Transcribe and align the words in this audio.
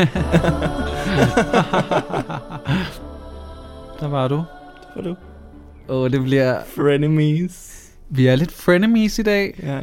Der 4.00 4.08
var 4.08 4.28
du. 4.28 4.44
For 4.94 5.02
du. 5.02 5.16
Åh, 5.88 6.02
oh, 6.02 6.10
det 6.10 6.22
bliver... 6.22 6.64
Frenemies. 6.64 7.86
Vi 8.10 8.26
er 8.26 8.36
lidt 8.36 8.52
frenemies 8.52 9.18
i 9.18 9.22
dag. 9.22 9.54
Ja. 9.62 9.80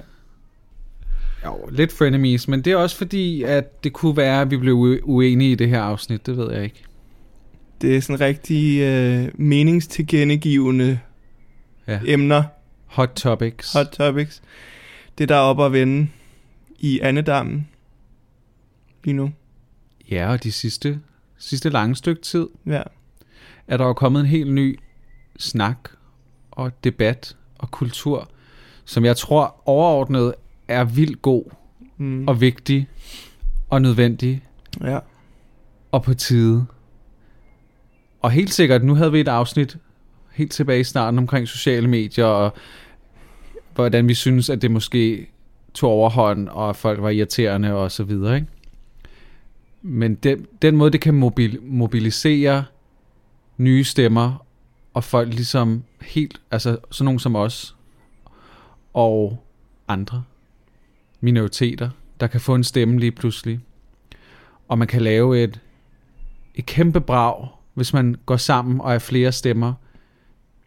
Jo, 1.46 1.68
lidt 1.72 1.94
frenemies, 1.94 2.48
men 2.48 2.62
det 2.62 2.74
er 2.74 2.78
også 2.78 2.98
fordi, 2.98 3.44
at 3.44 3.84
det 3.84 3.94
kunne 3.94 4.18
være, 4.18 4.42
at 4.42 4.52
vi 4.52 4.58
blev 4.58 4.76
ue- 4.76 5.02
uenige 5.04 5.52
i 5.52 5.56
det 5.56 5.70
her 5.70 5.82
afsnit. 5.82 6.26
Det 6.26 6.38
ved 6.38 6.54
jeg 6.54 6.64
ikke. 6.64 6.84
Det 7.82 7.98
er 7.98 8.02
sådan 8.02 8.20
rigtig 8.22 8.82
øh, 8.82 9.28
meningstilkendegivende 9.36 11.00
Ja. 11.88 12.00
emner, 12.06 12.44
Hot 12.86 13.10
topics. 13.16 13.74
hot 13.74 13.86
topics. 13.88 14.42
Det 15.18 15.30
der 15.30 15.36
er 15.36 15.40
oppe 15.40 15.66
at 15.66 15.72
vende 15.72 16.08
i 16.80 17.00
Annedammen 17.00 17.68
lige 19.04 19.14
nu. 19.14 19.32
Ja, 20.12 20.32
og 20.32 20.44
de 20.44 20.52
sidste, 20.52 21.00
sidste 21.38 21.70
lange 21.70 21.96
stykke 21.96 22.22
tid 22.22 22.48
Ja. 22.66 22.82
er 23.68 23.78
der 23.78 23.86
jo 23.86 23.94
kommet 23.94 24.20
en 24.20 24.26
helt 24.26 24.54
ny 24.54 24.80
snak 25.40 25.78
og 26.52 26.84
debat 26.84 27.36
og 27.60 27.72
kultur, 27.72 28.30
som 28.86 29.06
jeg 29.06 29.18
tror 29.18 29.62
overordnet 29.66 30.34
er 30.68 30.84
vildt 30.84 31.22
god 31.22 31.44
Mm. 32.00 32.28
og 32.28 32.42
vigtig 32.42 32.88
og 33.70 33.82
nødvendig 33.82 34.44
ja. 34.82 35.00
og 35.92 36.04
på 36.04 36.14
tide. 36.14 36.66
Og 38.22 38.32
helt 38.32 38.54
sikkert, 38.54 38.84
nu 38.84 38.96
havde 38.96 39.12
vi 39.12 39.20
et 39.20 39.28
afsnit 39.28 39.78
helt 40.34 40.52
tilbage 40.52 40.80
i 40.80 40.84
starten 40.84 41.18
omkring 41.18 41.48
sociale 41.48 41.88
medier 41.88 42.26
og 42.26 42.54
hvordan 43.76 44.08
vi 44.08 44.14
synes, 44.14 44.50
at 44.50 44.62
det 44.62 44.72
måske 44.72 45.28
tog 45.74 45.90
overhånd, 45.92 46.50
og 46.50 46.76
folk 46.76 47.02
var 47.02 47.10
irriterende 47.10 47.74
og 47.74 47.92
så 47.92 48.04
videre. 48.04 48.36
Ikke? 48.36 48.48
Men 49.90 50.16
den, 50.16 50.48
den 50.62 50.76
måde, 50.76 50.92
det 50.92 51.02
kan 51.02 51.14
mobil, 51.14 51.60
mobilisere 51.62 52.66
nye 53.58 53.84
stemmer, 53.84 54.46
og 54.94 55.04
folk 55.04 55.34
ligesom 55.34 55.84
helt, 56.02 56.42
altså 56.52 56.78
sådan 56.92 57.06
nogen 57.06 57.20
som 57.20 57.36
os, 57.36 57.76
og 58.94 59.44
andre 59.88 60.24
minoriteter, 61.20 61.90
der 62.20 62.28
kan 62.28 62.42
få 62.42 62.56
en 62.56 62.64
stemme 62.64 63.00
lige 63.00 63.12
pludselig. 63.12 63.60
Og 64.68 64.78
man 64.78 64.88
kan 64.88 65.02
lave 65.02 65.44
et, 65.44 65.60
et 66.56 66.66
kæmpe 66.66 67.02
brag, 67.02 67.48
hvis 67.74 67.94
man 67.94 68.16
går 68.26 68.38
sammen 68.38 68.82
og 68.82 68.94
er 68.94 69.00
flere 69.00 69.32
stemmer 69.32 69.74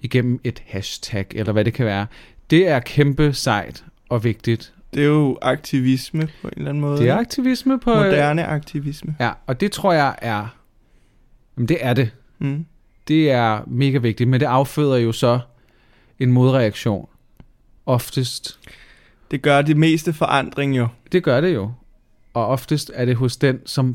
igennem 0.00 0.40
et 0.44 0.62
hashtag, 0.66 1.26
eller 1.30 1.52
hvad 1.52 1.64
det 1.64 1.74
kan 1.74 1.86
være. 1.86 2.06
Det 2.50 2.68
er 2.68 2.80
kæmpe 2.80 3.32
sejt 3.32 3.84
og 4.08 4.24
vigtigt. 4.24 4.74
Det 4.94 5.02
er 5.02 5.06
jo 5.06 5.38
aktivisme 5.42 6.28
på 6.42 6.48
en 6.48 6.54
eller 6.56 6.70
anden 6.70 6.80
måde. 6.80 6.98
Det 6.98 7.08
er 7.08 7.16
aktivisme 7.16 7.80
på... 7.80 7.94
Moderne 7.94 8.44
aktivisme. 8.44 9.16
Ja, 9.20 9.30
og 9.46 9.60
det 9.60 9.72
tror 9.72 9.92
jeg 9.92 10.14
er... 10.18 10.56
Jamen 11.56 11.68
det 11.68 11.78
er 11.80 11.94
det. 11.94 12.10
Mm. 12.38 12.66
Det 13.08 13.30
er 13.30 13.60
mega 13.66 13.98
vigtigt, 13.98 14.28
men 14.28 14.40
det 14.40 14.46
afføder 14.46 14.96
jo 14.96 15.12
så 15.12 15.38
en 16.18 16.32
modreaktion. 16.32 17.08
Oftest. 17.86 18.58
Det 19.30 19.42
gør 19.42 19.62
det 19.62 19.76
meste 19.76 20.12
forandring 20.12 20.76
jo. 20.76 20.88
Det 21.12 21.22
gør 21.22 21.40
det 21.40 21.54
jo. 21.54 21.72
Og 22.34 22.46
oftest 22.46 22.90
er 22.94 23.04
det 23.04 23.16
hos 23.16 23.36
den, 23.36 23.58
som, 23.66 23.94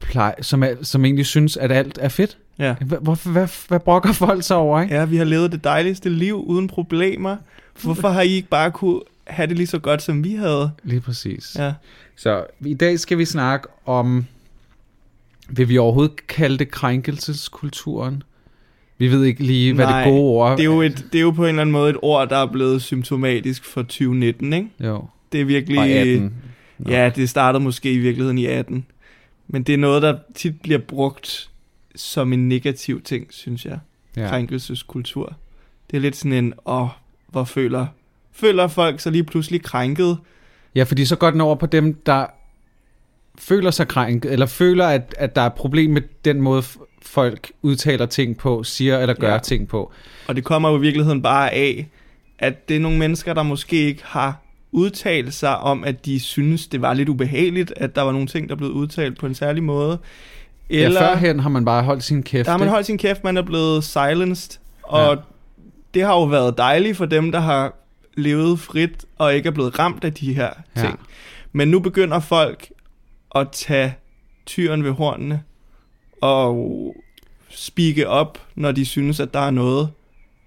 plej, 0.00 0.42
som, 0.42 0.62
er, 0.62 0.74
som 0.82 1.04
egentlig 1.04 1.26
synes, 1.26 1.56
at 1.56 1.72
alt 1.72 1.98
er 2.00 2.08
fedt. 2.08 2.38
Ja. 2.58 2.74
Hvad, 2.74 3.32
hvad, 3.32 3.68
hvad 3.68 3.80
brokker 3.80 4.12
folk 4.12 4.42
så 4.42 4.54
over, 4.54 4.80
ikke? 4.80 4.94
Ja, 4.94 5.04
vi 5.04 5.16
har 5.16 5.24
levet 5.24 5.52
det 5.52 5.64
dejligste 5.64 6.08
liv 6.08 6.44
uden 6.46 6.68
problemer. 6.68 7.36
Hvorfor 7.82 8.08
har 8.08 8.22
I 8.22 8.28
ikke 8.28 8.48
bare 8.48 8.70
kunne 8.70 9.00
have 9.28 9.46
det 9.46 9.56
lige 9.56 9.66
så 9.66 9.78
godt, 9.78 10.02
som 10.02 10.24
vi 10.24 10.34
havde? 10.34 10.70
Lige 10.84 11.00
præcis. 11.00 11.56
Ja. 11.58 11.72
Så 12.16 12.44
i 12.60 12.74
dag 12.74 12.98
skal 12.98 13.18
vi 13.18 13.24
snakke 13.24 13.68
om, 13.86 14.26
vil 15.48 15.68
vi 15.68 15.78
overhovedet 15.78 16.26
kalde 16.26 16.58
det 16.58 16.70
krænkelseskulturen? 16.70 18.22
Vi 18.98 19.10
ved 19.10 19.24
ikke 19.24 19.42
lige, 19.44 19.74
hvad 19.74 19.86
Nej, 19.86 20.04
det 20.04 20.12
gode 20.12 20.22
ord 20.22 20.56
Det 20.56 20.60
er, 20.60 20.64
jo 20.64 20.82
et, 20.82 21.06
det 21.12 21.18
er 21.18 21.22
jo 21.22 21.30
på 21.30 21.42
en 21.42 21.48
eller 21.48 21.60
anden 21.60 21.72
måde 21.72 21.90
et 21.90 21.96
ord, 22.02 22.28
der 22.28 22.36
er 22.36 22.46
blevet 22.46 22.82
symptomatisk 22.82 23.64
for 23.64 23.82
2019, 23.82 24.52
ikke? 24.52 24.68
Jo. 24.80 25.06
Det 25.32 25.40
er 25.40 25.44
virkelig... 25.44 25.78
Og 25.78 25.86
18. 25.86 26.34
Nå. 26.78 26.90
Ja, 26.90 27.10
det 27.16 27.30
startede 27.30 27.64
måske 27.64 27.92
i 27.92 27.98
virkeligheden 27.98 28.38
i 28.38 28.46
18. 28.46 28.86
Men 29.48 29.62
det 29.62 29.72
er 29.72 29.78
noget, 29.78 30.02
der 30.02 30.18
tit 30.34 30.60
bliver 30.60 30.78
brugt 30.78 31.50
som 31.96 32.32
en 32.32 32.48
negativ 32.48 33.02
ting, 33.02 33.26
synes 33.30 33.64
jeg. 33.64 33.78
Ja. 34.16 34.28
Krænkelseskultur. 34.28 35.36
Det 35.90 35.96
er 35.96 36.00
lidt 36.00 36.16
sådan 36.16 36.32
en, 36.32 36.54
åh, 36.66 36.88
hvor 37.28 37.44
føler, 37.44 37.86
føler 38.40 38.68
folk 38.68 39.00
sig 39.00 39.12
lige 39.12 39.24
pludselig 39.24 39.62
krænket? 39.62 40.18
Ja, 40.74 40.82
fordi 40.82 41.04
så 41.04 41.16
går 41.16 41.30
den 41.30 41.40
over 41.40 41.54
på 41.54 41.66
dem, 41.66 41.94
der 41.94 42.26
føler 43.38 43.70
sig 43.70 43.88
krænket, 43.88 44.32
eller 44.32 44.46
føler, 44.46 44.86
at, 44.86 45.14
at 45.18 45.36
der 45.36 45.42
er 45.42 45.48
problem 45.48 45.90
med 45.90 46.02
den 46.24 46.40
måde, 46.40 46.62
folk 47.02 47.50
udtaler 47.62 48.06
ting 48.06 48.36
på, 48.38 48.62
siger 48.64 48.98
eller 48.98 49.14
gør 49.14 49.32
Ja. 49.32 49.38
ting 49.38 49.68
på. 49.68 49.92
Og 50.28 50.36
det 50.36 50.44
kommer 50.44 50.70
jo 50.70 50.76
i 50.76 50.80
virkeligheden 50.80 51.22
bare 51.22 51.54
af, 51.54 51.88
at 52.38 52.68
det 52.68 52.76
er 52.76 52.80
nogle 52.80 52.98
mennesker, 52.98 53.34
der 53.34 53.42
måske 53.42 53.76
ikke 53.76 54.02
har 54.04 54.42
udtalt 54.72 55.34
sig 55.34 55.58
om, 55.58 55.84
at 55.84 56.04
de 56.04 56.20
synes, 56.20 56.66
det 56.66 56.82
var 56.82 56.94
lidt 56.94 57.08
ubehageligt, 57.08 57.72
at 57.76 57.96
der 57.96 58.02
var 58.02 58.12
nogle 58.12 58.26
ting, 58.26 58.48
der 58.48 58.54
blev 58.54 58.70
udtalt 58.70 59.18
på 59.18 59.26
en 59.26 59.34
særlig 59.34 59.62
måde. 59.62 59.98
Eller... 60.70 61.02
Ja, 61.02 61.12
førhen 61.14 61.40
har 61.40 61.48
man 61.48 61.64
bare 61.64 61.82
holdt 61.82 62.04
sin 62.04 62.22
kæft. 62.22 62.46
Der 62.46 62.50
har 62.50 62.58
man 62.58 62.68
holdt 62.68 62.86
sin 62.86 62.98
kæft, 62.98 63.24
man 63.24 63.36
er 63.36 63.42
blevet 63.42 63.84
silenced, 63.84 64.58
og 64.82 65.14
ja. 65.14 65.20
det 65.94 66.02
har 66.02 66.12
jo 66.14 66.24
været 66.24 66.58
dejligt 66.58 66.96
for 66.96 67.06
dem, 67.06 67.32
der 67.32 67.40
har 67.40 67.74
levet 68.18 68.60
frit 68.60 69.04
og 69.18 69.34
ikke 69.34 69.46
er 69.46 69.50
blevet 69.50 69.78
ramt 69.78 70.04
af 70.04 70.12
de 70.14 70.34
her 70.34 70.50
Ja. 70.76 70.80
ting. 70.80 70.98
Men 71.52 71.68
nu 71.68 71.78
begynder 71.80 72.20
folk 72.20 72.68
at 73.34 73.48
tage 73.52 73.94
tyren 74.46 74.84
ved 74.84 74.90
hornene 74.90 75.42
og 76.20 76.94
spike 77.50 78.08
op, 78.08 78.38
når 78.54 78.72
de 78.72 78.86
synes, 78.86 79.20
at 79.20 79.34
der 79.34 79.40
er 79.40 79.50
noget, 79.50 79.88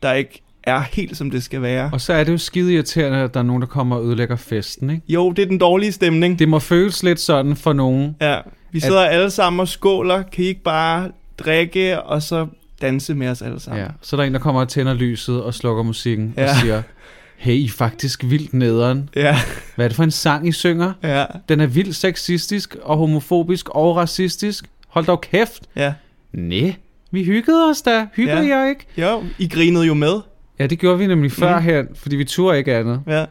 der 0.03 0.13
ikke 0.13 0.41
er 0.63 0.79
helt 0.81 1.17
som 1.17 1.31
det 1.31 1.43
skal 1.43 1.61
være. 1.61 1.89
Og 1.93 2.01
så 2.01 2.13
er 2.13 2.23
det 2.23 2.31
jo 2.31 2.37
skide 2.37 2.73
irriterende, 2.73 3.17
at 3.17 3.33
der 3.33 3.39
er 3.39 3.43
nogen, 3.43 3.61
der 3.61 3.67
kommer 3.67 3.95
og 3.95 4.05
ødelægger 4.05 4.35
festen, 4.35 4.89
ikke? 4.89 5.01
Jo, 5.09 5.31
det 5.31 5.41
er 5.41 5.45
den 5.47 5.57
dårlige 5.57 5.91
stemning. 5.91 6.39
Det 6.39 6.49
må 6.49 6.59
føles 6.59 7.03
lidt 7.03 7.19
sådan 7.19 7.55
for 7.55 7.73
nogen. 7.73 8.15
Ja, 8.21 8.39
vi 8.71 8.77
At- 8.77 8.83
sidder 8.83 9.01
alle 9.05 9.29
sammen 9.29 9.59
og 9.59 9.67
skåler. 9.67 10.21
Kan 10.23 10.43
I 10.43 10.47
ikke 10.47 10.63
bare 10.63 11.11
drikke 11.37 12.01
og 12.01 12.21
så 12.21 12.47
danse 12.81 13.13
med 13.15 13.27
os 13.27 13.41
alle 13.41 13.59
sammen? 13.59 13.83
Ja. 13.83 13.89
Så 14.01 14.15
er 14.15 14.19
der 14.19 14.27
en, 14.27 14.33
der 14.33 14.39
kommer 14.39 14.61
og 14.61 14.69
tænder 14.69 14.93
lyset 14.93 15.43
og 15.43 15.53
slukker 15.53 15.83
musikken 15.83 16.33
ja. 16.37 16.43
og 16.43 16.47
Ja. 16.55 16.59
siger, 16.61 16.81
hey, 17.41 17.53
I 17.53 17.65
er 17.65 17.69
faktisk 17.69 18.23
vildt 18.23 18.53
nederen. 18.53 19.09
Ja, 19.15 19.37
Hvad 19.75 19.85
er 19.85 19.89
det 19.89 19.95
for 19.95 20.03
en 20.03 20.11
sang, 20.11 20.47
I 20.47 20.51
synger? 20.51 20.93
ja, 21.03 21.25
Den 21.49 21.59
er 21.59 21.65
vildt 21.67 21.95
sexistisk 21.95 22.75
og 22.81 22.97
homofobisk 22.97 23.69
og 23.69 23.95
racistisk. 23.95 24.65
Hold 24.87 25.05
dog 25.05 25.21
kæft. 25.21 25.63
ja. 25.75 25.93
Næh, 26.33 26.73
vi 27.11 27.23
hyggede 27.23 27.69
os 27.69 27.81
da. 27.81 28.07
Hyggede 28.15 28.47
Ja. 28.47 28.57
jeg 28.57 28.69
ikke? 28.69 28.85
Jo, 28.97 29.23
I 29.39 29.47
grinede 29.47 29.85
jo 29.85 29.93
med. 29.93 30.13
Ja, 30.59 30.67
det 30.67 30.79
gjorde 30.79 30.99
vi 30.99 31.07
nemlig 31.07 31.31
førhen, 31.31 31.87
fordi 31.95 32.15
vi 32.15 32.23
turde 32.25 32.57
ikke 32.57 32.75
andet. 32.75 33.01
Ja, 33.07 33.25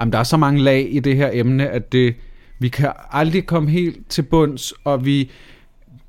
Jamen, 0.00 0.12
der 0.12 0.18
er 0.18 0.22
så 0.24 0.36
mange 0.36 0.60
lag 0.62 0.88
i 0.90 1.00
det 1.00 1.16
her 1.16 1.30
emne, 1.32 1.68
at 1.68 1.92
det, 1.92 2.14
vi 2.58 2.68
kan 2.68 2.92
aldrig 3.12 3.46
komme 3.46 3.70
helt 3.70 4.08
til 4.08 4.22
bunds, 4.22 4.72
og 4.84 5.04
vi 5.04 5.30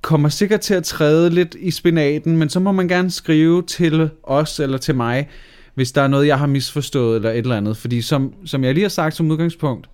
kommer 0.02 0.30
sikkert 0.30 0.60
til 0.60 0.74
at 0.74 0.84
træde 0.84 1.30
lidt 1.30 1.56
i 1.60 1.72
spinaten, 1.72 2.38
men 2.38 2.50
så 2.50 2.60
må 2.60 2.72
man 2.72 2.88
gerne 2.88 3.12
skrive 3.12 3.62
til 3.62 4.10
os 4.24 4.60
eller 4.60 4.78
til 4.78 4.96
mig, 4.96 5.28
hvis 5.76 5.92
der 5.92 6.02
er 6.02 6.08
noget, 6.08 6.28
jeg 6.28 6.40
har 6.40 6.48
misforstået 6.48 7.16
eller 7.16 7.32
et 7.32 7.38
eller 7.38 7.58
andet. 7.58 7.78
Fordi 7.78 8.02
som, 8.02 8.34
som 8.46 8.64
jeg 8.64 8.74
lige 8.74 8.84
har 8.84 8.90
sagt 8.90 9.16
som 9.16 9.32
udgangspunkt, 9.32 9.90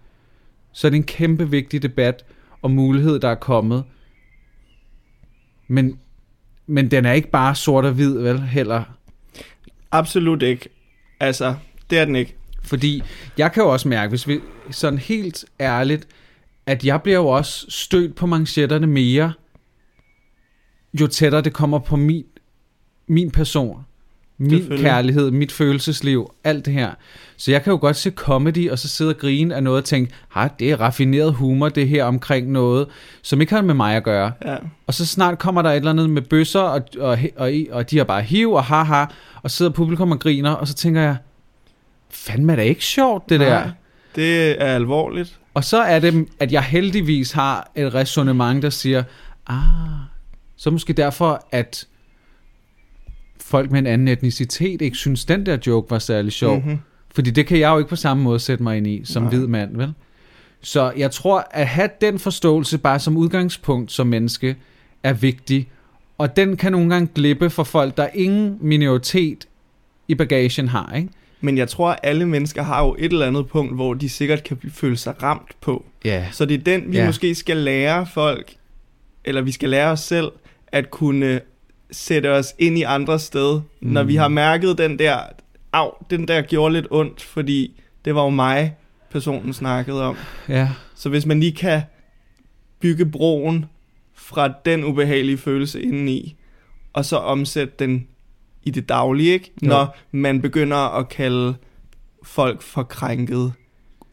så 0.73 0.87
er 0.87 0.89
det 0.89 0.97
en 0.97 1.03
kæmpe 1.03 1.49
vigtig 1.49 1.83
debat 1.83 2.25
og 2.61 2.71
mulighed, 2.71 3.19
der 3.19 3.27
er 3.27 3.35
kommet. 3.35 3.83
Men, 5.67 5.99
men 6.67 6.91
den 6.91 7.05
er 7.05 7.11
ikke 7.11 7.29
bare 7.29 7.55
sort 7.55 7.85
og 7.85 7.91
hvid, 7.91 8.17
vel, 8.17 8.41
heller. 8.41 8.83
absolut 9.91 10.41
ikke. 10.41 10.69
Altså, 11.19 11.55
det 11.89 11.99
er 11.99 12.05
den 12.05 12.15
ikke. 12.15 12.35
Fordi 12.63 13.03
jeg 13.37 13.51
kan 13.51 13.63
jo 13.63 13.69
også 13.69 13.87
mærke, 13.87 14.09
hvis 14.09 14.27
vi 14.27 14.39
sådan 14.71 14.99
helt 14.99 15.45
ærligt, 15.59 16.07
at 16.65 16.85
jeg 16.85 17.01
bliver 17.01 17.17
jo 17.17 17.27
også 17.27 17.65
stødt 17.69 18.15
på 18.15 18.25
manchetterne 18.25 18.87
mere, 18.87 19.33
jo 21.01 21.07
tættere 21.07 21.41
det 21.41 21.53
kommer 21.53 21.79
på 21.79 21.95
min, 21.95 22.25
min 23.07 23.31
person, 23.31 23.85
min 24.41 24.77
kærlighed, 24.77 25.31
mit 25.31 25.51
følelsesliv, 25.51 26.33
alt 26.43 26.65
det 26.65 26.73
her. 26.73 26.91
Så 27.37 27.51
jeg 27.51 27.63
kan 27.63 27.71
jo 27.71 27.77
godt 27.81 27.95
se 27.95 28.11
comedy, 28.11 28.69
og 28.71 28.79
så 28.79 28.87
sidde 28.87 29.09
og 29.09 29.17
grine 29.17 29.55
af 29.55 29.63
noget 29.63 29.77
og 29.77 29.85
tænke, 29.85 30.13
ha, 30.29 30.47
det 30.59 30.71
er 30.71 30.81
raffineret 30.81 31.33
humor, 31.33 31.69
det 31.69 31.87
her 31.87 32.03
omkring 32.03 32.51
noget, 32.51 32.87
som 33.21 33.41
ikke 33.41 33.53
har 33.53 33.61
med 33.61 33.73
mig 33.73 33.95
at 33.95 34.03
gøre. 34.03 34.31
Ja. 34.45 34.55
Og 34.87 34.93
så 34.93 35.05
snart 35.05 35.39
kommer 35.39 35.61
der 35.61 35.69
et 35.69 35.75
eller 35.75 35.91
andet 35.91 36.09
med 36.09 36.21
bøsser, 36.21 36.59
og, 36.59 36.81
og, 36.99 37.17
og, 37.35 37.51
og 37.71 37.91
de 37.91 37.97
har 37.97 38.03
bare 38.03 38.21
hiv 38.21 38.51
og 38.51 38.63
haha, 38.63 39.05
og 39.43 39.51
sidder 39.51 39.71
publikum 39.71 40.11
og 40.11 40.19
griner, 40.19 40.51
og 40.51 40.67
så 40.67 40.73
tænker 40.73 41.01
jeg, 41.01 41.15
fandme 42.09 42.51
er 42.51 42.55
det 42.55 42.63
ikke 42.63 42.85
sjovt, 42.85 43.29
det 43.29 43.39
der. 43.39 43.49
Nej, 43.49 43.69
Det 44.15 44.61
er 44.61 44.65
alvorligt. 44.65 45.39
Og 45.53 45.63
så 45.63 45.77
er 45.77 45.99
det, 45.99 46.27
at 46.39 46.51
jeg 46.51 46.63
heldigvis 46.63 47.31
har 47.31 47.71
et 47.75 47.93
resonemang, 47.93 48.61
der 48.61 48.69
siger, 48.69 49.03
ah, 49.47 49.57
så 50.57 50.69
måske 50.69 50.93
derfor, 50.93 51.45
at 51.51 51.87
folk 53.51 53.71
med 53.71 53.79
en 53.79 53.87
anden 53.87 54.07
etnicitet 54.07 54.81
ikke 54.81 54.97
synes, 54.97 55.25
den 55.25 55.45
der 55.45 55.57
joke 55.67 55.91
var 55.91 55.99
særlig 55.99 56.31
sjov. 56.31 56.55
Mm-hmm. 56.55 56.71
Mhm. 56.71 56.79
Fordi 57.15 57.31
det 57.31 57.47
kan 57.47 57.59
jeg 57.59 57.69
jo 57.69 57.77
ikke 57.77 57.89
på 57.89 57.95
samme 57.95 58.23
måde 58.23 58.39
sætte 58.39 58.63
mig 58.63 58.77
ind 58.77 58.87
i, 58.87 59.01
som 59.05 59.23
Nej. 59.23 59.29
hvid 59.29 59.47
mand, 59.47 59.77
vel? 59.77 59.93
Så 60.61 60.93
jeg 60.97 61.11
tror, 61.11 61.47
at 61.51 61.67
have 61.67 61.89
den 62.01 62.19
forståelse 62.19 62.77
bare 62.77 62.99
som 62.99 63.17
udgangspunkt 63.17 63.91
som 63.91 64.07
menneske 64.07 64.55
er 65.03 65.13
vigtig. 65.13 65.69
Og 66.17 66.35
den 66.35 66.57
kan 66.57 66.71
nogle 66.71 66.89
gange 66.89 67.09
glippe 67.15 67.49
for 67.49 67.63
folk, 67.63 67.97
der 67.97 68.07
ingen 68.13 68.57
minoritet 68.61 69.47
i 70.07 70.15
bagagen 70.15 70.67
har, 70.67 70.93
ikke? 70.95 71.09
Men 71.41 71.57
jeg 71.57 71.69
tror, 71.69 71.89
at 71.89 71.99
alle 72.03 72.25
mennesker 72.25 72.63
har 72.63 72.85
jo 72.85 72.95
et 72.99 73.11
eller 73.11 73.27
andet 73.27 73.47
punkt, 73.47 73.75
hvor 73.75 73.93
de 73.93 74.09
sikkert 74.09 74.43
kan 74.43 74.57
føle 74.73 74.97
sig 74.97 75.23
ramt 75.23 75.55
på. 75.61 75.85
Ja. 76.05 76.27
Så 76.31 76.45
det 76.45 76.53
er 76.53 76.63
den, 76.63 76.91
vi 76.91 76.97
ja. 76.97 77.05
måske 77.05 77.35
skal 77.35 77.57
lære 77.57 78.07
folk, 78.13 78.53
eller 79.25 79.41
vi 79.41 79.51
skal 79.51 79.69
lære 79.69 79.91
os 79.91 79.99
selv, 79.99 80.31
at 80.67 80.91
kunne 80.91 81.41
sætte 81.91 82.31
os 82.31 82.53
ind 82.59 82.77
i 82.77 82.83
andre 82.83 83.19
sted, 83.19 83.61
mm. 83.81 83.89
når 83.91 84.03
vi 84.03 84.15
har 84.15 84.27
mærket 84.27 84.77
den 84.77 84.99
der, 84.99 85.19
af, 85.73 85.89
den 86.09 86.27
der 86.27 86.41
gjorde 86.41 86.73
lidt 86.73 86.87
ondt, 86.91 87.21
fordi 87.21 87.81
det 88.05 88.15
var 88.15 88.23
jo 88.23 88.29
mig, 88.29 88.75
personen 89.11 89.53
snakkede 89.53 90.03
om. 90.03 90.17
Ja. 90.49 90.69
Så 90.95 91.09
hvis 91.09 91.25
man 91.25 91.39
lige 91.39 91.51
kan 91.51 91.81
bygge 92.79 93.05
broen 93.05 93.65
fra 94.13 94.53
den 94.65 94.83
ubehagelige 94.83 95.37
følelse 95.37 95.81
indeni, 95.81 96.35
og 96.93 97.05
så 97.05 97.17
omsætte 97.17 97.73
den 97.79 98.07
i 98.63 98.71
det 98.71 98.89
daglige, 98.89 99.33
ikke? 99.33 99.51
Jo. 99.63 99.67
Når 99.67 99.97
man 100.11 100.41
begynder 100.41 100.77
at 100.77 101.09
kalde 101.09 101.55
folk 102.23 102.61
for 102.61 102.83
krænket. 102.83 103.53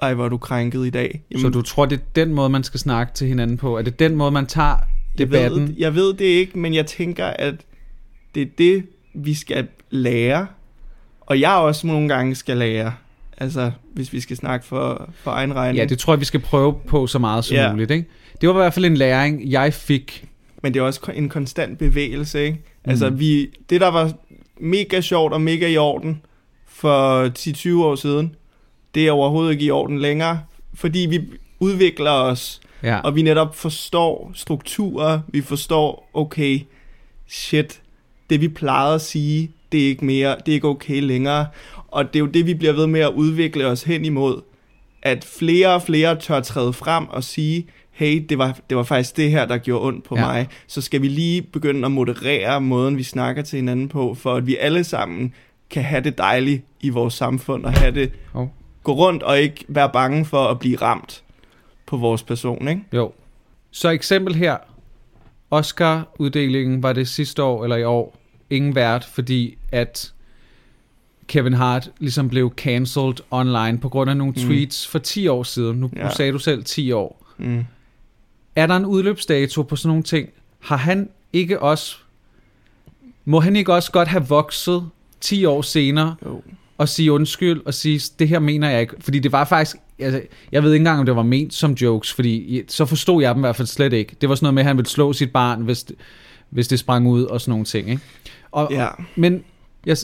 Ej, 0.03 0.15
hvor 0.15 0.25
er 0.25 0.29
du 0.29 0.37
krænket 0.39 0.87
i 0.87 0.91
dag. 0.91 1.23
Så 1.37 1.49
du 1.49 1.63
tror, 1.63 1.87
det 1.87 1.99
er 1.99 2.03
den 2.15 2.35
måde, 2.35 2.49
man 2.49 2.65
skal 2.65 2.81
snakke 2.81 3.13
til 3.15 3.29
hinanden 3.29 3.57
på? 3.57 3.79
Er 3.79 3.83
det 3.83 3.99
den 3.99 4.17
måde, 4.17 4.31
man 4.31 4.47
tager 4.47 4.69
jeg 4.69 4.87
debatten? 5.19 5.69
ved, 5.69 5.75
jeg 5.79 5.95
ved 5.95 6.15
det 6.15 6.25
ikke, 6.25 6.59
men 6.59 6.75
jeg 6.75 6.87
tænker, 6.87 7.27
at 7.27 7.55
det 8.35 8.43
er 8.43 8.47
det, 8.59 8.87
vi 9.15 9.35
skal 9.35 9.67
lære. 9.91 10.47
Og 11.21 11.41
jeg 11.41 11.51
også 11.53 11.87
nogle 11.87 12.09
gange 12.09 12.35
skal 12.35 12.57
lære. 12.57 12.93
Altså, 13.39 13.71
hvis 13.93 14.13
vi 14.13 14.21
skal 14.21 14.37
snakke 14.37 14.67
for, 14.67 15.11
for 15.15 15.31
egen 15.31 15.55
regning. 15.57 15.79
Ja, 15.79 15.85
det 15.85 15.99
tror 15.99 16.13
jeg, 16.13 16.21
vi 16.21 16.25
skal 16.25 16.41
prøve 16.41 16.75
på 16.87 17.07
så 17.07 17.19
meget 17.19 17.45
som 17.45 17.55
Ja. 17.55 17.73
muligt. 17.73 17.91
Ikke? 17.91 18.09
Det 18.41 18.49
var 18.49 18.55
i 18.55 18.59
hvert 18.59 18.75
fald 18.75 18.85
en 18.85 18.97
læring, 18.97 19.51
jeg 19.51 19.75
fik. 19.75 20.25
Men 20.63 20.75
det 20.75 20.81
er 20.81 20.85
også 20.85 21.13
en 21.15 21.29
konstant 21.29 21.79
bevægelse, 21.79 22.45
ikke? 22.45 22.59
Altså, 22.85 23.11
Mhm. 23.11 23.19
vi, 23.21 23.47
det 23.71 23.81
der 23.81 23.89
var 23.89 24.13
mega 24.61 25.01
sjovt 25.01 25.33
og 25.33 25.41
mega 25.41 25.69
i 25.69 25.77
orden 25.77 26.23
for 26.67 27.29
10-20 27.39 27.85
år 27.85 27.95
siden, 27.95 28.35
det 28.95 29.07
er 29.09 29.13
overhovedet 29.13 29.53
ikke 29.53 29.65
i 29.65 29.71
orden 29.71 29.99
længere, 29.99 30.41
fordi 30.75 30.99
vi 30.99 31.21
udvikler 31.61 32.11
os, 32.11 32.61
Ja. 32.83 32.99
og 33.01 33.17
vi 33.17 33.23
netop 33.23 33.55
forstår 33.57 34.31
strukturer, 34.35 35.21
vi 35.29 35.41
forstår, 35.41 36.11
okay, 36.15 36.61
shit, 37.27 37.81
det 38.31 38.41
vi 38.41 38.49
plejede 38.49 38.95
at 38.95 39.01
sige, 39.01 39.51
det 39.73 39.83
er 39.85 39.89
ikke 39.89 40.05
mere, 40.05 40.37
det 40.47 40.53
er 40.53 40.55
ikke 40.55 40.69
okay 40.69 41.01
længere, 41.03 41.47
og 41.89 42.05
det 42.07 42.17
er 42.17 42.21
jo 42.21 42.27
det, 42.27 42.47
vi 42.47 42.55
bliver 42.55 42.73
ved 42.73 42.87
med 42.87 43.01
at 43.01 43.13
udvikle 43.13 43.67
os 43.67 43.83
hen 43.83 44.05
imod, 44.05 44.41
at 45.03 45.25
flere 45.25 45.75
og 45.75 45.83
flere 45.83 46.17
tør 46.17 46.41
træde 46.41 46.73
frem 46.73 47.09
og 47.09 47.25
sige, 47.25 47.67
hey, 47.91 48.27
det 48.29 48.39
var, 48.39 48.59
det 48.69 48.77
var 48.77 48.83
faktisk 48.83 49.17
det 49.17 49.31
her, 49.31 49.47
der 49.47 49.59
gjorde 49.59 49.87
ondt 49.87 50.05
på 50.05 50.17
Ja. 50.17 50.21
mig, 50.27 50.49
så 50.67 50.81
skal 50.81 51.03
vi 51.03 51.09
lige 51.09 51.43
begynde 51.43 51.85
at 51.85 51.91
moderere 51.91 52.61
måden, 52.61 52.97
vi 52.99 53.03
snakker 53.03 53.43
til 53.43 53.57
hinanden 53.57 53.89
på, 53.89 54.15
for 54.15 54.35
at 54.35 54.47
vi 54.47 54.57
alle 54.57 54.85
sammen 54.85 55.35
kan 55.71 55.83
have 55.83 56.05
det 56.05 56.19
dejligt 56.19 56.63
i 56.81 56.89
vores 56.89 57.15
samfund, 57.15 57.65
og 57.65 57.73
have 57.73 57.95
det, 57.95 58.13
Hov. 58.33 58.55
gå 58.83 58.93
rundt 58.93 59.23
og 59.23 59.41
ikke 59.41 59.65
være 59.69 59.91
bange 59.93 60.25
for 60.25 60.45
at 60.45 60.59
blive 60.59 60.77
ramt 60.77 61.23
på 61.87 61.97
vores 61.97 62.23
person, 62.23 62.69
ikke? 62.69 62.83
Jo. 62.93 63.13
Så 63.71 63.89
eksempel 63.89 64.35
her. 64.35 64.57
Oscar-uddelingen 65.51 66.83
var 66.83 66.93
det 66.93 67.09
sidste 67.09 67.43
år 67.43 67.63
eller 67.65 67.77
i 67.77 67.85
år. 67.85 68.18
Ingen 68.51 68.75
vært, 68.75 69.05
fordi 69.05 69.59
at 69.73 70.13
Kevin 71.27 71.53
Hart 71.53 71.91
ligesom 71.99 72.29
blev 72.29 72.53
cancelled 72.57 73.15
online 73.31 73.79
på 73.79 73.89
grund 73.89 74.11
af 74.11 74.17
nogle 74.17 74.33
Mm. 74.37 74.43
tweets 74.43 74.87
for 74.87 74.99
10 74.99 75.27
år 75.29 75.43
siden. 75.43 75.77
Nu, 75.77 75.91
ja. 75.97 76.05
nu 76.05 76.11
sagde 76.17 76.33
du 76.33 76.39
selv 76.39 76.65
10 76.65 76.93
år. 76.93 77.27
Mm. 77.39 77.65
Er 78.57 78.67
der 78.67 78.77
en 78.77 78.85
udløbsdato 78.85 79.63
på 79.63 79.77
sådan 79.77 79.89
nogle 79.89 80.03
ting? 80.03 80.29
Har 80.59 80.77
han 80.77 81.09
ikke 81.33 81.61
også... 81.61 81.97
Må 83.25 83.41
han 83.41 83.57
ikke 83.57 83.75
også 83.75 83.93
godt 83.93 84.09
have 84.09 84.27
vokset 84.29 84.89
10 85.21 85.45
år 85.45 85.63
senere 85.63 86.17
Jo. 86.27 86.43
og 86.79 86.89
sige 86.89 87.13
undskyld 87.13 87.61
og 87.67 87.75
sige, 87.75 88.01
det 88.19 88.29
her 88.29 88.39
mener 88.39 88.71
jeg 88.71 88.81
ikke. 88.81 88.95
Fordi 89.01 89.19
det 89.19 89.33
var 89.33 89.45
faktisk, 89.45 89.77
altså, 89.99 90.23
jeg 90.53 90.63
ved 90.63 90.73
ikke 90.73 90.81
engang, 90.81 91.01
om 91.01 91.07
det 91.07 91.17
var 91.17 91.23
ment 91.23 91.55
som 91.55 91.73
jokes, 91.73 92.13
fordi 92.13 92.63
så 92.69 92.85
forstod 92.87 93.23
jeg 93.23 93.35
dem 93.35 93.41
i 93.41 93.47
hvert 93.47 93.57
fald 93.57 93.69
slet 93.69 93.93
ikke. 93.93 94.17
Det 94.21 94.29
var 94.29 94.35
sådan 94.35 94.45
noget 94.45 94.55
med, 94.55 94.63
at 94.63 94.67
han 94.67 94.77
ville 94.77 94.89
slå 94.89 95.13
sit 95.13 95.33
barn, 95.33 95.61
hvis 95.63 95.83
det, 95.85 95.97
hvis 96.51 96.69
det 96.69 96.79
sprang 96.79 97.09
ud 97.09 97.23
og 97.25 97.41
sådan 97.41 97.51
nogle 97.51 97.65
ting. 97.65 97.91
Ikke? 97.91 98.03
Og, 98.67 98.73
Ja. 98.73 98.89
Men 99.17 99.45
jeg, 99.87 99.97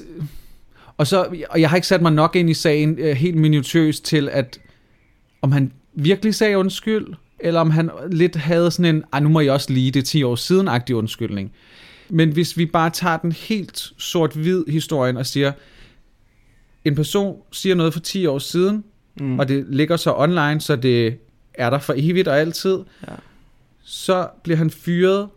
og, 0.97 1.07
så, 1.07 1.27
og 1.51 1.61
jeg 1.61 1.71
har 1.71 1.77
ikke 1.77 1.87
sat 1.89 2.03
mig 2.03 2.13
nok 2.13 2.37
ind 2.37 2.51
i 2.51 2.55
sagen 2.55 2.99
øh, 2.99 3.17
helt 3.17 3.37
minutiøst 3.37 4.05
til, 4.05 4.29
at 4.29 4.59
om 5.43 5.53
han 5.53 5.73
virkelig 5.95 6.35
sagde 6.35 6.59
undskyld, 6.59 7.07
eller 7.39 7.61
om 7.61 7.71
han 7.71 7.91
lidt 8.11 8.37
havde 8.37 8.71
sådan 8.71 9.05
en, 9.15 9.23
nu 9.23 9.29
må 9.29 9.41
jeg 9.41 9.53
også 9.53 9.73
lige 9.73 9.91
det 9.91 10.01
er 10.01 10.05
10 10.05 10.23
år 10.23 10.35
siden-agtig 10.37 10.97
undskyldning. 10.97 11.53
Men 12.09 12.31
hvis 12.31 12.57
vi 12.59 12.67
bare 12.67 12.91
tager 12.91 13.17
den 13.17 13.33
helt 13.33 13.93
sort-hvid 13.99 14.65
historien 14.69 15.17
og 15.17 15.27
siger, 15.27 15.53
en 16.85 16.95
person 16.95 17.37
siger 17.53 17.75
noget 17.75 17.93
for 17.93 18.01
10 18.01 18.27
år 18.27 18.39
siden, 18.39 18.85
Mm. 19.21 19.39
og 19.39 19.49
det 19.49 19.65
ligger 19.69 19.97
så 19.97 20.15
online, 20.17 20.61
så 20.61 20.77
det 20.77 21.19
er 21.55 21.71
der 21.71 21.79
for 21.79 21.95
evigt 21.97 22.29
og 22.29 22.39
altid, 22.41 22.79
Ja. 23.09 23.13
så 23.83 24.29
bliver 24.45 24.57
han 24.57 24.71
fyret, 24.71 25.29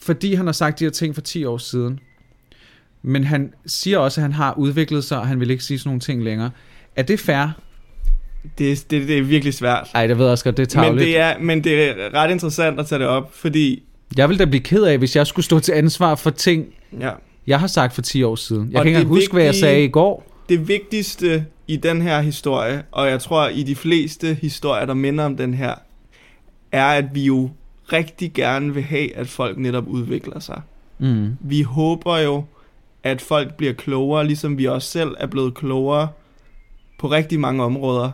fordi 0.00 0.34
han 0.34 0.46
har 0.46 0.52
sagt 0.52 0.78
de 0.78 0.84
her 0.84 0.90
ting 0.90 1.14
for 1.14 1.22
10 1.22 1.44
år 1.44 1.58
siden. 1.58 2.00
Men 3.02 3.24
han 3.24 3.52
siger 3.66 3.98
også, 3.98 4.20
at 4.20 4.22
han 4.22 4.32
har 4.32 4.54
udviklet 4.58 5.04
sig, 5.04 5.18
og 5.20 5.26
han 5.26 5.40
vil 5.40 5.50
ikke 5.50 5.64
sige 5.64 5.78
sådan 5.78 5.88
nogle 5.88 6.00
ting 6.00 6.22
længere. 6.24 6.50
Er 6.96 7.02
det 7.02 7.20
fair? 7.20 7.46
Det, 8.58 8.90
det, 8.90 9.08
det 9.08 9.18
er 9.18 9.22
virkelig 9.22 9.54
svært. 9.54 9.88
Ej, 9.94 10.06
det 10.06 10.18
ved 10.18 10.24
jeg 10.24 10.32
også 10.32 10.44
godt, 10.44 10.56
det 10.56 10.74
er 10.74 10.80
Men 10.80 10.84
tavligt. 10.84 11.06
det, 11.06 11.18
er, 11.18 11.38
men 11.38 11.64
det 11.64 11.84
er 11.90 11.94
ret 12.14 12.30
interessant 12.30 12.80
at 12.80 12.86
tage 12.86 12.98
det 12.98 13.06
op, 13.08 13.34
fordi 13.34 13.82
Jeg 14.16 14.28
ville 14.28 14.38
da 14.38 14.44
blive 14.44 14.62
ked 14.62 14.82
af, 14.82 14.98
hvis 14.98 15.16
jeg 15.16 15.26
skulle 15.26 15.44
stå 15.44 15.58
til 15.60 15.72
ansvar 15.72 16.14
for 16.14 16.30
ting, 16.30 16.66
ja, 17.00 17.10
jeg 17.46 17.60
har 17.60 17.66
sagt 17.66 17.94
for 17.94 18.02
10 18.02 18.22
år 18.22 18.34
siden. 18.36 18.68
Jeg 18.70 18.78
Og 18.78 18.82
kan 18.82 18.88
ikke 18.88 18.98
engang 19.00 19.14
huske, 19.16 19.32
hvad 19.32 19.44
jeg 19.44 19.54
sagde 19.54 19.84
i 19.84 19.88
går. 19.88 20.42
det 20.48 20.68
vigtigste 20.68 21.44
i 21.66 21.76
den 21.76 22.02
her 22.02 22.20
historie, 22.20 22.82
og 22.92 23.08
jeg 23.08 23.20
tror 23.20 23.48
i 23.48 23.62
de 23.62 23.74
fleste 23.76 24.34
historier, 24.34 24.86
der 24.86 24.94
minder 24.94 25.24
om 25.24 25.36
den 25.36 25.54
her, 25.54 25.74
er, 26.72 26.86
at 26.86 27.04
vi 27.14 27.24
jo 27.24 27.50
rigtig 27.92 28.32
gerne 28.32 28.74
vil 28.74 28.82
have, 28.82 29.16
at 29.16 29.28
folk 29.28 29.58
netop 29.58 29.86
udvikler 29.86 30.38
sig. 30.38 30.60
Mm. 30.98 31.36
Vi 31.40 31.62
håber 31.62 32.18
jo, 32.18 32.44
at 33.02 33.20
folk 33.20 33.54
bliver 33.54 33.72
klogere, 33.72 34.26
ligesom 34.26 34.58
vi 34.58 34.64
også 34.64 34.88
selv 34.88 35.14
er 35.18 35.26
blevet 35.26 35.54
klogere 35.54 36.08
på 36.98 37.10
rigtig 37.10 37.40
mange 37.40 37.64
områder. 37.64 38.10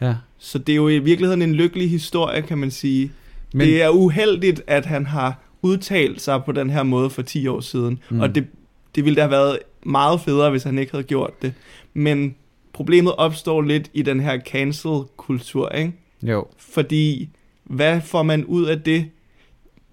Ja. 0.00 0.14
Så 0.38 0.58
det 0.58 0.72
er 0.72 0.76
jo 0.76 0.88
i 0.88 0.98
virkeligheden 0.98 1.42
en 1.42 1.54
lykkelig 1.54 1.90
historie, 1.90 2.42
kan 2.42 2.58
man 2.58 2.70
sige. 2.70 3.12
Men. 3.54 3.66
Det 3.66 3.82
er 3.82 3.88
uheldigt, 3.88 4.62
at 4.66 4.86
han 4.86 5.06
har 5.06 5.38
udtalt 5.62 6.20
sig 6.20 6.44
på 6.44 6.52
den 6.52 6.70
her 6.70 6.82
måde 6.82 7.10
for 7.10 7.22
10 7.22 7.46
år 7.46 7.60
siden. 7.60 7.98
Mm. 8.10 8.20
Og 8.20 8.34
det, 8.34 8.46
det 8.94 9.04
ville 9.04 9.16
da 9.16 9.20
have 9.20 9.30
været 9.30 9.58
meget 9.82 10.20
federe, 10.20 10.50
hvis 10.50 10.62
han 10.62 10.78
ikke 10.78 10.92
havde 10.92 11.04
gjort 11.04 11.42
det. 11.42 11.52
Men 11.94 12.34
problemet 12.72 13.14
opstår 13.16 13.62
lidt 13.62 13.90
i 13.94 14.02
den 14.02 14.20
her 14.20 14.40
cancel-kultur, 14.40 15.68
ikke? 15.68 15.92
jo. 16.22 16.46
Fordi, 16.58 17.28
hvad 17.64 18.00
får 18.00 18.22
man 18.22 18.44
ud 18.44 18.64
af 18.64 18.80
det? 18.80 19.06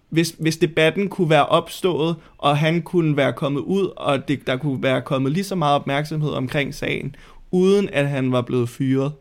Hvis, 0.09 0.35
hvis 0.39 0.57
debatten 0.57 1.07
kunne 1.09 1.29
være 1.29 1.45
opstået, 1.45 2.15
og 2.37 2.57
han 2.57 2.81
kunne 2.81 3.17
være 3.17 3.33
kommet 3.33 3.61
ud, 3.61 3.89
og 3.97 4.27
det, 4.27 4.47
der 4.47 4.57
kunne 4.57 4.83
være 4.83 5.01
kommet 5.01 5.31
lige 5.31 5.43
så 5.43 5.55
meget 5.55 5.75
opmærksomhed 5.75 6.29
omkring 6.31 6.75
sagen, 6.75 7.15
uden 7.51 7.89
at 7.93 8.09
han 8.09 8.31
var 8.31 8.41
blevet 8.41 8.69
fyret, 8.69 9.11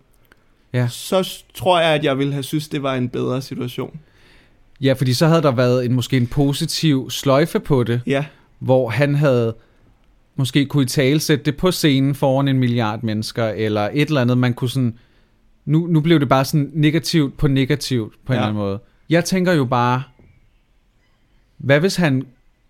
Ja. 0.73 0.89
så 0.91 1.43
tror 1.55 1.81
jeg, 1.81 1.91
at 1.95 2.05
jeg 2.05 2.19
ville 2.19 2.33
have 2.33 2.43
synes, 2.43 2.69
det 2.69 2.83
var 2.83 2.95
en 2.95 3.09
bedre 3.09 3.43
situation. 3.43 4.01
Ja, 4.81 4.93
fordi 4.93 5.13
så 5.13 5.27
havde 5.27 5.43
der 5.43 5.51
været 5.53 5.85
en, 5.85 5.93
måske 5.93 6.17
en 6.17 6.27
positiv 6.27 7.11
sløjfe 7.11 7.61
på 7.61 7.85
det, 7.85 8.01
Ja, 8.07 8.25
hvor 8.59 8.89
han 8.89 9.15
havde 9.15 9.55
måske 10.37 10.67
kunne 10.67 10.83
i 10.83 10.87
tale 10.87 11.21
sætte 11.21 11.45
det 11.45 11.57
på 11.57 11.71
scenen 11.71 12.15
foran 12.15 12.49
en 12.49 12.59
milliard 12.59 13.03
mennesker, 13.03 13.45
eller 13.49 13.89
et 13.93 14.09
eller 14.09 14.21
andet, 14.21 14.39
man 14.39 14.55
kunne 14.55 14.71
sådan... 14.71 14.99
Nu, 15.69 15.87
nu 15.87 16.01
blev 16.01 16.21
det 16.21 16.29
bare 16.29 16.45
sådan 16.45 16.71
negativt 16.75 17.37
på 17.37 17.49
negativt, 17.49 18.15
på 18.27 18.33
en 18.33 18.35
Ja. 18.35 18.41
eller 18.41 18.49
anden 18.49 18.63
måde. 18.63 18.79
Jeg 19.11 19.25
tænker 19.25 19.53
jo 19.53 19.65
bare, 19.65 20.03
hvad 21.59 21.81
hvis 21.81 21.97
han... 21.97 22.27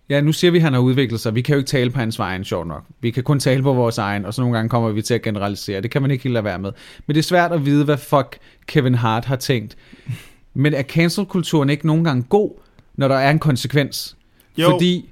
Ja, 0.08 0.20
nu 0.20 0.32
siger 0.32 0.50
vi, 0.50 0.58
at 0.58 0.62
han 0.62 0.72
har 0.72 0.80
udviklet 0.80 1.20
sig. 1.20 1.34
Vi 1.34 1.40
kan 1.42 1.52
jo 1.54 1.58
ikke 1.58 1.68
tale 1.68 1.90
på 1.90 1.98
hans 1.98 2.18
vejen, 2.18 2.44
sjovt 2.44 2.66
nok. 2.66 2.84
Vi 3.00 3.10
kan 3.10 3.22
kun 3.22 3.40
tale 3.40 3.62
på 3.62 3.72
vores 3.72 3.98
egen, 3.98 4.24
og 4.24 4.34
så 4.34 4.40
nogle 4.42 4.56
gange 4.56 4.68
kommer 4.68 4.90
vi 4.90 5.02
til 5.02 5.14
at 5.14 5.22
generalisere. 5.22 5.80
Det 5.80 5.90
kan 5.90 6.02
man 6.02 6.10
ikke 6.10 6.24
helt 6.24 6.32
lade 6.32 6.44
være 6.44 6.58
med. 6.58 6.72
Men 7.06 7.14
det 7.14 7.20
er 7.20 7.24
svært 7.24 7.52
at 7.52 7.66
vide, 7.66 7.84
hvad 7.84 7.96
fuck 7.96 8.38
Kevin 8.66 8.94
Hart 8.94 9.24
har 9.24 9.36
tænkt. 9.36 9.76
Men 10.54 10.74
er 10.74 10.82
cancel-kulturen 10.82 11.70
ikke 11.70 11.86
nogle 11.86 12.04
gange 12.04 12.22
god, 12.22 12.50
når 12.94 13.08
der 13.08 13.14
er 13.14 13.30
en 13.30 13.38
konsekvens? 13.38 14.16
Jo. 14.58 14.70
Fordi 14.70 15.10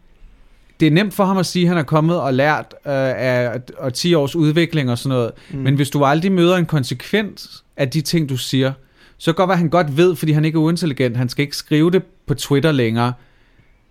det 0.80 0.86
er 0.86 0.90
nemt 0.90 1.14
for 1.14 1.24
ham 1.24 1.38
at 1.38 1.46
sige, 1.46 1.62
at 1.62 1.68
han 1.68 1.78
er 1.78 1.82
kommet 1.82 2.20
og 2.20 2.34
lært 2.34 2.74
øh, 2.86 2.92
af, 2.92 3.60
af 3.80 3.92
10 3.92 4.14
års 4.14 4.36
udvikling 4.36 4.90
og 4.90 4.98
sådan 4.98 5.16
noget. 5.16 5.30
Mm. 5.50 5.58
Men 5.58 5.74
hvis 5.74 5.90
du 5.90 6.04
aldrig 6.04 6.32
møder 6.32 6.56
en 6.56 6.66
konsekvens 6.66 7.64
af 7.76 7.90
de 7.90 8.00
ting, 8.00 8.28
du 8.28 8.36
siger, 8.36 8.72
så 9.18 9.32
kan 9.32 9.34
godt 9.36 9.48
være, 9.48 9.54
at 9.54 9.58
han 9.58 9.68
godt 9.68 9.96
ved, 9.96 10.16
fordi 10.16 10.32
han 10.32 10.44
ikke 10.44 10.56
er 10.56 10.60
uintelligent, 10.60 11.16
han 11.16 11.28
skal 11.28 11.42
ikke 11.42 11.56
skrive 11.56 11.90
det 11.90 12.02
på 12.26 12.34
Twitter 12.34 12.72
længere, 12.72 13.12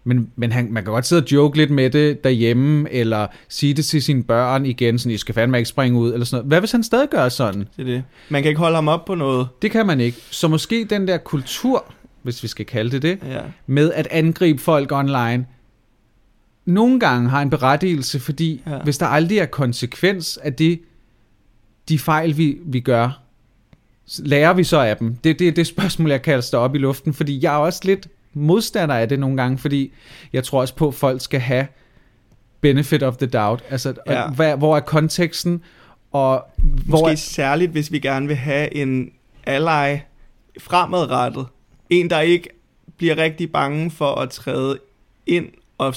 Men, 0.08 0.30
men 0.36 0.52
han, 0.52 0.68
man 0.72 0.84
kan 0.84 0.94
godt 0.94 1.06
sidde 1.06 1.22
og 1.22 1.32
joke 1.32 1.58
lidt 1.58 1.72
med 1.72 1.90
det 1.90 2.24
derhjemme, 2.24 2.92
eller 2.94 3.28
sige 3.50 3.74
det 3.74 3.86
til 3.86 4.02
sine 4.04 4.24
børn 4.24 4.66
igen, 4.66 5.00
sådan, 5.00 5.12
I 5.12 5.18
skal 5.18 5.36
fandme 5.36 5.58
ikke 5.58 5.70
springe 5.70 6.00
ud, 6.00 6.14
eller 6.14 6.26
sådan 6.26 6.38
noget. 6.38 6.48
Hvad 6.50 6.60
hvis 6.60 6.72
han 6.72 6.84
stadig 6.84 7.08
gør 7.10 7.30
sådan? 7.30 7.60
Det 7.60 7.82
er 7.82 7.84
det. 7.84 8.04
Man 8.30 8.42
kan 8.44 8.50
ikke 8.50 8.60
holde 8.60 8.76
ham 8.76 8.88
op 8.88 9.06
på 9.06 9.16
noget. 9.16 9.48
Det 9.62 9.72
kan 9.72 9.86
man 9.86 10.00
ikke. 10.00 10.18
Så 10.32 10.48
måske 10.48 10.86
den 10.90 11.08
der 11.08 11.18
kultur, 11.18 11.86
hvis 12.24 12.44
vi 12.44 12.48
skal 12.48 12.66
kalde 12.66 12.92
det 12.92 13.02
det, 13.02 13.18
Ja. 13.32 13.40
med 13.68 13.92
at 13.94 14.08
angribe 14.12 14.62
folk 14.62 14.92
online, 14.92 15.46
nogle 16.66 17.00
gange 17.00 17.30
har 17.30 17.42
en 17.42 17.50
berettigelse, 17.50 18.20
fordi 18.20 18.62
Ja. 18.68 18.78
hvis 18.84 18.98
der 18.98 19.06
aldrig 19.06 19.38
er 19.38 19.46
konsekvens 19.46 20.38
af 20.38 20.54
det, 20.54 20.82
de 21.90 22.00
fejl, 22.00 22.38
vi, 22.38 22.58
vi 22.66 22.80
gør, 22.80 23.22
lærer 24.20 24.54
vi 24.54 24.64
så 24.64 24.80
af 24.80 24.98
dem? 24.98 25.16
Det, 25.16 25.40
det 25.40 25.48
er 25.48 25.52
det 25.52 25.68
spørgsmål, 25.68 26.10
jeg 26.12 26.22
kaster 26.22 26.58
op 26.58 26.76
i 26.76 26.78
luften, 26.78 27.14
fordi 27.14 27.44
jeg 27.44 27.54
er 27.54 27.58
også 27.58 27.82
lidt 27.84 28.08
modstander 28.34 28.96
af 28.96 29.10
det 29.10 29.20
nogle 29.20 29.38
gange, 29.38 29.58
fordi 29.58 29.92
jeg 30.34 30.44
tror 30.44 30.62
også 30.62 30.76
på, 30.76 30.88
at 30.88 30.94
folk 30.94 31.22
skal 31.22 31.40
have 31.40 31.68
benefit 32.62 33.04
of 33.04 33.18
the 33.18 33.28
doubt. 33.28 33.64
Altså, 33.70 33.94
Ja. 34.08 34.28
hvad, 34.30 34.58
hvor 34.58 34.76
er 34.76 34.80
konteksten, 34.80 35.62
og 36.12 36.44
hvor 36.86 37.00
Måske 37.00 37.12
er, 37.12 37.16
særligt, 37.16 37.72
hvis 37.72 37.92
vi 37.92 38.00
gerne 38.00 38.28
vil 38.28 38.36
have 38.36 38.76
en 38.76 39.12
ally 39.44 39.98
fremadrettet. 40.60 41.46
En, 41.90 42.10
der 42.10 42.20
ikke 42.20 42.50
bliver 42.98 43.18
rigtig 43.18 43.52
bange 43.52 43.92
for 43.92 44.16
at 44.16 44.30
træde 44.30 44.80
ind 45.28 45.46
og 45.78 45.96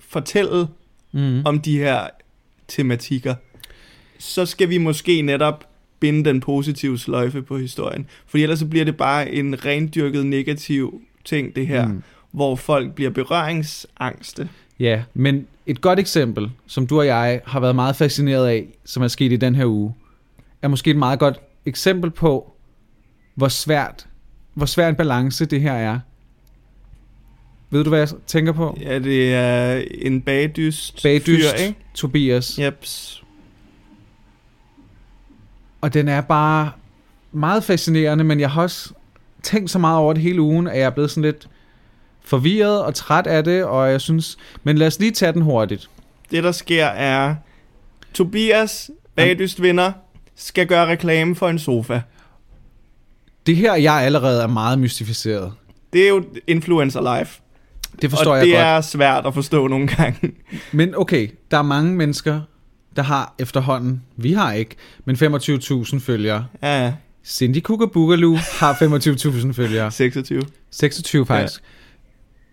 fortælle 0.00 0.66
mm, 1.12 1.42
om 1.44 1.60
de 1.60 1.78
her 1.78 2.06
tematikker. 2.68 3.34
Så 4.18 4.46
skal 4.46 4.68
vi 4.68 4.78
måske 4.78 5.22
netop 5.22 5.68
binde 6.00 6.24
den 6.24 6.40
positive 6.40 6.98
sløjfe 6.98 7.42
på 7.42 7.58
historien. 7.58 8.06
Fordi 8.26 8.42
ellers 8.42 8.58
så 8.58 8.66
bliver 8.66 8.84
det 8.84 8.96
bare 8.96 9.30
en 9.30 9.64
rendyrket 9.64 10.26
negativ 10.26 11.02
ting, 11.24 11.56
det 11.56 11.66
her. 11.66 11.86
Mm. 11.86 11.92
Mm. 11.92 12.02
Hvor 12.30 12.56
folk 12.56 12.92
bliver 12.94 13.10
berøringsangste. 13.10 14.48
Ja, 14.78 15.02
men 15.14 15.46
et 15.66 15.80
godt 15.80 15.98
eksempel, 15.98 16.50
som 16.66 16.86
du 16.86 16.98
og 16.98 17.06
jeg 17.06 17.40
har 17.46 17.60
været 17.60 17.74
meget 17.74 17.96
fascineret 17.96 18.48
af, 18.48 18.66
som 18.84 19.02
er 19.02 19.08
sket 19.08 19.32
i 19.32 19.36
den 19.36 19.54
her 19.54 19.66
uge, 19.66 19.94
er 20.62 20.68
måske 20.68 20.90
et 20.90 20.96
meget 20.96 21.18
godt 21.18 21.40
eksempel 21.66 22.10
på, 22.10 22.52
hvor 23.34 23.48
svært, 23.48 24.06
hvor 24.54 24.66
svær 24.66 24.88
en 24.88 24.94
balance 24.94 25.44
det 25.44 25.60
her 25.60 25.72
er. 25.72 26.00
Ved 27.74 27.84
du, 27.84 27.90
hvad 27.90 27.98
jeg 27.98 28.08
tænker 28.26 28.52
på? 28.52 28.78
Ja, 28.80 28.98
det 28.98 29.34
er 29.34 29.82
en 29.92 30.20
bagdyst, 30.20 31.02
Bagdyst, 31.02 31.50
fyr, 31.50 31.64
ikke? 31.64 31.78
Tobias. 31.94 32.58
Jeps. 32.58 33.22
Og 35.80 35.94
den 35.94 36.08
er 36.08 36.20
bare 36.20 36.70
meget 37.32 37.64
fascinerende, 37.64 38.24
men 38.24 38.40
jeg 38.40 38.50
har 38.50 38.62
også 38.62 38.92
tænkt 39.42 39.70
så 39.70 39.78
meget 39.78 39.98
over 39.98 40.12
det 40.12 40.22
hele 40.22 40.42
ugen, 40.42 40.66
at 40.66 40.78
jeg 40.78 40.84
er 40.84 40.90
blevet 40.90 41.10
sådan 41.10 41.22
lidt 41.22 41.48
forvirret 42.20 42.82
og 42.82 42.94
træt 42.94 43.26
af 43.26 43.44
det, 43.44 43.64
og 43.64 43.90
jeg 43.90 44.00
synes... 44.00 44.36
Men 44.62 44.78
lad 44.78 44.86
os 44.86 45.00
lige 45.00 45.10
tage 45.10 45.32
den 45.32 45.42
hurtigt. 45.42 45.90
Det, 46.30 46.44
der 46.44 46.52
sker, 46.52 46.86
er... 46.86 47.34
Tobias, 48.14 48.90
bagdyst 49.16 49.62
vinder, 49.62 49.92
skal 50.34 50.66
gøre 50.66 50.86
reklame 50.86 51.36
for 51.36 51.48
en 51.48 51.58
sofa. 51.58 52.00
Det 53.46 53.56
her, 53.56 53.74
jeg 53.74 53.94
allerede 53.94 54.42
er 54.42 54.46
meget 54.46 54.78
mystificeret. 54.78 55.52
Det 55.92 56.04
er 56.04 56.08
jo 56.08 56.24
influencer 56.46 57.18
life. 57.18 57.40
Det 58.02 58.10
forstår 58.10 58.30
og 58.30 58.36
jeg 58.36 58.46
det 58.46 58.54
godt. 58.54 58.64
er 58.64 58.80
svært 58.80 59.26
at 59.26 59.34
forstå 59.34 59.68
nogle 59.68 59.86
gange. 59.88 60.32
Men 60.72 60.94
okay, 60.96 61.28
der 61.50 61.58
er 61.58 61.62
mange 61.62 61.94
mennesker, 61.94 62.40
der 62.96 63.02
har 63.02 63.34
efterhånden, 63.38 64.02
vi 64.16 64.32
har 64.32 64.52
ikke, 64.52 64.76
men 65.04 65.16
25.000 65.16 65.98
følgere. 65.98 66.46
Ja, 66.62 66.92
Cindy 67.26 67.60
Kookaburgaloo 67.60 68.36
har 68.60 68.72
25.000 68.74 69.52
følgere. 69.52 69.90
26. 69.90 70.42
26 70.70 71.26
faktisk. 71.26 71.60
Ja. 71.60 71.64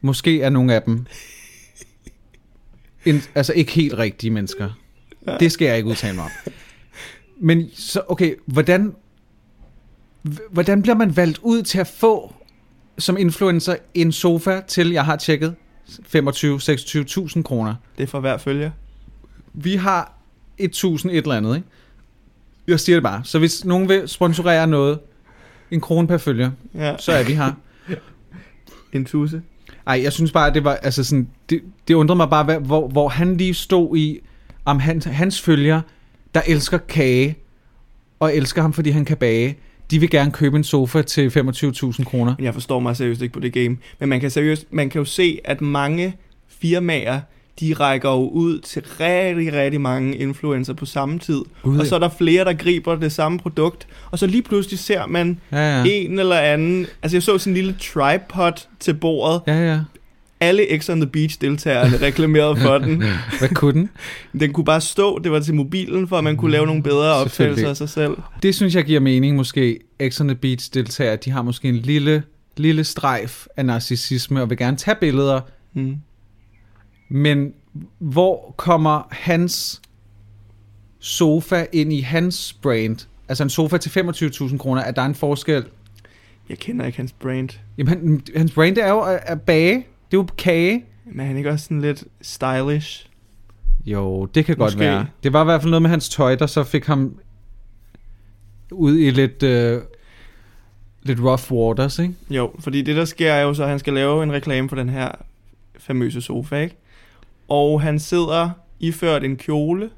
Måske 0.01 0.41
er 0.41 0.49
nogle 0.49 0.73
af 0.75 0.81
dem 0.81 1.05
en, 3.05 3.21
altså 3.35 3.53
ikke 3.53 3.71
helt 3.71 3.93
rigtige 3.97 4.31
mennesker. 4.31 4.69
Ja. 5.27 5.37
Det 5.37 5.51
skal 5.51 5.65
jeg 5.65 5.77
ikke 5.77 5.89
udtale 5.89 6.15
mig 6.15 6.23
om. 6.23 6.31
Men 7.39 7.69
så, 7.73 8.01
okay, 8.07 8.35
hvordan, 8.45 8.95
hvordan 10.51 10.81
bliver 10.81 10.95
man 10.95 11.17
valgt 11.17 11.39
ud 11.41 11.63
til 11.63 11.79
at 11.79 11.87
få 11.87 12.35
som 12.97 13.17
influencer 13.17 13.75
en 13.93 14.11
sofa 14.11 14.61
til, 14.67 14.91
jeg 14.91 15.05
har 15.05 15.15
tjekket, 15.15 15.55
25-26.000 15.89 17.41
kroner? 17.41 17.75
Det 17.97 18.03
er 18.03 18.07
for 18.07 18.19
hver 18.19 18.37
følger. 18.37 18.71
Vi 19.53 19.75
har 19.75 20.13
1000 20.57 21.11
et 21.11 21.17
eller 21.17 21.35
andet, 21.35 21.55
ikke? 21.55 21.67
Jeg 22.67 22.79
siger 22.79 22.95
det 22.95 23.03
bare. 23.03 23.21
Så 23.23 23.39
hvis 23.39 23.65
nogen 23.65 23.89
vil 23.89 24.07
sponsorere 24.07 24.67
noget, 24.67 24.99
en 25.71 25.81
krone 25.81 26.07
per 26.07 26.17
følger, 26.17 26.51
Ja, 26.75 26.95
så 26.99 27.11
er 27.11 27.23
vi 27.23 27.33
her. 27.33 27.51
en 28.93 29.05
tusse. 29.05 29.41
Ej, 29.87 30.01
jeg 30.03 30.13
synes 30.13 30.31
bare, 30.31 30.47
at 30.47 30.53
det 30.53 30.63
var, 30.63 30.73
altså 30.73 31.03
sådan, 31.03 31.27
det, 31.49 31.61
det 31.87 31.93
undrede 31.93 32.17
mig 32.17 32.29
bare, 32.29 32.43
hvad, 32.43 32.59
hvor, 32.59 32.87
hvor 32.87 33.09
han 33.09 33.37
lige 33.37 33.53
stod 33.53 33.97
i, 33.97 34.19
om 34.65 34.79
han, 34.79 35.01
hans 35.01 35.41
følger, 35.41 35.81
der 36.35 36.41
elsker 36.47 36.77
kage, 36.77 37.37
og 38.19 38.35
elsker 38.35 38.61
ham, 38.61 38.73
fordi 38.73 38.89
han 38.89 39.05
kan 39.05 39.17
bage, 39.17 39.57
de 39.91 39.99
vil 39.99 40.09
gerne 40.09 40.31
købe 40.31 40.57
en 40.57 40.63
sofa 40.63 41.01
til 41.01 41.29
25.000 41.29 42.03
kroner. 42.03 42.35
Jeg 42.39 42.53
forstår 42.53 42.79
mig 42.79 42.97
seriøst 42.97 43.21
ikke 43.21 43.33
på 43.33 43.39
det 43.39 43.53
game. 43.53 43.77
Men 43.99 44.09
man 44.09 44.19
kan 44.19 44.31
seriøst, 44.31 44.65
man 44.71 44.89
kan 44.89 44.99
jo 44.99 45.05
se, 45.05 45.39
at 45.43 45.61
mange 45.61 46.15
firmaer, 46.59 47.19
de 47.59 47.73
rækker 47.73 48.09
jo 48.09 48.29
ud 48.29 48.59
til 48.59 48.83
rigtig, 48.99 49.53
rigtig 49.53 49.81
mange 49.81 50.15
influencer 50.15 50.73
på 50.73 50.85
samme 50.85 51.19
tid. 51.19 51.41
Gud, 51.63 51.79
Og 51.79 51.85
så 51.85 51.95
er 51.95 51.99
der 51.99 52.09
flere, 52.09 52.45
der 52.45 52.53
griber 52.53 52.95
det 52.95 53.11
samme 53.11 53.39
produkt. 53.39 53.87
Og 54.11 54.19
så 54.19 54.27
lige 54.27 54.41
pludselig 54.41 54.79
ser 54.79 55.05
man 55.05 55.39
ja. 55.51 55.77
ja. 55.77 55.83
en 55.85 56.19
eller 56.19 56.39
anden... 56.39 56.87
Altså 57.01 57.15
jeg 57.17 57.23
så 57.23 57.37
sådan 57.37 57.51
en 57.51 57.55
lille 57.55 57.75
tripod 57.79 58.67
til 58.79 58.93
bordet. 58.93 59.41
Ja, 59.47 59.71
ja. 59.71 59.79
Alle 60.41 60.79
X 60.79 60.89
on 60.89 61.01
the 61.01 61.09
Beach 61.09 61.41
deltagerne 61.41 61.97
reklamerede 61.97 62.55
for 62.55 62.77
den. 62.77 63.03
Hvad 63.39 63.49
kunne 63.49 63.73
den? 63.73 63.89
Den 64.39 64.53
kunne 64.53 64.65
bare 64.65 64.81
stå, 64.81 65.19
det 65.19 65.31
var 65.31 65.39
til 65.39 65.53
mobilen, 65.55 66.07
for 66.07 66.17
at 66.17 66.23
man 66.23 66.37
kunne 66.37 66.51
lave 66.51 66.65
nogle 66.65 66.83
bedre 66.83 67.13
optagelser 67.13 67.69
af 67.69 67.77
sig 67.77 67.89
selv. 67.89 68.17
Det 68.43 68.55
synes 68.55 68.75
jeg 68.75 68.83
giver 68.85 68.99
mening 68.99 69.35
måske. 69.35 69.79
X 70.09 70.21
on 70.21 70.27
the 70.27 70.35
Beach 70.35 70.73
deltager, 70.73 71.15
de 71.15 71.31
har 71.31 71.41
måske 71.41 71.69
en 71.69 71.75
lille, 71.75 72.23
lille 72.57 72.83
strejf 72.83 73.45
af 73.57 73.65
narcissisme, 73.65 74.41
og 74.41 74.49
vil 74.49 74.57
gerne 74.57 74.77
tage 74.77 74.95
billeder, 74.99 75.41
Mm. 75.73 75.95
Men 77.09 77.53
hvor 77.99 78.53
kommer 78.57 79.07
hans 79.11 79.81
sofa 80.99 81.65
ind 81.71 81.93
i 81.93 81.99
hans 81.99 82.53
brand? 82.61 83.07
Altså 83.29 83.43
en 83.43 83.49
sofa 83.49 83.77
til 83.77 83.89
25.000 83.99 84.57
kroner, 84.57 84.81
er 84.81 84.91
der 84.91 85.01
en 85.01 85.15
forskel? 85.15 85.65
Jeg 86.49 86.57
kender 86.57 86.85
ikke 86.85 86.97
hans 86.97 87.11
brand. 87.11 87.49
Jamen, 87.77 87.87
han, 87.89 88.21
hans 88.35 88.51
brand 88.51 88.77
er 88.77 88.89
jo 88.89 89.01
at, 89.01 89.19
at 89.23 89.41
bage. 89.41 89.85
Det 90.11 90.17
er 90.17 90.21
jo 90.21 90.27
kage. 90.37 90.85
Men 91.05 91.19
er 91.19 91.25
han 91.25 91.37
ikke 91.37 91.49
også 91.49 91.63
sådan 91.63 91.81
lidt 91.81 92.03
stylish? 92.21 93.07
Jo, 93.85 94.25
det 94.25 94.45
kan 94.45 94.55
godt 94.55 94.67
Måske. 94.67 94.79
være. 94.79 95.05
Det 95.23 95.33
var 95.33 95.41
i 95.41 95.45
hvert 95.45 95.61
fald 95.61 95.71
noget 95.71 95.81
med 95.81 95.89
hans 95.89 96.09
tøj, 96.09 96.35
der 96.35 96.45
så 96.45 96.63
fik 96.63 96.85
ham 96.85 97.19
ud 98.71 98.97
i 98.97 99.09
lidt, 99.09 99.43
øh, 99.43 99.81
lidt 101.03 101.19
rough 101.19 101.51
waters, 101.51 101.99
ikke? 101.99 102.13
Jo, 102.29 102.51
fordi 102.59 102.81
det 102.81 102.95
der 102.95 103.05
sker 103.05 103.31
er 103.33 103.41
jo 103.41 103.53
så, 103.53 103.63
at 103.63 103.69
han 103.69 103.79
skal 103.79 103.93
lave 103.93 104.23
en 104.23 104.31
reklame 104.33 104.69
for 104.69 104.75
den 104.75 104.89
her 104.89 105.11
famøse 105.77 106.21
sofa, 106.21 106.55
ikke? 106.55 106.75
Og 107.47 107.81
han 107.81 107.99
sidder 107.99 108.49
iført 108.79 109.23
en 109.23 109.37
kjole, 109.37 109.89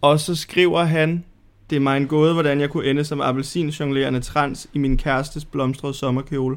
og 0.00 0.20
så 0.20 0.34
skriver 0.34 0.84
han, 0.84 1.24
det 1.70 1.76
er 1.76 1.80
mig 1.80 1.96
en 1.96 2.06
gåde, 2.06 2.32
hvordan 2.32 2.60
jeg 2.60 2.70
kunne 2.70 2.86
ende 2.86 3.04
som 3.04 3.20
appelsinjonglerende 3.20 4.20
trans 4.20 4.68
i 4.72 4.78
min 4.78 4.96
kærestes 4.96 5.44
blomstrede 5.44 5.94
sommerkjole. 5.94 6.56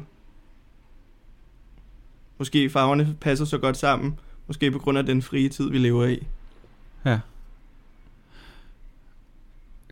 Måske 2.38 2.70
farverne 2.70 3.16
passer 3.20 3.44
så 3.44 3.58
godt 3.58 3.76
sammen, 3.76 4.18
måske 4.46 4.70
på 4.70 4.78
grund 4.78 4.98
af 4.98 5.06
den 5.06 5.22
frie 5.22 5.48
tid, 5.48 5.70
vi 5.70 5.78
lever 5.78 6.06
i. 6.06 6.26
Ja. 7.04 7.18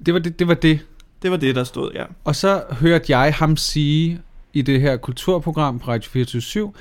Det 0.06 0.14
var 0.14 0.20
det, 0.20 0.38
det 0.38 0.48
var 0.48 0.54
det. 0.54 0.80
Det 1.22 1.30
var 1.30 1.36
det, 1.36 1.54
der 1.54 1.64
stod, 1.64 1.92
ja. 1.94 2.04
Og 2.24 2.36
så 2.36 2.64
hørte 2.70 3.18
jeg 3.18 3.34
ham 3.34 3.56
sige 3.56 4.20
i 4.52 4.62
det 4.62 4.80
her 4.80 4.96
kulturprogram 4.96 5.78
på 5.78 5.90
Radio 5.90 6.10
24 6.10 6.72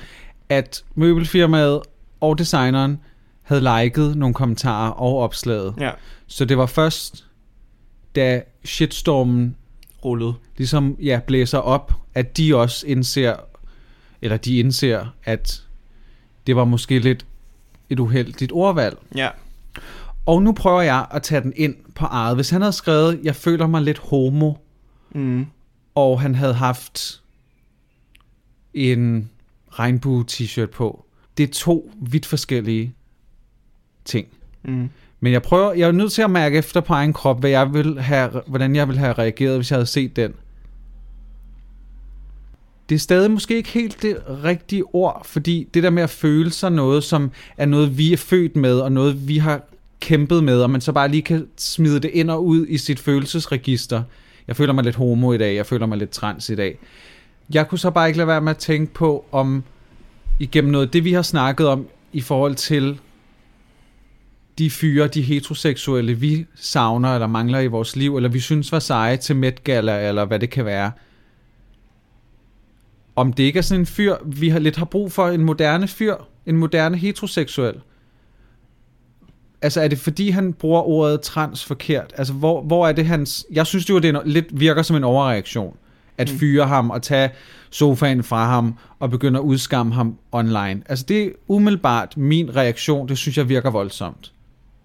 at 0.48 0.84
møbelfirmaet 0.94 1.80
og 2.20 2.38
designeren 2.38 3.00
havde 3.42 3.82
liket 3.82 4.16
nogle 4.16 4.34
kommentarer 4.34 4.90
og 4.90 5.18
opslaget. 5.18 5.74
Ja, 5.80 5.90
Så 6.26 6.44
det 6.44 6.58
var 6.58 6.66
først, 6.66 7.26
da 8.16 8.42
shitstormen 8.64 9.56
rullet. 10.04 10.34
ligesom 10.56 10.96
ja, 11.02 11.20
blæser 11.26 11.58
op, 11.58 11.92
at 12.14 12.36
de 12.36 12.56
også 12.56 12.86
indser, 12.86 13.36
eller 14.24 14.36
de 14.36 14.58
indser, 14.58 15.06
at 15.24 15.64
det 16.46 16.56
var 16.56 16.64
måske 16.64 16.98
lidt 16.98 17.26
et 17.90 17.98
uheldigt 18.00 18.52
ordvalg. 18.52 18.98
Ja, 19.14 19.28
Og 20.26 20.42
nu 20.42 20.52
prøver 20.52 20.82
jeg 20.82 21.06
at 21.10 21.22
tage 21.22 21.40
den 21.40 21.52
ind 21.56 21.74
på 21.94 22.04
eget. 22.04 22.36
Hvis 22.36 22.50
han 22.50 22.60
havde 22.60 22.72
skrevet, 22.72 23.20
jeg 23.22 23.36
føler 23.36 23.66
mig 23.66 23.82
lidt 23.82 23.98
homo, 23.98 24.52
mm. 25.14 25.46
og 25.94 26.20
han 26.20 26.34
havde 26.34 26.54
haft 26.54 27.22
en 28.74 29.30
regnbue 29.70 30.24
t-shirt 30.30 30.70
på. 30.70 31.04
Det 31.36 31.42
er 31.42 31.52
to 31.52 31.92
vidt 32.00 32.26
forskellige 32.26 32.94
ting. 34.04 34.28
Mm. 34.62 34.90
Men 35.20 35.32
jeg 35.32 35.42
prøver, 35.42 35.72
jeg 35.72 35.88
er 35.88 35.92
nødt 35.92 36.12
til 36.12 36.22
at 36.22 36.30
mærke 36.30 36.58
efter 36.58 36.80
på 36.80 36.92
egen 36.92 37.12
krop, 37.12 37.40
hvad 37.40 37.50
jeg 37.50 37.74
vil 37.74 38.00
have, 38.00 38.42
hvordan 38.46 38.76
jeg 38.76 38.88
ville 38.88 38.98
have 38.98 39.12
reageret, 39.12 39.56
hvis 39.56 39.70
jeg 39.70 39.76
havde 39.76 39.86
set 39.86 40.16
den 40.16 40.34
det 42.88 42.94
er 42.94 42.98
stadig 42.98 43.30
måske 43.30 43.56
ikke 43.56 43.68
helt 43.68 44.02
det 44.02 44.18
rigtige 44.44 44.84
ord, 44.94 45.26
fordi 45.26 45.68
det 45.74 45.82
der 45.82 45.90
med 45.90 46.02
at 46.02 46.10
føle 46.10 46.50
sig 46.50 46.72
noget, 46.72 47.04
som 47.04 47.30
er 47.56 47.66
noget, 47.66 47.98
vi 47.98 48.12
er 48.12 48.16
født 48.16 48.56
med, 48.56 48.80
og 48.80 48.92
noget, 48.92 49.28
vi 49.28 49.38
har 49.38 49.62
kæmpet 50.00 50.44
med, 50.44 50.62
og 50.62 50.70
man 50.70 50.80
så 50.80 50.92
bare 50.92 51.08
lige 51.08 51.22
kan 51.22 51.46
smide 51.56 52.00
det 52.00 52.10
ind 52.14 52.30
og 52.30 52.46
ud 52.46 52.66
i 52.68 52.78
sit 52.78 53.00
følelsesregister. 53.00 54.02
Jeg 54.48 54.56
føler 54.56 54.72
mig 54.72 54.84
lidt 54.84 54.96
homo 54.96 55.32
i 55.32 55.38
dag, 55.38 55.56
jeg 55.56 55.66
føler 55.66 55.86
mig 55.86 55.98
lidt 55.98 56.10
trans 56.10 56.48
i 56.48 56.54
dag. 56.54 56.78
Jeg 57.54 57.68
kunne 57.68 57.78
så 57.78 57.90
bare 57.90 58.08
ikke 58.08 58.16
lade 58.16 58.28
være 58.28 58.40
med 58.40 58.50
at 58.50 58.56
tænke 58.56 58.94
på, 58.94 59.24
om 59.32 59.64
igennem 60.40 60.72
noget 60.72 60.92
det, 60.92 61.04
vi 61.04 61.12
har 61.12 61.22
snakket 61.22 61.66
om 61.66 61.86
i 62.12 62.20
forhold 62.20 62.54
til 62.54 62.98
de 64.58 64.70
fyre, 64.70 65.06
de 65.06 65.22
heteroseksuelle, 65.22 66.14
vi 66.14 66.46
savner 66.54 67.14
eller 67.14 67.26
mangler 67.26 67.60
i 67.60 67.66
vores 67.66 67.96
liv, 67.96 68.16
eller 68.16 68.28
vi 68.28 68.40
synes 68.40 68.72
var 68.72 68.78
seje 68.78 69.16
til 69.16 69.36
Met 69.36 69.64
Gala, 69.64 70.08
eller 70.08 70.24
hvad 70.24 70.38
det 70.38 70.50
kan 70.50 70.64
være. 70.64 70.92
Om 73.16 73.32
det 73.32 73.42
ikke 73.42 73.58
er 73.58 73.62
sådan 73.62 73.80
en 73.80 73.86
fyr, 73.86 74.16
vi 74.26 74.48
har 74.48 74.58
lidt 74.58 74.76
har 74.76 74.84
brug 74.84 75.12
for, 75.12 75.28
en 75.28 75.44
moderne 75.44 75.88
fyr, 75.88 76.14
en 76.46 76.56
moderne 76.56 76.96
heteroseksuel. 76.96 77.74
Altså 79.62 79.80
er 79.80 79.88
det 79.88 79.98
fordi, 79.98 80.30
han 80.30 80.52
bruger 80.52 80.80
ordet 80.82 81.20
trans 81.20 81.64
forkert? 81.64 82.12
Altså 82.16 82.32
hvor, 82.32 82.62
hvor 82.62 82.88
er 82.88 82.92
det 82.92 83.06
hans... 83.06 83.46
Jeg 83.52 83.66
synes 83.66 83.90
jo, 83.90 83.98
det 83.98 84.14
er 84.14 84.20
no- 84.20 84.28
lidt 84.28 84.60
virker 84.60 84.82
som 84.82 84.96
en 84.96 85.04
overreaktion. 85.04 85.76
At 86.18 86.32
Mm. 86.32 86.38
fyre 86.38 86.66
ham 86.66 86.90
og 86.90 87.02
tage 87.02 87.30
sofaen 87.70 88.22
fra 88.22 88.46
ham 88.46 88.74
og 88.98 89.10
begynde 89.10 89.38
at 89.38 89.42
udskamme 89.42 89.94
ham 89.94 90.16
online. 90.32 90.82
Altså 90.86 91.04
det 91.08 91.22
er 91.24 91.30
umiddelbart 91.48 92.16
min 92.16 92.56
reaktion. 92.56 93.08
Det 93.08 93.18
synes 93.18 93.38
jeg 93.38 93.48
virker 93.48 93.70
voldsomt. 93.70 94.32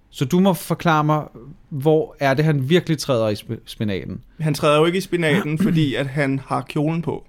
Så 0.10 0.26
du 0.26 0.40
må 0.40 0.54
forklare 0.54 1.04
mig, 1.04 1.24
hvor 1.70 2.16
er 2.20 2.34
det, 2.34 2.46
han 2.46 2.70
virkelig 2.70 2.98
træder 2.98 3.30
i 3.30 3.34
sp- 3.34 3.62
spinaten? 3.66 4.22
Han 4.40 4.54
træder 4.54 4.78
jo 4.80 4.86
ikke 4.86 4.98
i 4.98 5.02
spinaten, 5.02 5.58
fordi 5.68 5.96
at 5.96 6.08
han 6.08 6.42
har 6.48 6.62
kjolen 6.62 7.02
på. 7.02 7.26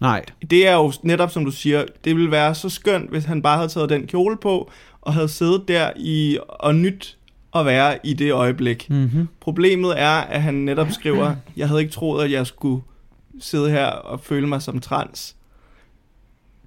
Nej. 0.00 0.24
Det 0.50 0.66
er 0.66 0.74
jo 0.74 0.92
netop, 1.02 1.30
som 1.30 1.44
du 1.44 1.50
siger, 1.50 1.84
det 2.04 2.16
ville 2.16 2.30
være 2.30 2.54
så 2.54 2.68
skønt, 2.68 3.10
hvis 3.10 3.24
han 3.24 3.42
bare 3.42 3.56
havde 3.56 3.68
taget 3.68 3.90
den 3.90 4.06
kjole 4.06 4.36
på, 4.36 4.70
og 5.00 5.14
havde 5.14 5.28
siddet 5.28 5.68
der 5.68 5.90
i 5.96 6.38
og 6.48 6.74
nyt 6.74 7.16
at 7.54 7.66
være 7.66 7.98
i 8.04 8.14
det 8.14 8.32
øjeblik. 8.32 8.90
Mm-hmm. 8.90 9.28
Problemet 9.40 10.00
er, 10.00 10.10
at 10.10 10.42
han 10.42 10.54
netop 10.54 10.90
skriver, 10.90 11.34
jeg 11.56 11.68
havde 11.68 11.80
ikke 11.80 11.92
troet, 11.92 12.24
at 12.24 12.30
jeg 12.30 12.46
skulle 12.46 12.82
sidde 13.40 13.70
her 13.70 13.86
og 13.86 14.20
føle 14.20 14.46
mig 14.46 14.62
som 14.62 14.80
trans. 14.80 15.36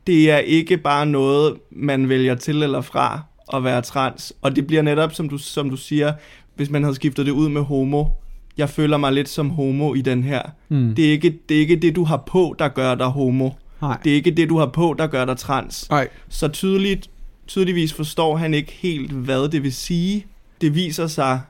Det 0.07 0.31
er 0.31 0.37
ikke 0.37 0.77
bare 0.77 1.05
noget, 1.05 1.55
man 1.71 2.09
vælger 2.09 2.35
til 2.35 2.63
eller 2.63 2.81
fra 2.81 3.21
at 3.53 3.63
være 3.63 3.81
trans. 3.81 4.33
Og 4.41 4.55
det 4.55 4.67
bliver 4.67 4.81
netop, 4.81 5.13
som 5.13 5.29
du, 5.29 5.37
som 5.37 5.69
du 5.69 5.77
siger, 5.77 6.13
hvis 6.55 6.69
man 6.69 6.83
havde 6.83 6.95
skiftet 6.95 7.25
det 7.25 7.31
ud 7.31 7.49
med 7.49 7.61
homo. 7.61 8.05
Jeg 8.57 8.69
føler 8.69 8.97
mig 8.97 9.13
lidt 9.13 9.29
som 9.29 9.49
homo 9.49 9.93
i 9.93 10.01
den 10.01 10.23
her. 10.23 10.41
Mm. 10.69 10.95
Det 10.95 11.05
er 11.07 11.11
ikke 11.11 11.39
det, 11.49 11.57
er 11.57 11.61
ikke 11.61 11.75
det 11.75 11.95
du 11.95 12.03
har 12.03 12.23
på, 12.27 12.55
der 12.59 12.67
gør 12.67 12.95
dig 12.95 13.07
homo. 13.07 13.49
Nej. 13.81 13.97
Det 14.03 14.11
er 14.11 14.15
ikke 14.15 14.31
det, 14.31 14.49
du 14.49 14.57
har 14.57 14.65
på, 14.65 14.95
der 14.97 15.07
gør 15.07 15.25
dig 15.25 15.37
trans. 15.37 15.89
Nej. 15.89 16.09
Så 16.29 16.47
tydeligt, 16.47 17.09
tydeligvis 17.47 17.93
forstår 17.93 18.37
han 18.37 18.53
ikke 18.53 18.71
helt, 18.71 19.11
hvad 19.11 19.49
det 19.49 19.63
vil 19.63 19.73
sige. 19.73 20.25
Det 20.61 20.75
viser 20.75 21.07
sig, 21.07 21.41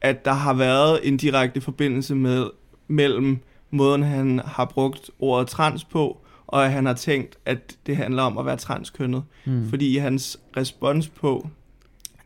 at 0.00 0.24
der 0.24 0.32
har 0.32 0.54
været 0.54 1.00
en 1.02 1.16
direkte 1.16 1.60
forbindelse 1.60 2.14
med, 2.14 2.46
mellem 2.88 3.38
måden, 3.70 4.02
han 4.02 4.40
har 4.44 4.64
brugt 4.64 5.10
ordet 5.18 5.48
trans 5.48 5.84
på, 5.84 6.20
og 6.46 6.64
at 6.64 6.72
han 6.72 6.86
har 6.86 6.94
tænkt, 6.94 7.38
at 7.46 7.76
det 7.86 7.96
handler 7.96 8.22
om 8.22 8.38
at 8.38 8.46
være 8.46 8.56
transkønnet. 8.56 9.22
Mm. 9.44 9.68
Fordi 9.68 9.94
i 9.94 9.96
hans 9.96 10.40
respons 10.56 11.08
på, 11.08 11.48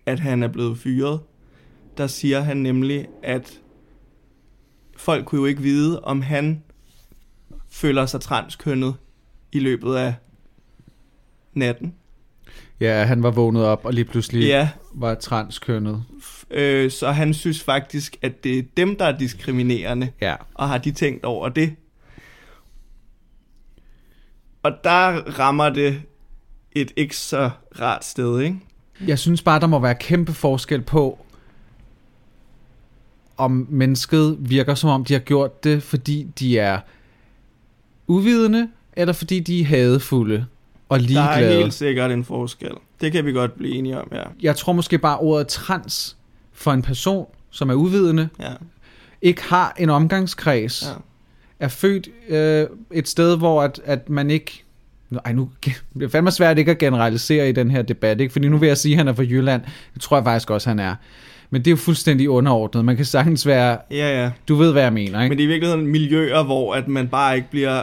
at 0.07 0.21
han 0.21 0.43
er 0.43 0.49
blevet 0.49 0.79
fyret, 0.79 1.21
der 1.99 2.07
siger 2.07 2.41
han 2.41 2.57
nemlig, 2.57 3.07
at 3.23 3.61
folk 4.97 5.25
kunne 5.27 5.41
jo 5.41 5.47
ikke 5.47 5.63
vide, 5.63 6.01
om 6.01 6.23
han 6.23 6.63
føler 7.71 8.07
sig 8.07 8.21
transkønnet 8.21 8.95
i 9.53 9.59
løbet 9.59 9.95
af 9.95 10.15
natten. 11.55 11.95
Ja, 12.81 13.05
han 13.05 13.23
var 13.23 13.31
vågnet 13.31 13.65
op 13.65 13.85
og 13.85 13.93
lige 13.93 14.05
pludselig 14.05 14.47
Ja, 14.47 14.69
var 14.95 15.15
transkønnet. 15.15 16.05
øh, 16.51 16.91
så 16.91 17.11
han 17.11 17.35
synes 17.35 17.63
faktisk, 17.63 18.17
at 18.23 18.45
det 18.45 18.59
er 18.59 18.63
dem, 18.77 18.97
der 18.97 19.05
er 19.05 19.19
diskriminerende, 19.19 20.11
Ja. 20.21 20.35
og 20.55 20.69
har 20.69 20.79
de 20.79 20.93
tænkt 20.93 21.25
over 21.25 21.49
det. 21.49 21.75
Og 24.63 24.73
der 24.85 25.01
rammer 25.39 25.71
det 25.71 26.03
et 26.73 26.93
ikke 26.97 27.17
så 27.17 27.51
rart 27.81 28.05
sted, 28.05 28.41
ikke? 28.41 28.57
Jeg 29.07 29.19
synes 29.19 29.43
bare, 29.43 29.61
der 29.61 29.67
må 29.67 29.79
være 29.79 29.95
kæmpe 29.95 30.33
forskel 30.33 30.83
på, 30.83 31.24
om 33.37 33.67
mennesket 33.71 34.37
virker 34.41 34.75
som 34.75 34.91
om, 34.91 35.05
de 35.05 35.13
har 35.13 35.21
gjort 35.21 35.65
det, 35.65 35.83
fordi 35.83 36.27
de 36.39 36.59
er 36.59 36.79
uvidende, 38.07 38.69
eller 38.97 39.13
fordi 39.13 39.41
de 39.41 39.61
er 39.61 39.65
hadefulde 39.65 40.47
og 40.89 41.01
Der 41.01 41.05
er 41.05 41.39
ligeglade. 41.39 41.61
helt 41.61 41.75
sikkert 41.75 42.11
en 42.11 42.25
forskel. 42.25 42.71
Det 43.01 43.13
kan 43.13 43.27
vi 43.27 43.33
godt 43.33 43.55
blive 43.59 43.75
enige 43.75 44.01
om, 44.01 44.09
ja. 44.13 44.23
Jeg 44.43 44.57
tror 44.57 44.73
måske 44.73 44.99
bare, 44.99 45.19
ordet 45.19 45.49
trans 45.49 46.17
for 46.53 46.73
en 46.73 46.83
person, 46.83 47.27
som 47.51 47.71
er 47.71 47.75
uvidende, 47.75 48.29
ja. 48.41 48.53
ikke 49.23 49.43
har 49.43 49.75
en 49.79 49.91
omgangskreds, 49.91 50.83
ja. 50.87 50.95
er 51.61 51.69
født 51.69 52.09
øh, 52.29 52.67
et 52.93 53.09
sted, 53.09 53.37
hvor 53.37 53.63
at, 53.63 53.81
at 53.85 54.11
man 54.11 54.31
ikke... 54.31 54.65
Ej, 55.25 55.33
nu 55.33 55.51
det 55.95 56.03
er 56.03 56.09
fandme 56.09 56.31
svært 56.31 56.59
ikke 56.59 56.71
at 56.71 56.79
generalisere 56.79 57.49
i 57.49 57.53
den 57.53 57.71
her 57.71 57.83
debat, 57.83 58.21
ikke? 58.21 58.33
Fordi 58.33 58.49
nu 58.49 58.59
vil 58.59 58.67
jeg 58.67 58.79
sige, 58.79 58.93
at 58.93 58.99
han 58.99 59.09
er 59.09 59.13
fra 59.13 59.23
Jylland. 59.23 59.63
Det 59.95 60.03
tror 60.03 60.17
jeg 60.17 60.25
faktisk 60.25 60.51
også, 60.51 60.69
han 60.71 60.79
er. 60.79 60.95
Men 61.55 61.61
det 61.63 61.67
er 61.67 61.73
jo 61.73 61.77
fuldstændig 61.77 62.31
underordnet. 62.31 62.85
Man 62.85 62.97
kan 62.97 63.05
sagtens 63.05 63.47
være... 63.47 63.79
Ja, 63.91 64.23
ja. 64.23 64.31
Du 64.49 64.55
ved, 64.55 64.73
hvad 64.73 64.83
jeg 64.83 64.93
mener, 64.93 65.23
ikke? 65.23 65.29
Men 65.29 65.39
det 65.39 65.45
er 65.45 65.49
i 65.49 65.51
virkeligheden 65.51 65.87
miljøer, 65.87 66.43
hvor 66.43 66.75
at 66.75 66.89
man 66.89 67.09
bare 67.09 67.37
ikke 67.37 67.51
bliver... 67.51 67.83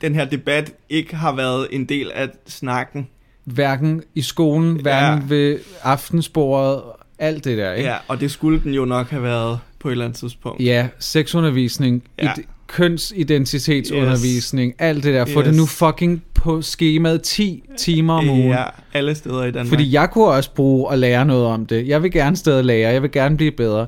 Den 0.00 0.14
her 0.14 0.24
debat 0.24 0.72
ikke 0.88 1.16
har 1.16 1.34
været 1.34 1.66
en 1.70 1.84
del 1.84 2.10
af 2.14 2.28
snakken. 2.46 3.08
Hverken 3.44 4.02
i 4.14 4.22
skolen, 4.22 4.80
hverken 4.80 5.22
Ja. 5.28 5.34
ved 5.34 5.58
aftensbordet, 5.82 6.82
alt 7.18 7.44
det 7.44 7.58
der, 7.58 7.72
ikke? 7.72 7.88
Ja, 7.88 7.96
og 8.08 8.20
det 8.20 8.30
skulle 8.30 8.60
den 8.64 8.74
jo 8.74 8.84
nok 8.84 9.10
have 9.10 9.22
været 9.22 9.58
på 9.78 9.88
et 9.88 9.92
eller 9.92 10.04
andet 10.04 10.18
tidspunkt. 10.18 10.60
Ja, 10.62 10.88
sexundervisning, 10.98 12.02
Ja. 12.18 12.24
ja. 12.24 12.32
Kønsidentitetsundervisning, 12.70 14.70
yes. 14.70 14.76
alt 14.78 15.04
det 15.04 15.14
der. 15.14 15.24
Få 15.24 15.40
Yes. 15.40 15.46
det 15.46 15.56
nu 15.56 15.66
fucking 15.66 16.22
på 16.34 16.62
skemaet 16.62 17.22
10 17.22 17.62
timer 17.76 18.14
om 18.14 18.28
ugen. 18.28 18.48
Ja, 18.48 18.64
alle 18.92 19.14
steder 19.14 19.44
i 19.44 19.50
Danmark. 19.50 19.68
Fordi 19.68 19.92
jeg 19.92 20.10
kunne 20.10 20.26
også 20.26 20.54
bruge 20.54 20.92
at 20.92 20.98
lære 20.98 21.24
noget 21.24 21.46
om 21.46 21.66
det. 21.66 21.88
Jeg 21.88 22.02
vil 22.02 22.12
gerne 22.12 22.36
stadig 22.36 22.64
lære, 22.64 22.92
jeg 22.92 23.02
vil 23.02 23.12
gerne 23.12 23.36
blive 23.36 23.52
bedre. 23.52 23.86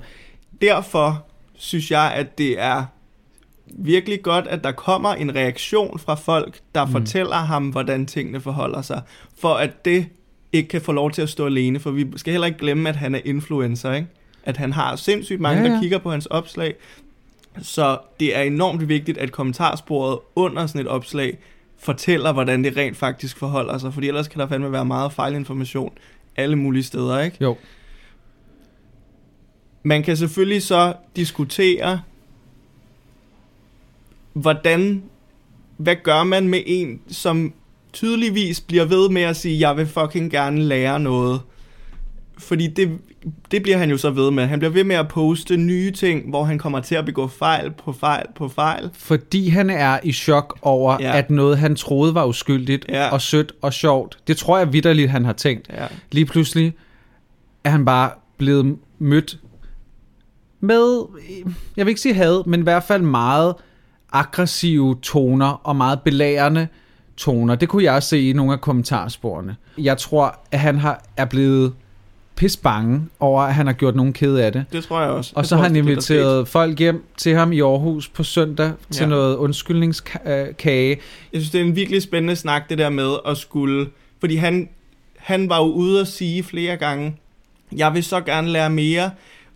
Derfor 0.61 1.27
synes 1.55 1.91
jeg, 1.91 2.13
at 2.15 2.39
det 2.39 2.61
er 2.61 2.85
virkelig 3.79 4.23
godt, 4.23 4.47
at 4.47 4.65
der 4.65 4.73
kommer 4.73 5.15
en 5.15 5.35
reaktion 5.35 5.99
fra 5.99 6.15
folk, 6.15 6.59
der 6.75 6.87
mm. 6.87 6.93
fortæller 6.93 7.37
ham, 7.37 7.69
hvordan 7.69 8.07
tingene 8.07 8.41
forholder 8.41 8.83
sig. 8.83 9.01
For 9.41 9.55
at 9.55 9.85
det 9.85 10.07
ikke 10.53 10.69
kan 10.69 10.81
få 10.81 10.93
lov 10.93 11.11
til 11.11 11.23
at 11.23 11.29
stå 11.29 11.47
alene. 11.47 11.81
For 11.81 11.91
vi 11.91 12.07
skal 12.17 12.31
heller 12.31 12.47
ikke 12.47 12.59
glemme, 12.59 12.89
at 12.89 12.97
han 12.97 13.15
er 13.15 13.21
influencer, 13.25 13.93
ikke? 13.93 14.09
At 14.45 14.57
han 14.57 14.73
har 14.73 14.97
sindssygt 14.97 15.41
mange, 15.41 15.63
Ja, 15.63 15.69
ja, 15.69 15.75
der 15.75 15.81
kigger 15.81 15.99
på 15.99 16.11
hans 16.11 16.27
opslag. 16.27 16.75
Så 17.59 17.99
det 18.21 18.37
er 18.37 18.43
enormt 18.43 18.89
vigtigt, 18.89 19.19
at 19.19 19.33
kommentarsporet 19.33 20.19
under 20.35 20.67
sådan 20.67 20.81
et 20.81 20.87
opslag 20.87 21.39
fortæller, 21.79 22.33
hvordan 22.33 22.65
det 22.65 22.77
rent 22.77 22.97
faktisk 22.97 23.39
forholder 23.39 23.79
sig. 23.79 23.95
Fordi 23.95 24.09
ellers 24.09 24.29
kan 24.29 24.41
der 24.41 24.49
fandme 24.49 24.73
være 24.73 24.85
meget 24.85 25.13
fejlinformation 25.13 25.93
alle 26.37 26.57
mulige 26.57 26.83
steder, 26.83 27.21
ikke? 27.21 27.37
Jo. 27.41 27.57
Man 29.83 30.03
kan 30.03 30.17
selvfølgelig 30.17 30.63
så 30.63 30.95
diskutere, 31.17 32.01
hvordan, 34.33 35.03
hvad 35.77 35.97
gør 36.03 36.25
man 36.25 36.49
med 36.49 36.63
en, 36.67 37.01
som 37.09 37.53
tydeligvis 37.93 38.61
bliver 38.61 38.85
ved 38.85 39.09
med 39.09 39.23
at 39.23 39.37
sige, 39.37 39.69
jeg 39.69 39.77
vil 39.77 39.87
fucking 39.87 40.31
gerne 40.31 40.63
lære 40.63 41.01
noget. 41.01 41.41
Fordi 42.39 42.67
det, 42.67 42.99
det 43.51 43.63
bliver 43.63 43.79
han 43.79 43.91
jo 43.91 43.97
så 43.97 44.11
ved 44.11 44.31
med. 44.31 44.47
Han 44.47 44.59
bliver 44.59 44.73
ved 44.73 44.85
med 44.85 44.97
at 44.97 45.09
poste 45.09 45.57
nye 45.57 45.91
ting, 45.91 46.31
hvor 46.31 46.45
han 46.45 46.59
kommer 46.59 46.81
til 46.81 46.95
at 46.95 47.05
begå 47.05 47.27
fejl 47.29 47.71
på 47.71 47.93
fejl 47.93 48.27
på 48.37 48.49
fejl. 48.49 48.91
Fordi 48.95 49.49
han 49.49 49.71
er 49.71 49.99
i 50.03 50.13
chok 50.13 50.59
over, 50.63 50.97
Ja. 51.01 51.17
at 51.19 51.31
noget 51.31 51.59
han 51.59 51.77
troede 51.77 52.15
var 52.15 52.25
uskyldigt 52.25 52.87
Ja. 52.89 53.09
og 53.09 53.21
sødt 53.21 53.53
og 53.63 53.73
sjovt. 53.73 54.19
Det 54.27 54.37
tror 54.37 54.59
jeg 54.59 54.73
vidderligt, 54.73 55.11
han 55.11 55.25
har 55.25 55.33
tænkt. 55.33 55.69
Ja. 55.69 55.87
Lige 56.13 56.27
pludselig 56.27 56.75
er 57.65 57.71
han 57.71 57.85
bare 57.85 58.11
blevet 58.39 58.77
mødt 58.99 59.39
med, 60.61 61.03
jeg 61.77 61.87
vil 61.87 61.91
ikke 61.91 62.01
sige 62.01 62.15
had, 62.15 62.47
men 62.47 62.61
i 62.61 62.63
hvert 62.63 62.83
fald 62.85 63.03
meget 63.03 63.55
aggressive 64.13 64.97
toner 65.03 65.47
og 65.67 65.77
meget 65.77 66.01
belærende 66.01 66.69
toner. 67.17 67.55
Det 67.55 67.69
kunne 67.69 67.85
jeg 67.85 68.03
se 68.03 68.29
i 68.29 68.33
nogle 68.33 68.53
af 68.53 68.61
kommentarsporene. 68.61 69.57
Jeg 69.79 69.99
tror, 69.99 70.41
at 70.51 70.61
han 70.61 70.79
har, 70.79 71.05
er 71.17 71.25
blevet 71.25 71.73
pis 72.43 72.57
bange 72.57 73.03
over, 73.21 73.43
at 73.43 73.55
han 73.55 73.67
har 73.67 73.73
gjort 73.73 73.97
nogen 73.97 74.13
ked 74.13 74.37
af 74.37 74.53
det. 74.53 74.65
Det 74.73 74.85
tror 74.85 75.01
jeg 75.01 75.11
også. 75.11 75.33
Og 75.35 75.41
Jeg 75.43 75.47
så 75.47 75.57
har 75.57 75.63
han 75.63 75.77
er 75.77 75.83
det, 75.83 75.91
inviteret 75.91 76.49
folk 76.49 76.79
hjem 76.79 77.05
til 77.17 77.35
ham 77.35 77.53
i 77.53 77.61
Aarhus 77.61 78.09
på 78.09 78.23
søndag 78.23 78.73
til 78.91 79.01
Ja. 79.01 79.05
ja. 79.05 79.09
noget 79.09 79.37
undskyldningskage. 79.37 81.01
Jeg 81.33 81.41
synes, 81.41 81.51
det 81.51 81.61
er 81.61 81.65
en 81.65 81.77
virkelig 81.77 82.03
spændende 82.03 82.37
snak, 82.37 82.71
det 82.71 82.79
der 82.79 82.89
med 82.89 83.17
at 83.27 83.37
skulle... 83.37 83.87
Fordi 84.21 84.37
han, 84.37 84.69
han 85.19 85.49
var 85.49 85.59
jo 85.59 85.65
ude 85.65 86.01
at 86.01 86.09
sige 86.09 86.43
flere 86.43 86.77
gange, 86.77 87.17
jeg 87.77 87.95
vil 87.95 88.05
så 88.05 88.21
gerne 88.21 88.49
lære 88.49 88.71
mere, 88.71 89.11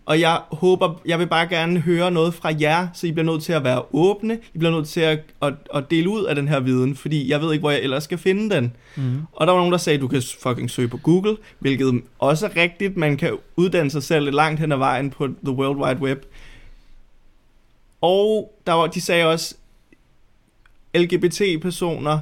Og 0.06 0.20
jeg 0.20 0.40
håber, 0.52 1.00
jeg 1.06 1.18
vil 1.18 1.26
bare 1.26 1.46
gerne 1.48 1.80
høre 1.80 2.10
noget 2.10 2.34
fra 2.34 2.52
jer, 2.60 2.88
så 2.94 3.06
I 3.06 3.12
bliver 3.12 3.24
nødt 3.26 3.42
til 3.42 3.52
at 3.52 3.64
være 3.64 3.82
åbne. 3.92 4.38
I 4.54 4.58
bliver 4.58 4.70
nødt 4.72 4.88
til 4.88 5.00
at, 5.00 5.20
at, 5.42 5.54
at 5.74 5.90
dele 5.90 6.08
ud 6.08 6.24
af 6.24 6.34
den 6.34 6.48
her 6.48 6.60
viden, 6.60 6.96
fordi 6.96 7.30
jeg 7.30 7.40
ved 7.40 7.52
ikke, 7.52 7.60
hvor 7.62 7.70
jeg 7.70 7.80
ellers 7.80 8.04
skal 8.04 8.18
finde 8.18 8.54
den. 8.54 8.72
Mm. 8.96 9.22
Og 9.32 9.46
der 9.46 9.52
var 9.52 9.60
nogen, 9.60 9.72
der 9.72 9.78
sagde, 9.78 9.98
du 9.98 10.08
kan 10.08 10.22
fucking 10.42 10.70
søge 10.70 10.88
på 10.88 10.96
Google, 10.96 11.36
hvilket 11.58 12.02
også 12.18 12.46
er 12.46 12.56
rigtigt. 12.56 12.96
Man 12.96 13.16
kan 13.16 13.36
uddanne 13.56 13.90
sig 13.90 14.02
selv 14.02 14.24
lidt 14.24 14.34
langt 14.34 14.60
hen 14.60 14.72
ad 14.72 14.76
vejen 14.78 15.10
på 15.10 15.26
The 15.44 15.52
World 15.54 15.78
Wide 15.78 16.00
Web. 16.00 16.22
Og 18.00 18.54
der 18.66 18.72
var, 18.72 18.86
de 18.86 19.00
sagde 19.00 19.24
også, 19.26 19.54
LGBT-personer 20.94 22.18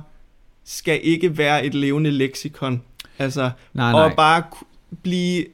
skal 0.64 1.00
ikke 1.02 1.38
være 1.38 1.66
et 1.66 1.74
levende 1.74 2.10
leksikon. 2.10 2.82
Altså, 3.18 3.50
Nej, 3.74 3.92
og 3.92 4.06
nej. 4.08 4.14
bare 4.14 4.42
ku- 4.50 4.64
blive 5.02 5.44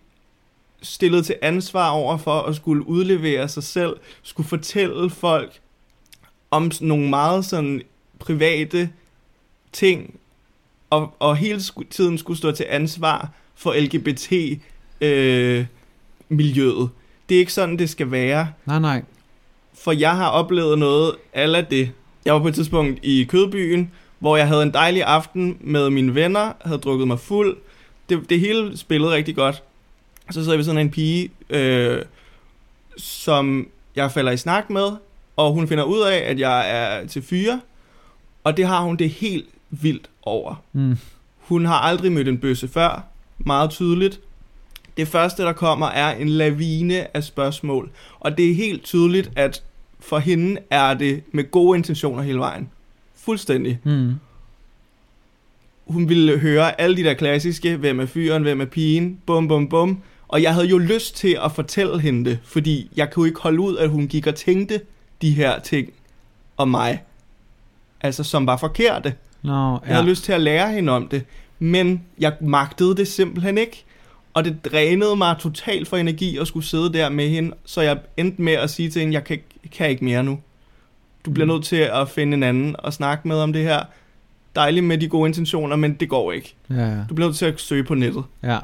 stillet 0.82 1.26
til 1.26 1.36
ansvar 1.42 1.90
over 1.90 2.16
for 2.16 2.42
at 2.42 2.56
skulle 2.56 2.88
udlevere 2.88 3.48
sig 3.48 3.62
selv, 3.62 3.96
skulle 4.22 4.48
fortælle 4.48 5.10
folk 5.10 5.60
om 6.50 6.70
nogle 6.80 7.08
meget 7.08 7.44
sådan 7.44 7.82
private 8.18 8.90
ting, 9.72 10.14
og, 10.90 11.14
og 11.18 11.36
hele 11.36 11.60
tiden 11.90 12.18
skulle 12.18 12.38
stå 12.38 12.52
til 12.52 12.66
ansvar 12.68 13.30
for 13.54 13.74
LGBT 13.80 14.32
øh, 15.00 15.66
miljøet. 16.28 16.90
Det 17.28 17.34
er 17.34 17.38
ikke 17.38 17.52
sådan, 17.52 17.78
det 17.78 17.90
skal 17.90 18.10
være. 18.10 18.52
Nej, 18.66 18.78
nej. 18.78 19.02
For 19.74 19.92
jeg 19.92 20.16
har 20.16 20.28
oplevet 20.28 20.78
noget 20.78 21.16
af 21.32 21.66
det. 21.66 21.92
Jeg 22.24 22.34
var 22.34 22.40
på 22.40 22.48
et 22.48 22.54
tidspunkt 22.54 23.00
i 23.02 23.24
Kødbyen, 23.24 23.90
hvor 24.18 24.36
jeg 24.36 24.48
havde 24.48 24.62
en 24.62 24.72
dejlig 24.72 25.02
aften 25.02 25.58
med 25.60 25.90
mine 25.90 26.14
venner, 26.14 26.52
havde 26.60 26.78
drukket 26.78 27.08
mig 27.08 27.20
fuld. 27.20 27.56
Det, 28.08 28.30
det 28.30 28.40
hele 28.40 28.76
spillede 28.76 29.12
rigtig 29.12 29.36
godt. 29.36 29.62
Så 30.30 30.40
sidder 30.40 30.52
jeg 30.52 30.58
ved 30.58 30.64
sådan 30.64 30.80
en 30.80 30.90
pige, 30.90 31.30
øh, 31.50 32.02
som 32.96 33.68
jeg 33.96 34.12
falder 34.12 34.32
i 34.32 34.36
snak 34.36 34.70
med, 34.70 34.90
og 35.36 35.52
hun 35.52 35.68
finder 35.68 35.84
ud 35.84 36.00
af, 36.00 36.16
at 36.16 36.38
jeg 36.38 36.70
er 36.70 37.06
til 37.06 37.22
fyre, 37.22 37.60
og 38.44 38.56
det 38.56 38.66
har 38.66 38.82
hun 38.82 38.96
det 38.96 39.10
helt 39.10 39.48
vildt 39.70 40.10
over. 40.22 40.62
Mm. 40.72 40.96
Hun 41.38 41.64
har 41.64 41.74
aldrig 41.74 42.12
mødt 42.12 42.28
en 42.28 42.38
bøsse 42.38 42.68
før, 42.68 43.04
meget 43.38 43.70
tydeligt. 43.70 44.20
Det 44.96 45.08
første, 45.08 45.42
der 45.42 45.52
kommer, 45.52 45.86
er 45.86 46.14
en 46.14 46.28
lavine 46.28 47.16
af 47.16 47.24
spørgsmål. 47.24 47.90
Og 48.20 48.38
det 48.38 48.50
er 48.50 48.54
helt 48.54 48.82
tydeligt, 48.84 49.30
at 49.36 49.62
for 50.00 50.18
hende 50.18 50.60
er 50.70 50.94
det 50.94 51.22
med 51.32 51.50
gode 51.50 51.76
intentioner 51.76 52.22
hele 52.22 52.38
vejen. 52.38 52.68
Fuldstændig. 53.14 53.78
Mm. 53.84 54.14
Hun 55.86 56.08
ville 56.08 56.38
høre 56.38 56.80
alle 56.80 56.96
de 56.96 57.04
der 57.04 57.14
klassiske, 57.14 57.76
hvem 57.76 58.00
er 58.00 58.06
fyren, 58.06 58.42
hvem 58.42 58.60
er 58.60 58.64
pigen, 58.64 59.20
bum 59.26 59.48
bum 59.48 59.68
bum. 59.68 60.02
Og 60.30 60.42
jeg 60.42 60.54
havde 60.54 60.66
jo 60.66 60.78
lyst 60.78 61.16
til 61.16 61.38
at 61.44 61.52
fortælle 61.52 62.00
hende 62.00 62.30
det, 62.30 62.38
fordi 62.44 62.90
jeg 62.96 63.10
kunne 63.10 63.28
ikke 63.28 63.40
holde 63.40 63.60
ud, 63.60 63.76
at 63.76 63.88
hun 63.90 64.08
gik 64.08 64.26
og 64.26 64.34
tænkte 64.34 64.80
de 65.22 65.30
her 65.30 65.60
ting 65.60 65.88
om 66.56 66.68
mig. 66.68 67.02
Altså, 68.00 68.24
som 68.24 68.46
var 68.46 68.56
forkerte. 68.56 69.14
Nå, 69.42 69.78
Jeg 69.86 69.94
havde 69.94 70.08
lyst 70.08 70.24
til 70.24 70.32
at 70.32 70.40
lære 70.40 70.72
hende 70.72 70.92
om 70.92 71.08
det, 71.08 71.24
men 71.58 72.02
jeg 72.18 72.32
magtede 72.40 72.96
det 72.96 73.08
simpelthen 73.08 73.58
ikke. 73.58 73.84
Og 74.34 74.44
det 74.44 74.64
drænede 74.64 75.16
mig 75.16 75.36
totalt 75.40 75.88
for 75.88 75.96
energi 75.96 76.36
at 76.38 76.46
skulle 76.46 76.66
sidde 76.66 76.92
der 76.92 77.08
med 77.08 77.28
hende, 77.28 77.52
så 77.64 77.80
jeg 77.80 77.98
endte 78.16 78.42
med 78.42 78.52
at 78.52 78.70
sige 78.70 78.90
til 78.90 79.00
hende, 79.00 79.14
jeg 79.14 79.24
kan, 79.24 79.38
kan 79.72 79.90
ikke 79.90 80.04
mere 80.04 80.22
nu. 80.24 80.38
Du 81.24 81.30
bliver 81.30 81.46
Mm. 81.46 81.52
nødt 81.52 81.64
til 81.64 81.76
at 81.76 82.08
finde 82.08 82.34
en 82.34 82.42
anden 82.42 82.76
og 82.78 82.92
snakke 82.92 83.28
med 83.28 83.36
om 83.36 83.52
det 83.52 83.62
her. 83.62 83.82
Dejligt 84.56 84.84
med 84.86 84.98
de 84.98 85.08
gode 85.08 85.28
intentioner, 85.28 85.76
men 85.76 85.94
det 85.94 86.08
går 86.08 86.32
ikke. 86.32 86.54
Ja, 86.70 86.74
ja. 86.88 87.04
Du 87.08 87.14
bliver 87.14 87.28
nødt 87.28 87.36
til 87.36 87.46
at 87.46 87.60
søge 87.60 87.84
på 87.84 87.94
nettet. 87.94 88.24
ja. 88.42 88.58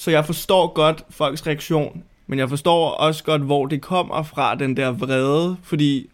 Så 0.00 0.10
jeg 0.10 0.26
forstår 0.26 0.66
godt 0.66 1.04
folks 1.10 1.46
reaktion, 1.46 2.04
men 2.26 2.38
jeg 2.38 2.48
forstår 2.48 2.90
også 2.90 3.24
godt, 3.24 3.42
hvor 3.42 3.66
det 3.66 3.82
kommer 3.82 4.22
fra, 4.22 4.54
den 4.54 4.76
der 4.76 4.90
vrede, 4.90 5.56
fordi 5.62 6.08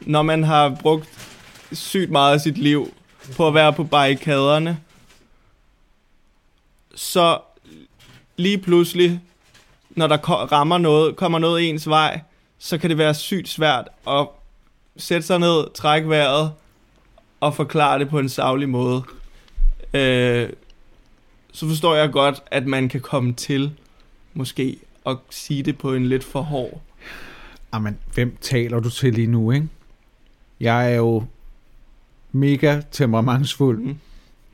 når 0.00 0.22
man 0.22 0.44
har 0.44 0.76
brugt 0.80 1.08
sygt 1.72 2.10
meget 2.10 2.34
af 2.34 2.40
sit 2.40 2.58
liv 2.58 2.94
på 3.36 3.46
at 3.46 3.54
være 3.54 3.72
på 3.72 3.84
barrikaderne, 3.84 4.78
så 6.94 7.38
lige 8.36 8.58
pludselig, 8.58 9.20
når 9.90 10.06
der 10.06 10.16
rammer 10.52 10.78
noget, 10.78 11.16
kommer 11.16 11.38
noget 11.38 11.68
ens 11.68 11.88
vej, 11.88 12.20
så 12.58 12.78
kan 12.78 12.90
det 12.90 12.98
være 12.98 13.14
sygt 13.14 13.48
svært 13.48 13.88
at 14.08 14.28
sætte 14.96 15.26
sig 15.26 15.38
ned, 15.38 15.74
trække 15.74 16.08
vejret 16.08 16.52
og 17.40 17.54
forklare 17.54 17.98
det 17.98 18.08
på 18.08 18.18
en 18.18 18.28
savlig 18.28 18.68
måde. 18.68 19.02
Øh, 19.94 20.48
så 21.52 21.68
forstår 21.68 21.94
jeg 21.94 22.12
godt, 22.12 22.42
at 22.46 22.66
man 22.66 22.88
kan 22.88 23.00
komme 23.00 23.32
til 23.32 23.72
måske 24.34 24.76
at 25.06 25.16
sige 25.30 25.62
det 25.62 25.78
på 25.78 25.94
en 25.94 26.06
lidt 26.06 26.24
for 26.24 26.40
hård. 26.42 26.80
Jamen, 27.74 27.98
hvem 28.14 28.36
taler 28.40 28.80
du 28.80 28.90
til 28.90 29.14
lige 29.14 29.26
nu, 29.26 29.50
ikke? 29.50 29.68
Jeg 30.60 30.92
er 30.92 30.96
jo 30.96 31.24
mega 32.32 32.80
temperamentsfuld. 32.90 33.78
Mm. 33.78 33.98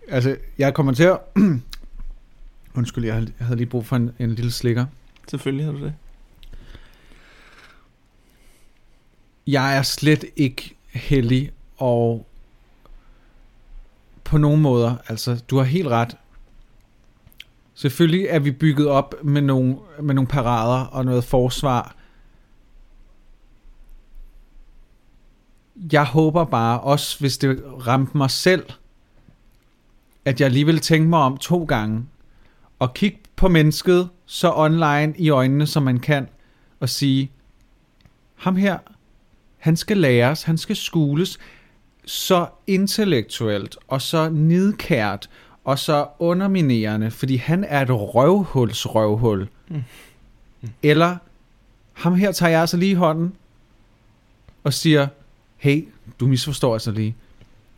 Altså, 0.08 0.36
jeg 0.58 0.74
kommer 0.74 0.92
til 0.92 1.02
at... 1.04 1.18
Undskyld, 2.76 3.04
jeg 3.04 3.26
havde- 3.38 3.56
lige 3.56 3.66
brug 3.66 3.86
for 3.86 3.96
en, 3.96 4.10
en 4.18 4.34
lille 4.34 4.50
slikker. 4.50 4.86
Selvfølgelig 5.28 5.66
har 5.66 5.72
du 5.72 5.84
det. 5.84 5.94
Jeg 9.46 9.76
er 9.76 9.82
slet 9.82 10.24
ikke 10.36 10.74
heldig, 10.90 11.50
og 11.76 12.26
på 14.24 14.38
nogen 14.38 14.60
måder, 14.62 14.96
altså, 15.08 15.42
du 15.50 15.56
har 15.56 15.64
helt 15.64 15.88
ret. 15.88 16.16
Selvfølgelig 17.74 18.26
er 18.28 18.38
vi 18.38 18.50
bygget 18.50 18.88
op 18.88 19.14
med 19.24 19.42
nogle, 19.42 19.76
med 20.02 20.14
nogle 20.14 20.28
parader 20.28 20.86
og 20.86 21.04
noget 21.04 21.24
forsvar. 21.24 21.96
Jeg 25.92 26.04
håber 26.04 26.44
bare, 26.44 26.80
også 26.80 27.20
hvis 27.20 27.38
det 27.38 27.62
ramte 27.86 28.16
mig 28.16 28.30
selv, 28.30 28.64
at 30.24 30.40
jeg 30.40 30.46
alligevel 30.46 30.78
tænker 30.78 31.08
mig 31.08 31.18
om 31.18 31.36
to 31.36 31.64
gange, 31.64 32.06
og 32.78 32.94
kigge 32.94 33.18
på 33.36 33.48
mennesket 33.48 34.08
så 34.26 34.52
online 34.54 35.14
i 35.18 35.30
øjnene, 35.30 35.66
som 35.66 35.82
man 35.82 36.00
kan, 36.00 36.28
og 36.80 36.88
sige, 36.88 37.30
ham 38.34 38.56
her, 38.56 38.78
han 39.58 39.76
skal 39.76 39.96
læres, 39.96 40.42
han 40.42 40.58
skal 40.58 40.76
skules 40.76 41.38
så 42.04 42.46
intellektuelt 42.66 43.76
og 43.88 44.02
så 44.02 44.28
nidkært 44.28 45.30
og 45.64 45.78
så 45.78 46.06
underminerende, 46.18 47.10
fordi 47.10 47.36
han 47.36 47.64
er 47.68 47.82
et 47.82 47.90
røvhuls 47.90 48.94
røvhul. 48.94 49.48
Mm. 49.68 49.82
Eller 50.82 51.16
ham 51.92 52.14
her 52.14 52.32
tager 52.32 52.50
jeg 52.50 52.60
altså 52.60 52.76
lige 52.76 52.90
i 52.90 52.94
hånden 52.94 53.32
og 54.64 54.72
siger, 54.72 55.06
hey, 55.56 55.88
du 56.20 56.26
misforstår 56.26 56.72
altså 56.72 56.90
lige. 56.90 57.14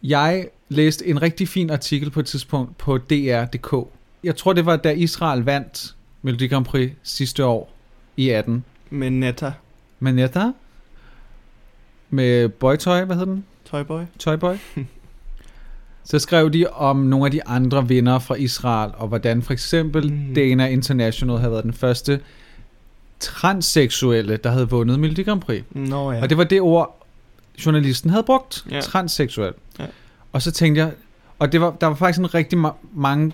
Jeg 0.03 0.49
læste 0.69 1.07
en 1.07 1.23
rigtig 1.23 1.49
fin 1.49 1.71
artikel 1.71 2.11
på 2.11 2.21
et 2.21 2.27
tidspunkt 2.27 2.79
på 2.79 2.99
DR.dk. 2.99 3.89
Jeg 4.25 4.37
tror, 4.37 4.53
det 4.53 4.67
var 4.67 4.77
da 4.77 4.91
Israel 4.91 5.43
vandt 5.43 5.95
Melodi 6.23 6.47
Grand 6.47 6.65
Prix 6.65 6.93
sidste 7.03 7.45
år 7.45 7.73
i 8.17 8.31
18. 8.31 8.65
Med 8.91 9.11
Netta, 9.11 9.53
Manetta 10.01 10.53
med 12.11 12.49
Boytoy, 12.49 13.05
hvad 13.05 13.17
hedder 13.17 13.33
den? 13.33 13.45
Toyboy. 13.65 14.03
Toyboy. 14.19 14.55
Så 16.09 16.19
skrev 16.19 16.51
de 16.53 16.67
om 16.73 16.97
nogle 16.97 17.25
af 17.27 17.31
de 17.31 17.47
andre 17.47 17.89
vinder 17.89 18.19
fra 18.19 18.35
Israel, 18.35 18.91
og 18.97 19.09
hvordan 19.09 19.43
for 19.43 19.53
eksempel 19.53 20.13
Mm. 20.13 20.35
Dana 20.35 20.67
International 20.69 21.39
havde 21.39 21.53
været 21.53 21.65
den 21.65 21.73
første 21.73 22.21
transseksuelle, 23.21 24.37
der 24.37 24.51
havde 24.51 24.69
vundet 24.69 25.01
Melodi 25.01 25.23
Grand 25.23 25.41
Prix. 25.41 25.63
Nå 25.71 26.13
ja. 26.13 26.23
Og 26.23 26.31
det 26.31 26.39
var 26.39 26.45
det 26.45 26.61
ord, 26.61 27.07
journalisten 27.67 28.11
havde 28.11 28.23
brugt. 28.23 28.65
Ja. 28.71 28.81
Transseksuel. 28.81 29.53
Ja. 29.79 29.85
Og 30.33 30.43
så 30.43 30.51
tænkte 30.51 30.81
jeg, 30.81 30.93
og 31.39 31.53
det 31.53 31.61
var, 31.61 31.71
der 31.81 31.87
var 31.87 31.95
faktisk 31.95 32.19
en 32.19 32.35
rigtig 32.35 32.65
ma- 32.67 32.87
mange 32.95 33.33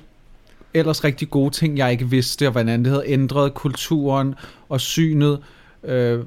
ellers 0.75 1.05
rigtig 1.05 1.31
gode 1.31 1.51
ting, 1.51 1.79
jeg 1.79 1.93
ikke 1.93 2.11
vidste, 2.11 2.47
og 2.47 2.53
hvordan 2.53 2.85
det 2.85 2.93
havde 2.93 3.05
ændret 3.07 3.55
kulturen 3.55 4.35
og 4.69 4.81
synet 4.81 5.39
øh, 5.85 6.21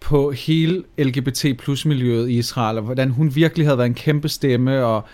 på 0.00 0.30
hele 0.30 0.82
LGBT 0.98 1.46
plus 1.58 1.84
miljøet 1.86 2.28
i 2.28 2.38
Israel, 2.38 2.78
og 2.78 2.84
hvordan 2.84 3.10
hun 3.10 3.34
virkelig 3.34 3.66
havde 3.66 3.78
været 3.78 3.86
en 3.86 3.94
kæmpe 3.94 4.28
stemme, 4.28 4.84
og, 4.84 5.04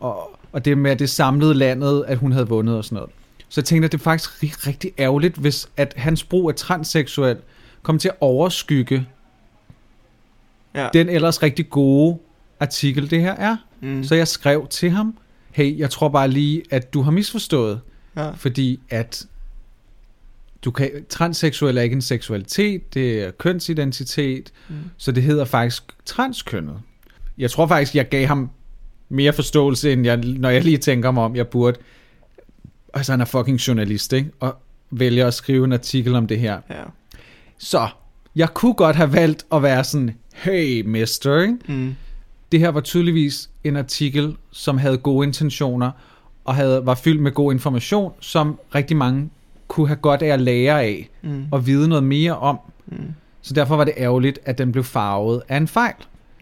og, 0.00 0.38
og 0.52 0.64
det 0.64 0.78
med, 0.78 0.90
at 0.90 0.98
det 0.98 1.10
samlede 1.10 1.54
landet, 1.54 2.04
at 2.08 2.18
hun 2.18 2.32
havde 2.32 2.48
vundet 2.48 2.76
og 2.76 2.84
sådan 2.84 2.96
noget. 2.96 3.10
Så 3.48 3.60
jeg 3.60 3.64
tænkte, 3.64 3.84
at 3.86 3.92
det 3.92 3.98
er 3.98 4.02
faktisk 4.02 4.30
ri- 4.30 4.66
rigtig 4.66 4.92
ærgerligt, 4.98 5.36
hvis 5.36 5.68
at 5.76 5.94
hans 5.96 6.24
brug 6.24 6.48
af 6.48 6.54
transseksuel 6.54 7.36
kom 7.82 7.98
til 7.98 8.08
at 8.08 8.14
overskygge 8.20 9.06
ja. 10.74 10.88
den 10.92 11.08
ellers 11.08 11.42
rigtig 11.42 11.70
gode 11.70 12.18
artikel, 12.60 13.10
det 13.10 13.20
her 13.20 13.32
er. 13.34 13.56
Mm. 13.80 14.04
Så 14.04 14.14
jeg 14.14 14.28
skrev 14.28 14.66
til 14.70 14.90
ham, 14.90 15.16
hey, 15.50 15.78
jeg 15.78 15.90
tror 15.90 16.08
bare 16.08 16.28
lige, 16.28 16.62
at 16.70 16.94
du 16.94 17.02
har 17.02 17.10
misforstået, 17.10 17.80
ja. 18.16 18.30
fordi 18.30 18.80
at 18.90 19.26
du 20.64 20.70
kan, 20.70 20.90
transseksuel 21.08 21.78
er 21.78 21.82
ikke 21.82 21.94
en 21.94 22.02
seksualitet, 22.02 22.94
det 22.94 23.22
er 23.22 23.30
kønsidentitet, 23.30 24.52
Mm. 24.68 24.74
så 24.96 25.12
det 25.12 25.22
hedder 25.22 25.44
faktisk 25.44 25.82
transkønnet. 26.04 26.80
Jeg 27.38 27.50
tror 27.50 27.66
faktisk, 27.66 27.94
jeg 27.94 28.08
gav 28.08 28.26
ham 28.26 28.50
mere 29.08 29.32
forståelse, 29.32 29.92
end 29.92 30.04
jeg, 30.04 30.16
når 30.16 30.48
jeg 30.50 30.64
lige 30.64 30.78
tænker 30.78 31.10
mig 31.10 31.22
om, 31.24 31.36
jeg 31.36 31.48
burde. 31.48 31.78
Altså, 32.94 33.12
han 33.12 33.20
er 33.20 33.24
fucking 33.24 33.58
journalist, 33.58 34.12
ikke? 34.12 34.30
Og 34.40 34.56
vælger 34.90 35.26
at 35.26 35.34
skrive 35.34 35.64
en 35.64 35.72
artikel 35.72 36.14
om 36.14 36.26
det 36.26 36.38
her. 36.38 36.60
Ja. 36.70 36.82
Så, 37.58 37.88
jeg 38.36 38.54
kunne 38.54 38.74
godt 38.74 38.96
have 38.96 39.12
valgt 39.12 39.46
at 39.52 39.62
være 39.62 39.84
sådan, 39.84 40.14
hey 40.34 40.82
mister, 40.86 41.40
ikke? 41.40 41.56
Mm. 41.68 41.94
det 42.52 42.60
her 42.60 42.68
var 42.68 42.80
tydeligvis 42.80 43.50
en 43.64 43.76
artikel, 43.76 44.36
som 44.50 44.78
havde 44.78 44.98
gode 44.98 45.26
intentioner, 45.26 45.90
og 46.44 46.54
havde, 46.54 46.86
var 46.86 46.94
fyldt 46.94 47.22
med 47.22 47.32
god 47.32 47.52
information, 47.52 48.12
som 48.20 48.58
rigtig 48.74 48.96
mange 48.96 49.30
kunne 49.68 49.86
have 49.88 49.96
godt 49.96 50.22
af 50.22 50.28
at 50.28 50.40
lære 50.40 50.82
af, 50.82 51.08
Mm. 51.22 51.44
og 51.50 51.66
vide 51.66 51.88
noget 51.88 52.04
mere 52.04 52.36
om. 52.38 52.58
Mm. 52.86 52.96
Så 53.42 53.54
derfor 53.54 53.76
var 53.76 53.84
det 53.84 53.94
ærgerligt, 53.96 54.38
at 54.44 54.58
den 54.58 54.72
blev 54.72 54.84
farvet 54.84 55.42
af 55.48 55.56
en 55.56 55.68
fejl. 55.68 55.94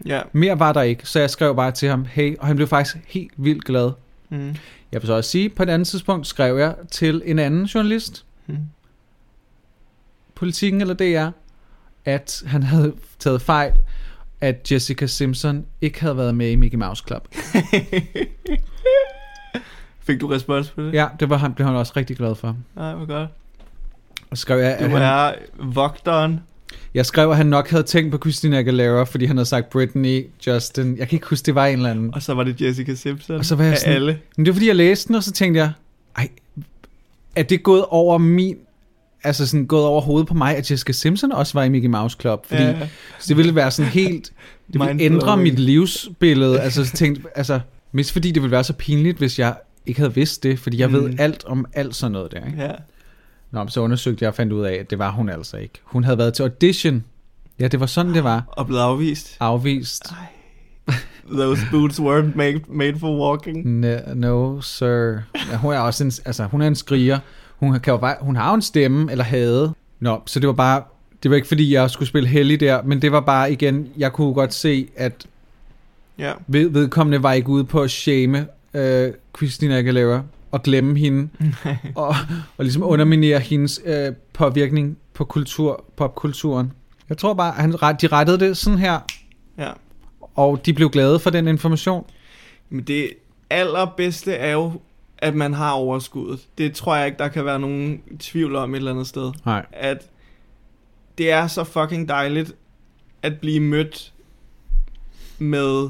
Ja. 0.05 0.21
Mere 0.33 0.59
var 0.59 0.73
der 0.73 0.81
ikke, 0.81 1.05
så 1.07 1.19
jeg 1.19 1.29
skrev 1.29 1.55
bare 1.55 1.71
til 1.71 1.89
ham, 1.89 2.05
hey, 2.05 2.37
og 2.37 2.47
han 2.47 2.55
blev 2.55 2.67
faktisk 2.67 2.97
helt 3.07 3.31
vildt 3.37 3.65
glad. 3.65 3.91
Mm. 4.29 4.55
Jeg 4.91 5.01
vil 5.01 5.07
så 5.07 5.13
også 5.13 5.29
sige, 5.29 5.49
på 5.49 5.63
et 5.63 5.69
andet 5.69 5.87
tidspunkt 5.87 6.27
skrev 6.27 6.57
jeg 6.57 6.75
til 6.91 7.21
en 7.25 7.39
anden 7.39 7.65
journalist, 7.65 8.25
Mm. 8.47 8.57
Politikken 10.35 10.81
eller 10.81 10.93
DR, 10.93 11.29
at 12.05 12.43
han 12.47 12.63
havde 12.63 12.93
taget 13.19 13.41
fejl, 13.41 13.71
at 14.41 14.71
Jessica 14.71 15.05
Simpson 15.05 15.65
ikke 15.81 16.01
havde 16.01 16.17
været 16.17 16.35
med 16.35 16.49
i 16.51 16.55
Mickey 16.55 16.77
Mouse 16.77 17.03
Club. 17.07 17.27
Fik 20.07 20.21
du 20.21 20.27
respons 20.27 20.69
på 20.71 20.81
det? 20.81 20.93
Ja, 20.93 21.07
det 21.19 21.29
var 21.29 21.37
han, 21.37 21.53
blev 21.53 21.67
han 21.67 21.75
også 21.75 21.93
rigtig 21.95 22.17
glad 22.17 22.35
for. 22.35 22.57
Nej, 22.75 22.95
hvor 22.95 23.05
godt. 23.05 23.29
Og 24.29 24.37
skrev 24.37 24.59
jeg, 24.59 24.75
at 24.77 24.85
Du 24.85 24.89
han, 24.89 25.01
er 25.01 25.33
vogteren. 25.59 26.39
Jeg 26.93 27.05
skrev, 27.05 27.29
at 27.31 27.37
han 27.37 27.45
nok 27.45 27.69
havde 27.69 27.83
tænkt 27.83 28.11
på 28.11 28.17
Christina 28.17 28.57
Aguilera, 28.59 29.03
fordi 29.03 29.25
han 29.25 29.37
havde 29.37 29.49
sagt 29.49 29.69
Britney, 29.69 30.25
Justin. 30.47 30.97
Jeg 30.97 31.07
kan 31.09 31.15
ikke 31.17 31.27
huske, 31.29 31.45
det 31.45 31.55
var 31.55 31.65
en 31.65 31.77
eller 31.77 31.89
anden. 31.91 32.13
Og 32.13 32.21
så 32.21 32.33
var 32.33 32.43
det 32.43 32.61
Jessica 32.61 32.95
Simpson. 32.95 33.35
Og 33.35 33.45
så 33.45 33.55
var 33.55 33.63
jeg 33.63 33.77
sådan- 33.77 33.93
alle. 33.95 34.19
Men 34.37 34.45
det 34.45 34.51
var 34.51 34.55
fordi, 34.55 34.67
jeg 34.67 34.75
læste 34.75 35.07
den, 35.07 35.15
og 35.15 35.23
så 35.23 35.31
tænkte 35.31 35.59
jeg, 35.59 35.71
ej, 36.17 36.29
er 37.35 37.43
det 37.43 37.63
gået 37.63 37.85
over 37.89 38.17
min, 38.17 38.55
altså 39.23 39.47
sådan 39.47 39.65
gået 39.65 39.85
over 39.85 40.01
hovedet 40.01 40.27
på 40.27 40.33
mig, 40.33 40.55
at 40.57 40.71
Jessica 40.71 40.91
Simpson 40.91 41.31
også 41.31 41.53
var 41.53 41.63
i 41.63 41.69
Mickey 41.69 41.89
Mouse 41.89 42.17
Club? 42.21 42.45
Fordi 42.47 42.61
Ja. 42.63 42.79
så 43.19 43.25
det 43.27 43.37
ville 43.37 43.55
være 43.55 43.71
sådan 43.71 43.91
helt, 43.91 44.31
det 44.73 44.81
ville 44.81 45.01
ændre 45.03 45.37
mit 45.37 45.59
livsbillede. 45.59 46.59
Altså 46.59 46.85
så 46.85 46.91
tænkte, 46.91 47.21
altså, 47.35 47.59
mest 47.91 48.11
fordi 48.11 48.31
det 48.31 48.41
ville 48.41 48.51
være 48.51 48.63
så 48.63 48.73
pinligt, 48.73 49.17
hvis 49.17 49.39
jeg 49.39 49.55
ikke 49.85 49.99
havde 49.99 50.15
vidst 50.15 50.43
det, 50.43 50.59
fordi 50.59 50.79
jeg 50.79 50.87
mm. 50.89 50.93
ved 50.93 51.13
alt 51.19 51.43
om 51.45 51.65
alt 51.73 51.95
sådan 51.95 52.11
noget 52.11 52.31
der. 52.31 52.45
Ikke? 52.45 52.63
Ja. 52.63 52.71
Nå, 53.55 53.67
så 53.67 53.81
undersøgte 53.81 54.23
jeg 54.23 54.29
og 54.29 54.35
fandt 54.35 54.53
ud 54.53 54.63
af, 54.65 54.73
at 54.73 54.89
det 54.89 54.99
var 54.99 55.11
hun 55.11 55.29
altså 55.29 55.57
ikke. 55.57 55.73
Hun 55.83 56.03
havde 56.03 56.17
været 56.17 56.33
til 56.33 56.43
audition. 56.43 57.03
Ja, 57.59 57.67
det 57.67 57.79
var 57.79 57.85
sådan, 57.85 58.13
det 58.13 58.23
var. 58.23 58.43
Og 58.47 58.67
blevet 58.67 58.81
afvist. 58.81 59.37
Afvist. 59.39 60.03
Those 61.31 61.61
boots 61.71 61.99
weren't 61.99 62.35
made, 62.35 62.59
made 62.69 62.99
for 62.99 63.29
walking. 63.29 63.67
No, 63.79 63.97
no 64.15 64.61
sir. 64.61 65.17
Ja, 65.51 65.57
hun 65.57 65.73
er 65.73 65.79
også 65.79 66.03
en, 66.03 66.11
altså, 66.25 66.43
hun 66.43 66.61
er 66.61 66.67
en 66.67 66.75
skriger. 66.75 67.19
Hun, 67.59 67.79
kan 67.79 67.93
jo, 67.93 68.09
hun 68.21 68.35
har 68.35 68.49
jo 68.49 68.55
en 68.55 68.61
stemme, 68.61 69.11
eller 69.11 69.23
havde. 69.23 69.73
Nå, 69.99 70.21
så 70.25 70.39
det 70.39 70.47
var 70.47 70.53
bare, 70.53 70.83
det 71.23 71.31
var 71.31 71.35
ikke 71.35 71.47
fordi, 71.47 71.73
jeg 71.73 71.89
skulle 71.89 72.09
spille 72.09 72.29
heldig 72.29 72.59
der, 72.59 72.83
men 72.83 73.01
det 73.01 73.11
var 73.11 73.19
bare 73.19 73.51
igen, 73.51 73.87
jeg 73.97 74.13
kunne 74.13 74.33
godt 74.33 74.53
se, 74.53 74.87
at 74.95 75.27
Ja. 76.19 76.31
ved, 76.47 76.69
vedkommende 76.69 77.23
var 77.23 77.33
ikke 77.33 77.49
ude 77.49 77.63
på 77.63 77.81
at 77.81 77.91
shame 77.91 78.47
øh, 78.73 79.11
Christina 79.37 79.77
Aguilera 79.77 80.21
og 80.51 80.63
glemme 80.63 80.99
hende, 80.99 81.29
og, 81.95 82.15
og 82.57 82.65
ligesom 82.65 82.83
underminere 82.83 83.39
hendes 83.39 83.81
øh, 83.85 84.13
påvirkning 84.33 84.97
på 85.13 85.25
kultur, 85.25 85.85
popkulturen. 85.97 86.71
Jeg 87.09 87.17
tror 87.17 87.33
bare, 87.33 87.51
han, 87.51 87.71
de 87.71 88.07
rettede 88.07 88.39
det 88.39 88.57
sådan 88.57 88.79
her, 88.79 88.99
Ja. 89.57 89.71
og 90.35 90.65
de 90.65 90.73
blev 90.73 90.89
glade 90.89 91.19
for 91.19 91.29
den 91.29 91.47
information. 91.47 92.05
Men 92.69 92.83
det 92.83 93.09
allerbedste 93.49 94.33
er 94.33 94.51
jo, 94.51 94.71
at 95.17 95.35
man 95.35 95.53
har 95.53 95.71
overskuddet. 95.71 96.39
Det 96.57 96.73
tror 96.73 96.95
jeg 96.95 97.05
ikke, 97.05 97.17
der 97.17 97.27
kan 97.27 97.45
være 97.45 97.59
nogen 97.59 98.01
tvivl 98.19 98.55
om 98.55 98.73
et 98.73 98.77
eller 98.77 98.91
andet 98.91 99.07
sted. 99.07 99.31
Nej. 99.45 99.65
At 99.71 100.09
det 101.17 101.31
er 101.31 101.47
så 101.47 101.63
fucking 101.63 102.09
dejligt 102.09 102.55
at 103.21 103.39
blive 103.39 103.59
mødt 103.59 104.13
med 105.39 105.89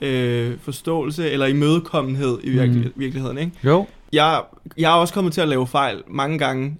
øh, 0.00 0.58
forståelse 0.58 1.30
eller 1.30 1.46
imødekommenhed 1.46 2.38
i 2.42 2.50
virkelig, 2.50 2.84
Mm. 2.86 2.92
virkeligheden. 2.96 3.38
Ikke? 3.38 3.52
Jo. 3.64 3.86
Jeg, 4.12 4.42
jeg 4.78 4.90
er 4.92 4.94
også 4.96 5.14
kommet 5.14 5.32
til 5.32 5.40
at 5.40 5.48
lave 5.48 5.66
fejl 5.66 6.02
mange 6.08 6.38
gange 6.38 6.76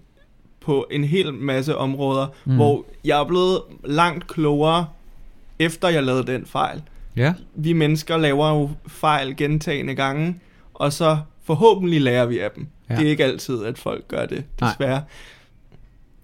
på 0.61 0.87
en 0.91 1.05
hel 1.05 1.35
masse 1.35 1.77
områder, 1.77 2.27
Mm. 2.45 2.55
hvor 2.55 2.85
jeg 3.05 3.21
er 3.21 3.25
blevet 3.25 3.61
langt 3.85 4.27
klogere, 4.27 4.87
efter 5.59 5.89
jeg 5.89 6.03
lavede 6.03 6.27
den 6.33 6.47
fejl. 6.47 6.83
Ja. 7.17 7.35
Vi 7.55 7.73
mennesker 7.73 8.17
laver 8.17 8.49
jo 8.49 8.71
fejl 8.87 9.37
gentagende 9.37 9.95
gange, 9.95 10.41
og 10.75 10.93
så 10.93 11.19
forhåbentlig 11.45 12.01
lærer 12.01 12.27
vi 12.27 12.39
af 12.39 12.51
dem. 12.51 12.67
Ja. 12.91 12.97
Det 12.97 13.07
er 13.07 13.11
ikke 13.11 13.25
altid, 13.25 13.65
at 13.65 13.79
folk 13.79 14.09
gør 14.09 14.27
det, 14.27 14.45
Nej. 14.61 14.71
desværre. 14.71 15.03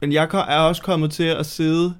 Men 0.00 0.12
jeg 0.12 0.28
er 0.48 0.59
også 0.59 0.82
kommet 0.82 1.11
til 1.11 1.24
at 1.24 1.46
sidde 1.46 1.94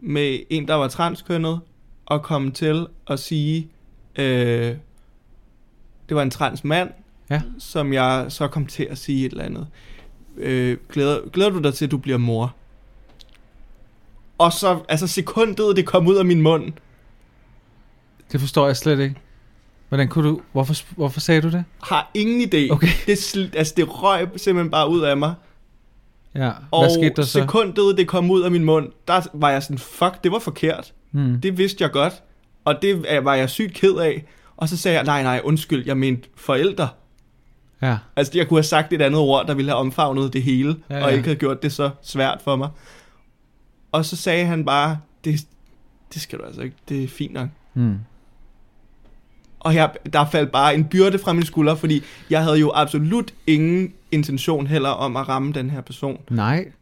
med 0.00 0.38
en, 0.50 0.68
der 0.68 0.74
var 0.74 0.88
transkønnet, 0.88 1.60
og 2.06 2.22
komme 2.22 2.50
til 2.50 2.86
at 3.06 3.18
sige, 3.18 3.68
øh, 4.16 4.76
det 6.08 6.16
var 6.16 6.22
en 6.22 6.30
transmand, 6.30 6.90
Ja. 7.30 7.42
som 7.58 7.92
jeg 7.92 8.26
så 8.28 8.48
kom 8.48 8.66
til 8.66 8.86
at 8.90 8.98
sige 8.98 9.26
et 9.26 9.32
eller 9.32 9.44
andet. 9.44 9.66
Øh, 10.36 10.76
glæder, 10.92 11.28
glæder 11.32 11.50
du 11.50 11.58
dig 11.58 11.74
til, 11.74 11.84
at 11.84 11.90
du 11.90 11.96
bliver 11.98 12.18
mor? 12.18 12.54
Og 14.38 14.52
så, 14.52 14.80
altså 14.88 15.06
sekundet, 15.06 15.76
det 15.76 15.86
kom 15.86 16.06
ud 16.06 16.16
af 16.16 16.24
min 16.24 16.40
mund, 16.42 16.72
Det 18.32 18.40
forstår 18.40 18.66
jeg 18.66 18.76
slet 18.76 19.00
ikke. 19.00 19.14
Hvordan 19.88 20.08
kunne 20.08 20.28
du... 20.28 20.40
Hvorfor, 20.52 20.74
hvorfor 20.96 21.20
sagde 21.20 21.40
du 21.40 21.50
det? 21.50 21.64
har 21.82 22.10
ingen 22.14 22.40
idé. 22.54 22.72
Okay. 22.72 22.88
Det, 23.06 23.16
sl- 23.18 23.56
altså, 23.56 23.74
det 23.76 24.02
røg 24.02 24.28
simpelthen 24.36 24.70
bare 24.70 24.88
ud 24.88 25.00
af 25.00 25.16
mig. 25.16 25.34
Ja. 26.34 26.50
Og 26.70 26.82
Hvad 26.82 26.90
skete 26.94 27.14
der 27.16 27.22
så? 27.22 27.30
sekundet, 27.40 27.98
det 27.98 28.08
kom 28.08 28.30
ud 28.30 28.42
af 28.42 28.50
min 28.50 28.64
mund, 28.64 28.92
der 29.08 29.20
var 29.32 29.50
jeg 29.50 29.62
sådan, 29.62 29.78
fuck, 29.78 30.24
det 30.24 30.32
var 30.32 30.38
forkert. 30.38 30.92
Hmm. 31.10 31.40
Det 31.40 31.58
vidste 31.58 31.84
jeg 31.84 31.90
godt. 31.90 32.22
Og 32.64 32.82
det 32.82 33.24
var 33.24 33.34
jeg 33.34 33.50
sygt 33.50 33.74
ked 33.74 33.94
af. 33.94 34.24
Og 34.56 34.68
så 34.68 34.76
sagde 34.76 34.96
jeg, 34.96 35.04
nej, 35.04 35.22
nej, 35.22 35.40
undskyld, 35.44 35.86
jeg 35.86 35.96
mente 35.96 36.28
forældre. 36.36 36.88
Ja. 37.82 37.98
Altså, 38.16 38.32
jeg 38.36 38.48
kunne 38.48 38.58
have 38.58 38.64
sagt 38.64 38.92
et 38.92 39.02
andet 39.02 39.20
ord, 39.20 39.46
der 39.46 39.54
ville 39.54 39.70
have 39.70 39.78
omfavnet 39.78 40.32
det 40.32 40.42
hele, 40.42 40.76
Ja, 40.90 40.98
ja, 40.98 41.04
og 41.04 41.12
ikke 41.12 41.24
have 41.24 41.36
gjort 41.36 41.62
det 41.62 41.72
så 41.72 41.90
svært 42.02 42.40
for 42.44 42.56
mig. 42.56 42.68
Og 43.92 44.04
så 44.04 44.16
sagde 44.16 44.44
han 44.44 44.64
bare, 44.64 44.98
det, 45.24 45.46
det 46.14 46.22
skal 46.22 46.38
du 46.38 46.44
altså 46.44 46.60
ikke, 46.60 46.76
det 46.88 47.04
er 47.04 47.08
fint 47.08 47.32
nok. 47.32 47.48
Hmm. 47.72 47.98
Og 49.60 49.74
jeg, 49.74 49.90
der 50.12 50.26
faldt 50.26 50.52
bare 50.52 50.74
en 50.74 50.84
byrde 50.84 51.18
fra 51.18 51.32
min 51.32 51.44
skulder, 51.44 51.74
fordi 51.74 52.02
jeg 52.30 52.44
havde 52.44 52.58
jo 52.58 52.72
absolut 52.74 53.34
ingen 53.46 53.92
intention 54.12 54.66
heller 54.66 54.88
om 54.88 55.16
at 55.16 55.28
ramme 55.28 55.52
den 55.52 55.70
her 55.70 55.80
person. 55.80 56.20
Nej. 56.30 56.72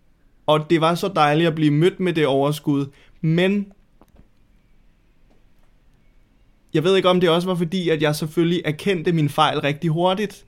Og 0.46 0.70
det 0.70 0.80
var 0.80 0.94
så 0.94 1.08
dejligt 1.08 1.48
at 1.48 1.54
blive 1.54 1.70
mødt 1.70 2.00
med 2.00 2.12
det 2.12 2.26
overskud. 2.26 2.86
Men 3.20 3.66
jeg 6.74 6.84
ved 6.84 6.96
ikke, 6.96 7.08
om 7.08 7.20
det 7.20 7.30
også 7.30 7.48
var 7.48 7.54
fordi, 7.54 7.88
at 7.88 8.02
jeg 8.02 8.16
selvfølgelig 8.16 8.62
erkendte 8.64 9.12
min 9.12 9.28
fejl 9.28 9.58
rigtig 9.60 9.90
hurtigt. 9.90 10.44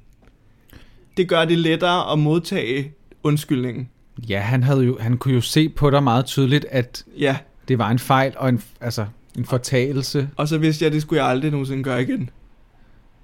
Det 1.17 1.29
gør 1.29 1.45
det 1.45 1.59
lettere 1.59 2.13
at 2.13 2.19
modtage 2.19 2.93
undskyldningen. 3.23 3.89
Ja, 4.29 4.41
han, 4.41 4.63
havde 4.63 4.85
jo, 4.85 4.99
han 5.01 5.19
kunne 5.19 5.35
jo 5.35 5.41
se 5.41 5.69
på 5.69 5.91
dig 5.91 6.03
meget 6.03 6.27
tydeligt, 6.27 6.67
at 6.71 7.05
Ja, 7.19 7.37
det 7.69 7.79
var 7.79 7.91
en 7.91 7.99
fejl 7.99 8.33
og 8.37 8.49
en, 8.49 8.63
altså, 8.81 9.07
en 9.39 9.45
fortagelse. 9.45 10.29
og 10.37 10.49
så 10.49 10.59
vidste 10.59 10.83
jeg, 10.83 10.87
at 10.87 10.93
det 10.93 11.03
skulle 11.03 11.23
jeg 11.23 11.31
aldrig 11.31 11.51
nogensinde 11.51 11.83
gøre 11.83 12.03
igen. 12.03 12.31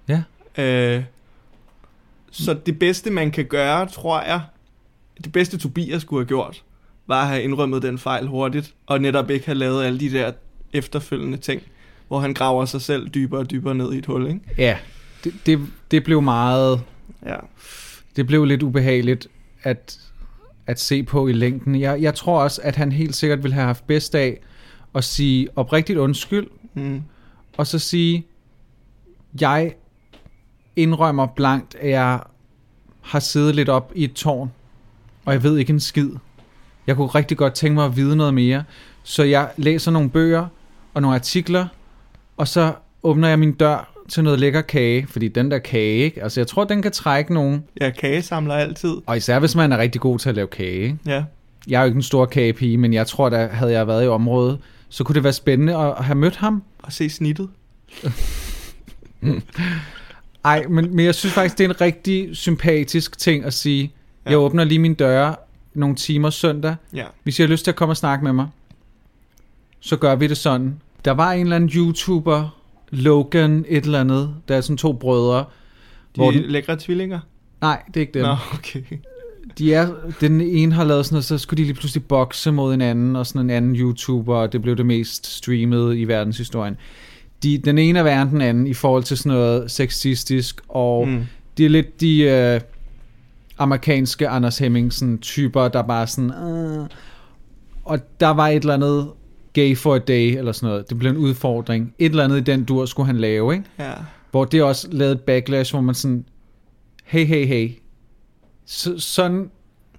Ja. 0.08 0.22
Øh, 0.58 1.02
så 2.30 2.54
det 2.66 2.78
bedste, 2.78 3.10
man 3.10 3.30
kan 3.30 3.44
gøre, 3.44 3.86
tror 3.86 4.20
jeg, 4.22 4.40
det 5.24 5.32
bedste 5.32 5.58
Tobias 5.58 6.02
skulle 6.02 6.20
have 6.20 6.28
gjort, 6.28 6.62
var 7.06 7.22
at 7.22 7.28
have 7.28 7.42
indrømmet 7.42 7.82
den 7.82 7.98
fejl 7.98 8.26
hurtigt, 8.26 8.74
og 8.86 9.00
netop 9.00 9.30
ikke 9.30 9.46
have 9.46 9.58
lavet 9.58 9.84
alle 9.84 10.00
de 10.00 10.10
der 10.10 10.32
efterfølgende 10.72 11.38
ting, 11.38 11.62
hvor 12.08 12.20
han 12.20 12.34
graver 12.34 12.64
sig 12.64 12.80
selv 12.82 13.08
dybere 13.08 13.40
og 13.40 13.50
dybere 13.50 13.74
ned 13.74 13.92
i 13.92 13.98
et 13.98 14.06
hul, 14.06 14.26
ikke? 14.26 14.40
Ja. 14.58 14.78
Det, 15.24 15.34
det, 15.46 15.60
det 15.90 16.04
blev 16.04 16.22
meget... 16.22 16.80
Ja. 17.26 17.36
Det 18.16 18.26
blev 18.26 18.44
lidt 18.44 18.62
ubehageligt 18.62 19.28
at, 19.62 20.00
at 20.66 20.80
se 20.80 21.02
på 21.02 21.28
i 21.28 21.32
længden. 21.32 21.80
Jeg, 21.80 22.02
jeg 22.02 22.14
tror 22.14 22.42
også, 22.42 22.60
at 22.64 22.76
han 22.76 22.92
helt 22.92 23.16
sikkert 23.16 23.42
ville 23.42 23.54
have 23.54 23.66
haft 23.66 23.86
bedst 23.86 24.14
af 24.14 24.38
at 24.94 25.04
sige 25.04 25.48
oprigtigt 25.56 25.98
undskyld, 25.98 26.46
Mm. 26.74 27.02
og 27.56 27.66
så 27.66 27.78
sige, 27.78 28.26
jeg 29.40 29.74
indrømmer 30.76 31.26
blankt, 31.26 31.74
at 31.74 31.90
jeg 31.90 32.20
har 33.00 33.20
siddet 33.20 33.54
lidt 33.54 33.68
op 33.68 33.92
i 33.94 34.04
et 34.04 34.12
tårn, 34.12 34.52
og 35.24 35.32
jeg 35.32 35.42
ved 35.42 35.58
ikke 35.58 35.72
en 35.72 35.80
skid. 35.80 36.10
Jeg 36.86 36.96
kunne 36.96 37.06
rigtig 37.06 37.36
godt 37.36 37.54
tænke 37.54 37.74
mig 37.74 37.84
at 37.84 37.96
vide 37.96 38.16
noget 38.16 38.34
mere, 38.34 38.64
så 39.02 39.22
jeg 39.22 39.50
læser 39.56 39.90
nogle 39.90 40.10
bøger 40.10 40.46
og 40.94 41.02
nogle 41.02 41.14
artikler, 41.14 41.66
og 42.38 42.48
så 42.48 42.72
åbner 43.02 43.28
jeg 43.28 43.38
min 43.38 43.52
dør 43.52 43.92
til 44.08 44.24
noget 44.24 44.40
lækker 44.40 44.60
kage, 44.60 45.06
fordi 45.06 45.28
den 45.28 45.50
der 45.50 45.58
kage, 45.58 45.96
ikke? 45.96 46.22
altså 46.22 46.40
jeg 46.40 46.46
tror, 46.46 46.64
den 46.64 46.82
kan 46.82 46.92
trække 46.92 47.34
nogen, 47.34 47.64
Jeg 47.80 47.94
kagesamler 47.96 48.54
altid. 48.54 48.94
og 49.06 49.16
især 49.16 49.38
hvis 49.38 49.54
man 49.54 49.72
er 49.72 49.78
rigtig 49.78 50.00
god 50.00 50.18
til 50.18 50.28
at 50.28 50.34
lave 50.34 50.46
kage. 50.46 50.72
Ikke? 50.82 50.98
Ja. 51.06 51.24
Jeg 51.68 51.76
er 51.78 51.80
jo 51.80 51.86
ikke 51.86 51.96
en 51.96 52.02
stor 52.02 52.26
kagepige, 52.26 52.78
men 52.78 52.92
jeg 52.92 53.06
tror, 53.06 53.28
da 53.28 53.46
havde 53.52 53.72
jeg 53.72 53.86
været 53.86 54.04
i 54.04 54.08
området, 54.08 54.58
så 54.88 55.04
kunne 55.04 55.14
det 55.14 55.24
være 55.24 55.32
spændende 55.32 55.76
at 55.76 56.04
have 56.04 56.14
mødt 56.18 56.36
ham, 56.36 56.62
Og 56.82 56.92
se 56.92 57.10
snittet. 57.10 57.48
Ej, 60.44 60.66
men, 60.68 60.96
men 60.96 61.04
jeg 61.04 61.14
synes 61.14 61.32
faktisk, 61.34 61.58
det 61.58 61.64
er 61.64 61.68
en 61.68 61.80
rigtig 61.80 62.36
sympatisk 62.36 63.18
ting 63.18 63.44
at 63.44 63.54
sige. 63.54 63.82
Ja. 63.82 63.90
Ja. 64.26 64.30
Jeg 64.30 64.38
åbner 64.38 64.64
lige 64.64 64.78
min 64.78 64.94
døre 64.94 65.34
nogle 65.74 65.96
timer 65.96 66.30
søndag, 66.30 66.74
Ja. 66.94 67.04
hvis 67.22 67.38
I 67.38 67.42
har 67.42 67.48
lyst 67.48 67.64
til 67.64 67.70
at 67.70 67.76
komme 67.76 67.92
og 67.92 67.96
snakke 67.96 68.24
med 68.24 68.32
mig, 68.32 68.46
så 69.80 69.96
gør 69.96 70.14
vi 70.14 70.26
det 70.26 70.36
sådan. 70.36 70.80
Der 71.04 71.10
var 71.10 71.32
en 71.32 71.40
eller 71.40 71.56
anden 71.56 71.70
YouTuber, 71.74 72.54
Logan 72.90 73.64
et 73.68 73.84
eller 73.84 74.00
andet, 74.00 74.34
der 74.48 74.56
er 74.56 74.60
sådan 74.60 74.76
to 74.76 74.92
brødre. 74.92 75.38
De 75.38 75.44
Hvor 76.14 76.30
den- 76.30 76.42
lækre 76.42 76.76
tvillinger? 76.80 77.20
Nej, 77.60 77.82
det 77.86 77.96
er 77.96 78.00
ikke 78.00 78.14
dem. 78.14 78.22
Nå, 78.22 78.36
okay. 78.54 78.82
De 79.58 79.74
er, 79.74 79.88
den 80.20 80.40
ene 80.40 80.72
har 80.72 80.84
lavet 80.84 81.04
sådan 81.06 81.14
noget, 81.14 81.24
så 81.24 81.38
skulle 81.38 81.58
de 81.58 81.64
lige 81.66 81.74
pludselig 81.74 82.04
bokse 82.04 82.52
mod 82.52 82.74
en 82.74 82.80
anden, 82.80 83.16
og 83.16 83.26
sådan 83.26 83.40
en 83.40 83.50
anden 83.50 83.76
YouTuber, 83.76 84.36
og 84.36 84.52
det 84.52 84.62
blev 84.62 84.76
det 84.76 84.86
mest 84.86 85.26
streamede 85.26 86.00
i 86.00 86.04
verdenshistorien. 86.08 86.76
De, 87.42 87.58
den 87.58 87.78
ene 87.78 87.98
er 87.98 88.02
værre 88.02 88.22
end 88.22 88.30
den 88.30 88.40
anden 88.40 88.66
i 88.66 88.74
forhold 88.74 89.02
til 89.02 89.16
sådan 89.16 89.32
noget 89.32 89.70
sexistisk, 89.70 90.60
og 90.68 91.08
mm. 91.08 91.14
Mm. 91.14 91.26
de 91.58 91.64
er 91.64 91.68
lidt 91.68 92.00
de 92.00 92.20
øh, 92.22 92.60
amerikanske 93.58 94.28
Anders 94.28 94.58
Hemmingsen 94.58 95.18
typer, 95.18 95.68
der 95.68 95.82
bare 95.82 96.06
sådan, 96.06 96.30
øh, 96.30 96.86
og 97.84 97.98
der 98.20 98.28
var 98.28 98.48
et 98.48 98.60
eller 98.60 98.74
andet 98.74 99.08
gay 99.60 99.76
for 99.76 99.94
a 99.94 99.98
day, 99.98 100.38
eller 100.38 100.52
sådan 100.52 100.68
noget. 100.68 100.88
Det 100.90 100.98
blev 100.98 101.10
en 101.10 101.16
udfordring. 101.16 101.94
Et 101.98 102.10
eller 102.10 102.24
andet 102.24 102.36
i 102.36 102.40
den 102.40 102.64
dur 102.64 102.86
skulle 102.86 103.06
han 103.06 103.16
lave, 103.16 103.52
ikke? 103.52 103.64
Ja. 103.78 103.92
Hvor 104.30 104.44
det 104.44 104.62
også 104.62 104.88
lavede 104.90 105.14
et 105.14 105.20
backlash, 105.20 105.72
hvor 105.72 105.80
man 105.80 105.94
sådan, 105.94 106.24
hey, 107.04 107.26
hey, 107.26 107.46
hey, 107.46 107.70
så, 108.66 108.98
sådan, 108.98 109.50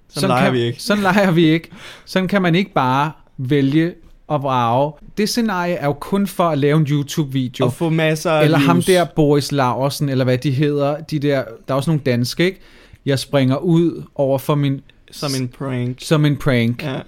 Sådan 0.10 0.30
leger 0.30 0.43
kan, 0.43 0.54
vi 0.54 0.60
ikke. 0.60 0.82
Sådan 0.82 1.04
leger 1.04 1.32
vi 1.32 1.45
ikke. 1.45 1.69
Sådan 2.06 2.28
kan 2.28 2.41
man 2.41 2.56
ikke 2.56 2.74
bare 2.74 3.12
vælge 3.38 3.93
og 4.28 4.43
vrage. 4.43 4.93
Det 5.17 5.30
scenarie 5.30 5.74
er 5.74 5.86
jo 5.86 5.93
kun 5.93 6.28
for 6.28 6.43
at 6.43 6.58
lave 6.58 6.78
en 6.78 6.88
YouTube-video. 6.89 7.65
Og 7.65 7.74
få 7.74 7.89
masser 7.89 8.32
af 8.32 8.43
Eller 8.43 8.58
ham 8.58 8.76
views. 8.76 8.86
der 8.86 9.06
Boris 9.06 9.52
Laursen, 9.52 10.10
eller 10.10 10.26
hvad 10.26 10.38
de 10.38 10.52
hedder. 10.52 11.00
De 11.00 11.19
der, 11.19 11.43
der 11.67 11.74
er 11.74 11.78
også 11.78 11.89
nogle 11.89 12.02
danske, 12.06 12.45
ikke? 12.45 12.60
Jeg 13.06 13.19
springer 13.19 13.58
ud 13.58 14.04
over 14.15 14.38
for 14.38 14.56
min... 14.56 14.82
Som 15.12 15.32
en 15.41 15.48
prank. 15.48 15.98
Som 16.02 16.26
en 16.26 16.38
prank. 16.38 16.84
Ja. 16.84 17.00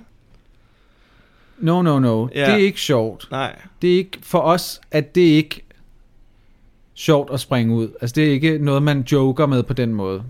No, 1.62 1.82
no, 1.82 2.00
no. 2.00 2.28
Ja. 2.36 2.45
Det 2.45 2.54
er 2.54 2.58
ikke 2.58 2.82
sjovt. 2.82 3.28
Nej. 3.32 3.56
Det 3.82 3.93
er 3.93 3.97
ikke, 3.97 4.17
for 4.21 4.39
os, 4.39 4.82
at 4.91 5.15
det 5.15 5.21
ikke 5.21 5.62
sjovt 6.93 7.34
at 7.34 7.39
springe 7.39 7.76
ud. 7.76 7.88
Altså, 8.02 8.13
det 8.13 8.28
er 8.28 8.32
ikke 8.32 8.58
noget, 8.58 8.84
man 8.84 9.02
joker 9.12 9.45
med 9.45 9.63
på 9.63 9.74
den 9.74 9.93
måde. 9.93 10.24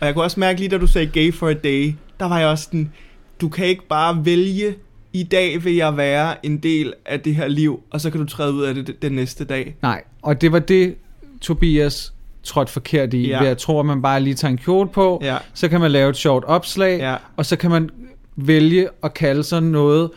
Og 0.00 0.06
jeg 0.06 0.14
kunne 0.14 0.24
også 0.24 0.40
mærke 0.40 0.58
lige, 0.58 0.68
da 0.68 0.78
du 0.78 0.86
sagde 0.86 1.06
gay 1.06 1.34
for 1.34 1.48
a 1.48 1.52
day, 1.52 1.94
der 2.20 2.26
var 2.28 2.38
jeg 2.38 2.48
også 2.48 2.68
den, 2.72 2.92
du 3.40 3.48
kan 3.48 3.66
ikke 3.66 3.86
bare 3.88 4.24
vælge, 4.24 4.74
i 5.12 5.22
dag 5.22 5.64
vil 5.64 5.74
jeg 5.74 5.96
være 5.96 6.46
en 6.46 6.58
del 6.58 6.92
af 7.06 7.20
det 7.20 7.34
her 7.34 7.48
liv, 7.48 7.82
og 7.90 8.00
så 8.00 8.10
kan 8.10 8.20
du 8.20 8.26
træde 8.26 8.52
ud 8.52 8.62
af 8.62 8.74
det 8.74 9.02
den 9.02 9.12
næste 9.12 9.44
dag. 9.44 9.76
Nej, 9.82 10.02
og 10.22 10.40
det 10.40 10.52
var 10.52 10.58
det, 10.58 10.94
Tobias 11.40 12.12
trådte 12.42 12.72
forkert 12.72 13.14
i. 13.14 13.28
Ja. 13.28 13.40
Ved 13.40 13.48
at 13.48 13.58
tro, 13.58 13.80
at 13.80 13.86
man 13.86 14.02
bare 14.02 14.20
lige 14.20 14.34
tager 14.34 14.52
en 14.52 14.58
kjole 14.58 14.88
på, 14.88 15.20
Ja. 15.22 15.36
så 15.54 15.68
kan 15.68 15.80
man 15.80 15.90
lave 15.90 16.10
et 16.10 16.16
sjovt 16.16 16.44
opslag, 16.44 16.98
Ja. 16.98 17.16
og 17.36 17.46
så 17.46 17.56
kan 17.56 17.70
man 17.70 17.90
vælge 18.36 18.88
at 19.02 19.14
kalde 19.14 19.42
sig 19.42 19.62
noget, 19.62 20.10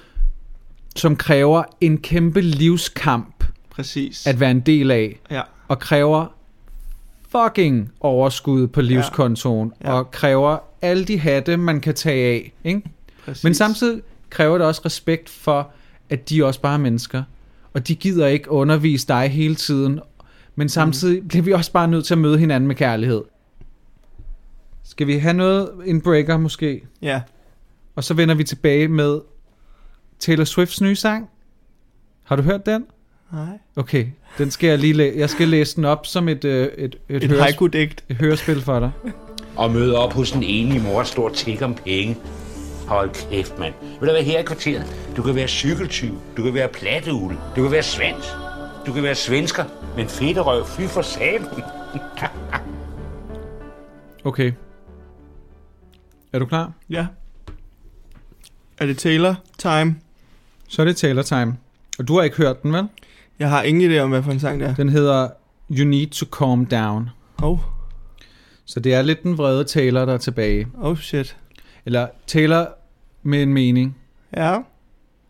som 0.99 1.15
kræver 1.15 1.63
en 1.81 1.97
kæmpe 1.97 2.41
livskamp 2.41 3.43
Præcis. 3.69 4.27
at 4.27 4.39
være 4.39 4.51
en 4.51 4.59
del 4.59 4.91
af, 4.91 5.19
ja. 5.31 5.41
og 5.67 5.79
kræver 5.79 6.25
fucking 7.29 7.91
overskud 7.99 8.67
på 8.67 8.81
livskontoen, 8.81 9.73
Ja. 9.83 9.89
ja. 9.89 9.97
og 9.97 10.11
kræver 10.11 10.57
alle 10.81 11.05
de 11.05 11.19
hatte, 11.19 11.57
man 11.57 11.81
kan 11.81 11.93
tage 11.95 12.25
af. 12.27 12.53
Ikke? 12.63 12.81
Præcis. 13.25 13.43
Men 13.43 13.53
samtidig 13.53 14.01
kræver 14.29 14.57
det 14.57 14.67
også 14.67 14.81
respekt 14.85 15.29
for, 15.29 15.71
at 16.09 16.29
de 16.29 16.45
også 16.45 16.61
bare 16.61 16.73
er 16.73 16.77
mennesker. 16.77 17.23
Og 17.73 17.87
de 17.87 17.95
gider 17.95 18.27
ikke 18.27 18.51
undervise 18.51 19.07
dig 19.07 19.29
hele 19.29 19.55
tiden. 19.55 19.99
Men 20.55 20.69
samtidig 20.69 21.21
mm. 21.21 21.27
bliver 21.27 21.43
vi 21.43 21.51
også 21.51 21.71
bare 21.71 21.87
nødt 21.87 22.05
til 22.05 22.13
at 22.13 22.17
møde 22.17 22.37
hinanden 22.39 22.67
med 22.67 22.75
kærlighed. 22.75 23.21
Skal 24.83 25.07
vi 25.07 25.17
have 25.17 25.33
noget, 25.33 25.69
en 25.85 26.01
breaker 26.01 26.37
måske? 26.37 26.81
Ja. 27.01 27.21
Og 27.95 28.03
så 28.03 28.13
vender 28.13 28.35
vi 28.35 28.43
tilbage 28.43 28.87
med 28.87 29.19
Taylor 30.19 30.43
Swifts 30.43 30.81
nye 30.81 30.95
sang. 30.95 31.29
Har 32.23 32.35
du 32.35 32.41
hørt 32.41 32.65
den? 32.65 32.85
Nej. 33.33 33.57
Okay, 33.75 34.05
den 34.37 34.51
skal 34.51 34.67
jeg 34.69 34.79
lige 34.79 34.93
læ- 34.93 35.13
Jeg 35.19 35.29
skal 35.29 35.47
læse 35.47 35.75
den 35.75 35.85
op 35.85 36.05
som 36.05 36.27
et, 36.29 36.45
øh, 36.45 36.67
et, 36.77 36.95
et, 37.09 37.23
Et 37.23 37.29
høres- 37.29 37.55
et 38.09 38.17
hørespil 38.19 38.61
for 38.61 38.79
dig. 38.79 38.91
og 39.55 39.71
møde 39.71 39.97
op 39.97 40.13
hos 40.13 40.31
en 40.31 40.43
enlig 40.43 40.81
mor 40.81 40.99
og 40.99 41.07
stå 41.07 41.21
og 41.21 41.33
tikke 41.33 41.65
om 41.65 41.73
penge. 41.75 42.17
Hold 42.87 43.29
kæft, 43.29 43.59
mand. 43.59 43.73
Vil 43.99 44.09
du 44.09 44.13
være 44.13 44.23
her 44.23 44.39
i 44.39 44.43
kvarteret? 44.43 45.11
Du 45.17 45.21
kan 45.23 45.35
være 45.35 45.47
cykeltyv, 45.47 46.17
du 46.37 46.43
kan 46.43 46.53
være 46.53 46.67
platteugle, 46.67 47.37
du 47.55 47.61
kan 47.63 47.71
være 47.71 47.83
svans, 47.83 48.25
du 48.85 48.93
kan 48.93 49.03
være 49.03 49.15
svensker, 49.15 49.63
men 49.95 50.07
fedterøv, 50.07 50.65
fy 50.65 50.81
for 50.81 51.01
satan. 51.01 51.45
Okay. 54.23 54.51
Er 56.33 56.39
du 56.39 56.45
klar? 56.45 56.71
Ja. 56.89 57.07
Er 58.77 58.85
det 58.85 58.97
Taylor 58.97 59.35
time? 59.57 59.95
Så 60.67 60.81
er 60.81 60.85
det 60.85 60.97
Taylor 60.97 61.21
Time. 61.21 61.57
Og 61.99 62.07
du 62.07 62.15
har 62.15 62.23
ikke 62.23 62.37
hørt 62.37 62.63
den, 62.63 62.73
vel? 62.73 62.87
Jeg 63.39 63.49
har 63.49 63.63
ingen 63.63 63.91
idé 63.91 63.97
om, 63.99 64.09
hvad 64.09 64.23
for 64.23 64.31
en 64.31 64.39
sang 64.39 64.59
det 64.59 64.67
er. 64.67 64.75
Den 64.75 64.89
hedder 64.89 65.29
You 65.71 65.85
Need 65.85 66.07
to 66.07 66.25
Calm 66.25 66.65
Down. 66.65 67.09
Oh, 67.43 67.59
Så 68.65 68.79
det 68.79 68.93
er 68.93 69.01
lidt 69.01 69.23
den 69.23 69.37
vrede 69.37 69.63
Taylor, 69.63 70.05
der 70.05 70.13
er 70.13 70.17
tilbage. 70.17 70.67
oh 70.77 70.97
shit. 70.97 71.37
Eller 71.85 72.07
Taylor 72.27 72.67
med 73.23 73.43
en 73.43 73.53
mening. 73.53 73.97
Ja. 74.37 74.57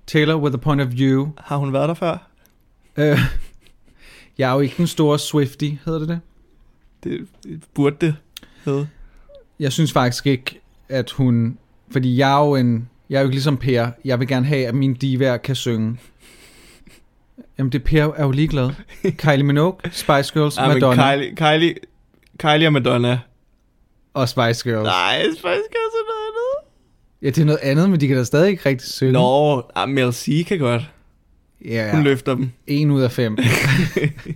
Taylor 0.08 0.36
with 0.36 0.54
a 0.54 0.58
point 0.58 0.82
of 0.82 0.88
view. 0.92 1.30
Har 1.38 1.58
hun 1.58 1.74
været 1.74 1.88
der 1.90 1.94
før? 1.96 2.28
Øh, 2.98 3.20
jeg 4.38 4.50
er 4.50 4.54
jo 4.54 4.60
ikke 4.60 4.76
den 4.78 4.88
store 4.88 5.20
Swifty, 5.20 5.72
hedder 5.86 6.00
det 6.00 6.08
det? 6.10 6.20
Det, 7.04 7.28
burde 7.74 7.96
det 8.02 8.16
hedde. 8.66 8.88
Jeg 9.60 9.72
synes 9.72 9.92
faktisk 9.94 10.28
ikke, 10.28 10.60
at 10.90 11.12
hun... 11.12 11.58
Fordi 11.92 12.18
jeg 12.18 12.34
er 12.42 12.46
jo 12.46 12.56
en... 12.56 12.90
Jeg 13.10 13.18
er 13.18 13.22
jo 13.22 13.26
ikke 13.28 13.36
ligesom 13.36 13.58
Per. 13.58 13.88
Jeg 14.06 14.20
vil 14.20 14.28
gerne 14.28 14.46
have, 14.46 14.68
at 14.68 14.76
mine 14.76 14.94
divaer 14.96 15.38
kan 15.38 15.56
synge. 15.56 15.98
Jamen, 17.58 17.72
det 17.72 17.84
Per 17.84 18.04
er 18.18 18.24
jo 18.24 18.32
ligeglad. 18.32 18.70
Kylie 19.24 19.44
Minogue, 19.44 19.78
Spice 19.92 20.34
Girls, 20.34 20.58
men 20.60 20.68
Madonna 20.68 21.16
Kylie, 21.16 21.36
Kylie, 21.36 21.76
Kylie 22.40 22.68
og 22.68 22.74
Madonna. 22.74 23.20
og 24.14 24.30
Spice 24.30 24.70
Girls. 24.70 24.84
Nej, 24.86 25.22
Spice 25.24 25.42
Girls 25.44 25.94
er 25.94 26.06
noget 26.08 26.28
andet. 26.28 26.68
Ja, 27.22 27.28
det 27.28 27.38
er 27.38 27.46
noget 27.46 27.60
andet, 27.64 27.90
men 27.90 28.00
de 28.02 28.08
kan 28.08 28.18
da 28.18 28.24
stadig 28.24 28.50
ikke 28.50 28.70
rigtig 28.70 28.88
synge. 28.90 29.12
Nå, 29.12 29.62
ah, 29.76 29.90
Mel 29.90 30.14
C 30.14 30.48
kan 30.48 30.60
godt. 30.60 30.82
ja, 31.66 31.92
Hun 31.96 32.04
løfter 32.04 32.36
dem. 32.36 32.52
en 32.68 32.92
ud 32.92 33.02
af 33.02 33.12
fem. 33.12 33.38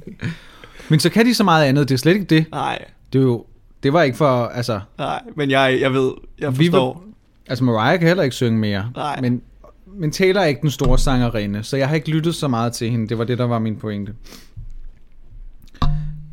men 0.89 0.99
så 0.99 1.09
kan 1.09 1.25
de 1.25 1.33
så 1.33 1.43
meget 1.43 1.65
andet. 1.65 1.89
Det 1.89 1.93
er 1.95 1.99
slet 1.99 2.13
ikke 2.13 2.25
det. 2.25 2.45
Nej, 2.51 2.85
Det, 3.13 3.19
er 3.19 3.23
jo, 3.23 3.45
det 3.83 3.93
var 3.93 4.01
ikke 4.03 4.17
for... 4.17 4.45
Altså, 4.45 4.79
nej, 4.97 5.21
men 5.35 5.51
jeg, 5.51 5.77
jeg 5.81 5.93
ved, 5.93 6.11
jeg 6.39 6.59
Vi 6.59 6.65
forstår. 6.65 7.03
Altså 7.51 7.63
Mariah 7.63 7.99
kan 7.99 8.07
heller 8.07 8.23
ikke 8.23 8.35
synge 8.35 8.59
mere. 8.59 8.91
Nej. 8.95 9.21
Men, 9.21 9.41
men 9.85 10.11
Taylor 10.11 10.41
er 10.41 10.45
ikke 10.45 10.61
den 10.61 10.71
store 10.71 10.99
sangerinde, 10.99 11.63
så 11.63 11.77
jeg 11.77 11.87
har 11.87 11.95
ikke 11.95 12.09
lyttet 12.09 12.35
så 12.35 12.47
meget 12.47 12.73
til 12.73 12.89
hende. 12.89 13.09
Det 13.09 13.17
var 13.17 13.23
det, 13.23 13.37
der 13.37 13.43
var 13.43 13.59
min 13.59 13.75
pointe. 13.75 14.13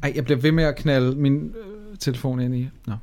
Ej, 0.02 0.12
jeg 0.14 0.24
bliver 0.24 0.38
ved 0.38 0.52
med 0.52 0.64
at 0.64 0.76
knalde 0.76 1.16
min 1.16 1.36
øh, 1.36 1.98
telefon 1.98 2.40
ind 2.40 2.54
i. 2.54 2.68
Nå. 2.86 2.94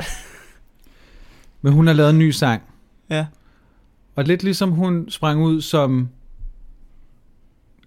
Men 1.62 1.72
hun 1.72 1.86
har 1.86 1.94
lavet 1.94 2.10
en 2.10 2.18
ny 2.18 2.30
sang. 2.30 2.62
Ja. 3.10 3.26
Og 4.16 4.24
lidt 4.24 4.42
ligesom 4.42 4.70
hun 4.70 5.10
sprang 5.10 5.42
ud 5.42 5.60
som 5.60 6.08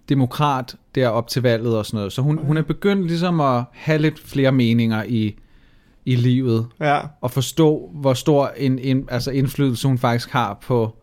demokrat 0.10 0.76
der 0.96 1.08
op 1.08 1.28
til 1.28 1.42
valget 1.42 1.78
og 1.78 1.86
sådan 1.86 1.98
noget. 1.98 2.14
Så 2.14 2.22
hun, 2.22 2.38
hun 2.38 2.58
er 2.58 2.62
begyndt 2.62 3.08
ligesom 3.08 3.40
at 3.40 3.64
have 3.72 4.02
lidt 4.02 4.20
flere 4.20 4.52
meninger 4.52 5.04
i, 5.04 5.36
i 6.12 6.16
livet. 6.16 6.68
Ja, 6.80 7.00
Og 7.22 7.32
forstå, 7.32 7.90
hvor 7.94 8.14
stor 8.14 8.52
en, 8.58 8.80
en 8.80 9.08
altså 9.12 9.32
indflydelse 9.32 9.88
hun 9.88 9.98
faktisk 9.98 10.30
har 10.30 10.54
på 10.68 10.96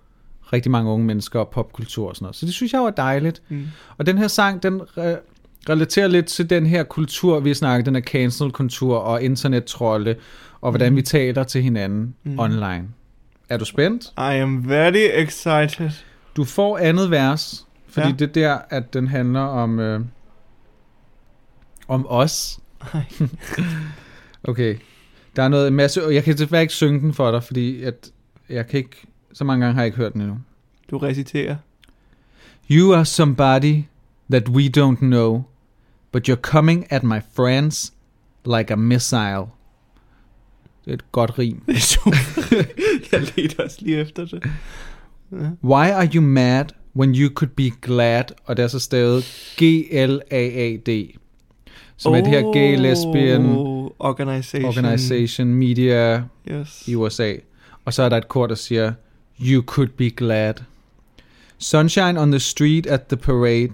rigtig 0.52 0.70
mange 0.72 0.90
unge 0.90 1.06
mennesker 1.06 1.40
og 1.40 1.48
popkultur 1.48 2.08
og 2.08 2.16
sådan 2.16 2.24
noget. 2.24 2.36
Så 2.36 2.46
det 2.46 2.54
synes 2.54 2.72
jeg 2.72 2.80
var 2.80 2.90
dejligt. 2.90 3.42
Mm. 3.48 3.66
Og 3.98 4.06
den 4.06 4.18
her 4.18 4.28
sang, 4.28 4.62
den 4.62 4.80
re- 4.80 5.68
relaterer 5.68 6.06
lidt 6.08 6.26
til 6.26 6.50
den 6.50 6.66
her 6.66 6.82
kultur, 6.82 7.40
vi 7.40 7.54
snakker, 7.54 7.84
den 7.84 7.94
her 7.94 8.02
cancel-kultur 8.02 8.96
og 8.96 9.22
internettrolde, 9.22 10.14
og 10.60 10.70
hvordan 10.70 10.96
vi 10.96 11.02
taler 11.02 11.44
til 11.44 11.62
hinanden 11.62 12.14
mm. 12.24 12.38
online. 12.38 12.88
Er 13.48 13.56
du 13.56 13.64
spændt? 13.64 14.04
I 14.18 14.38
am 14.38 14.68
very 14.68 15.08
excited. 15.14 15.90
Du 16.36 16.44
får 16.44 16.78
andet 16.78 17.10
vers, 17.10 17.66
fordi 17.88 18.06
Ja. 18.08 18.12
det 18.14 18.22
er 18.28 18.32
der, 18.32 18.58
at 18.70 18.94
den 18.94 19.08
handler 19.08 19.40
om, 19.40 19.78
øh, 19.80 20.00
om 21.88 22.06
os. 22.08 22.58
Okay. 24.48 24.76
Der 25.36 25.42
er 25.42 25.48
noget 25.48 25.68
en 25.68 25.74
masse, 25.74 26.04
og 26.04 26.14
jeg 26.14 26.24
kan 26.24 26.36
desværre 26.36 26.62
ikke 26.62 26.74
synge 26.74 27.00
den 27.00 27.14
for 27.14 27.30
dig, 27.30 27.42
fordi 27.42 27.82
at 27.82 28.10
jeg 28.48 28.66
kan 28.66 28.78
ikke, 28.78 28.96
så 29.32 29.44
mange 29.44 29.64
gange 29.64 29.74
har 29.74 29.82
jeg 29.82 29.86
ikke 29.86 29.98
hørt 29.98 30.12
den 30.12 30.20
endnu. 30.20 30.38
Du 30.90 30.98
reciterer. 30.98 31.56
You 32.70 32.94
are 32.94 33.04
somebody 33.04 33.82
that 34.30 34.48
we 34.48 34.70
don't 34.78 34.98
know, 34.98 35.42
but 36.12 36.28
you're 36.28 36.40
coming 36.40 36.92
at 36.92 37.04
my 37.04 37.20
friends 37.34 37.92
like 38.46 38.72
a 38.72 38.76
missile. 38.76 39.46
Det 40.84 40.90
er 40.90 40.94
et 40.94 41.12
godt 41.12 41.38
rim. 41.38 41.62
Det 41.66 41.76
er 41.76 41.80
super. 41.80 42.16
jeg 43.12 43.20
ledte 43.36 43.64
også 43.64 43.76
lige 43.80 44.00
efter 44.00 44.24
det. 44.24 44.42
Why 45.64 45.90
are 45.90 46.08
you 46.14 46.22
mad 46.22 46.64
when 46.96 47.14
you 47.14 47.30
could 47.34 47.50
be 47.50 47.70
glad? 47.82 48.24
Og 48.44 48.56
det 48.56 48.62
er 48.62 48.68
så 48.68 48.78
stavet 48.78 49.24
G-L-A-A-D. 49.56 51.16
Som 51.96 52.12
er 52.14 52.20
det 52.20 52.26
her 52.26 52.52
gay 52.52 52.76
lesbian 52.76 53.46
Organization. 53.98 54.64
organization 54.64 55.54
media 55.54 56.22
Yes. 56.50 56.88
i 56.88 56.94
USA. 56.94 57.34
Og 57.84 57.94
så 57.94 58.02
er 58.02 58.08
der 58.08 58.16
et 58.16 58.28
kort, 58.28 58.50
der 58.50 58.56
siger, 58.56 58.92
You 59.42 59.62
could 59.62 59.88
be 59.88 60.10
glad. 60.10 60.54
Sunshine 61.58 62.20
on 62.20 62.30
the 62.30 62.40
street 62.40 62.86
at 62.86 63.02
the 63.06 63.16
parade. 63.16 63.72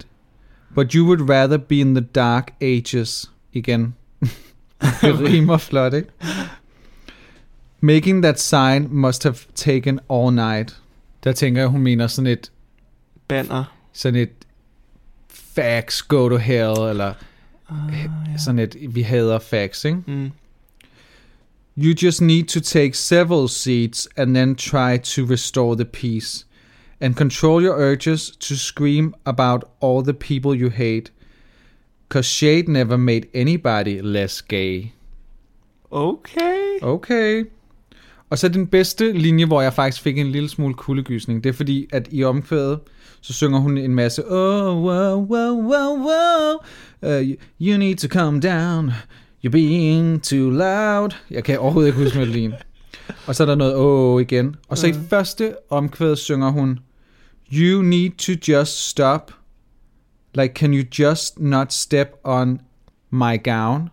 But 0.75 0.91
you 0.93 1.05
would 1.05 1.29
rather 1.29 1.57
be 1.57 1.75
in 1.79 1.95
the 1.95 2.05
dark 2.15 2.51
ages. 2.61 3.31
Igen. 3.53 3.95
det 5.01 5.19
rimer 5.19 5.57
flot, 5.57 5.93
ikke? 5.93 6.09
Making 7.79 8.23
that 8.23 8.39
sign 8.39 8.87
must 8.91 9.23
have 9.23 9.35
taken 9.55 9.99
all 10.09 10.33
night. 10.33 10.77
Der 11.23 11.31
tænker 11.31 11.61
jeg, 11.61 11.67
hun 11.69 11.81
mener 11.81 12.07
sådan 12.07 12.27
et, 12.31 12.51
Banner. 13.27 13.63
sådan 13.93 14.19
et 14.19 14.29
fax, 15.29 16.01
go 16.07 16.29
to 16.29 16.37
hell, 16.37 16.89
eller 16.89 17.13
Ah, 17.73 17.93
ja. 18.31 18.37
sådan 18.37 18.59
et, 18.59 18.75
vi 18.89 19.01
hader 19.01 19.39
fax, 19.39 19.85
ikke? 19.85 19.97
Mm. 20.07 20.31
You 21.77 21.93
just 22.03 22.21
need 22.21 22.43
to 22.43 22.59
take 22.59 22.93
several 22.93 23.49
seats 23.49 24.07
and 24.17 24.35
then 24.35 24.55
try 24.55 24.97
to 24.97 25.25
restore 25.25 25.75
the 25.75 25.85
peace. 25.85 26.45
And 26.99 27.15
control 27.15 27.63
your 27.63 27.75
urges 27.75 28.31
to 28.39 28.55
scream 28.55 29.13
about 29.25 29.63
all 29.81 30.03
the 30.03 30.13
people 30.13 30.61
you 30.61 30.69
hate. 30.69 31.11
Cause 32.09 32.25
shade 32.25 32.67
never 32.67 32.97
made 32.97 33.27
anybody 33.33 34.01
less 34.01 34.41
gay. 34.41 34.91
Okay. 35.91 36.79
Okay. 36.81 37.45
Og 38.29 38.39
så 38.39 38.47
den 38.49 38.67
bedste 38.67 39.11
linje, 39.11 39.45
hvor 39.45 39.61
jeg 39.61 39.73
faktisk 39.73 40.03
fik 40.03 40.17
en 40.17 40.31
lille 40.31 40.49
smule 40.49 40.73
kuldegysning, 40.73 41.43
det 41.43 41.49
er 41.49 41.53
fordi, 41.53 41.87
at 41.91 42.07
i 42.11 42.23
omkvædet, 42.23 42.79
så 43.21 43.33
synger 43.33 43.59
hun 43.59 43.77
en 43.77 43.95
masse, 43.95 44.31
oh, 44.31 44.83
wow, 44.83 45.25
wow, 45.25 45.61
wow, 45.61 45.97
wow, 45.97 46.59
uh, 47.03 47.35
you 47.59 47.77
need 47.77 47.95
to 47.97 48.07
calm 48.07 48.41
down, 48.41 48.91
you're 49.43 49.51
being 49.51 50.23
too 50.23 50.49
loud. 50.49 51.15
Jeg 51.29 51.43
kan 51.43 51.59
overhovedet 51.59 51.87
ikke 51.87 52.03
huske 52.03 52.17
melodien. 52.17 52.53
Og 53.27 53.35
så 53.35 53.43
er 53.43 53.47
der 53.47 53.55
noget 53.55 53.75
oh 53.75 54.21
igen. 54.21 54.55
Og 54.67 54.77
så 54.77 54.87
i 54.87 54.93
første 54.93 55.55
omkvæd 55.69 56.15
synger 56.15 56.49
hun, 56.49 56.79
you 57.53 57.81
need 57.81 58.11
to 58.11 58.51
just 58.51 58.89
stop, 58.89 59.31
like 60.35 60.53
can 60.53 60.73
you 60.73 60.83
just 60.99 61.39
not 61.39 61.73
step 61.73 62.07
on 62.23 62.61
my 63.11 63.43
gown? 63.43 63.89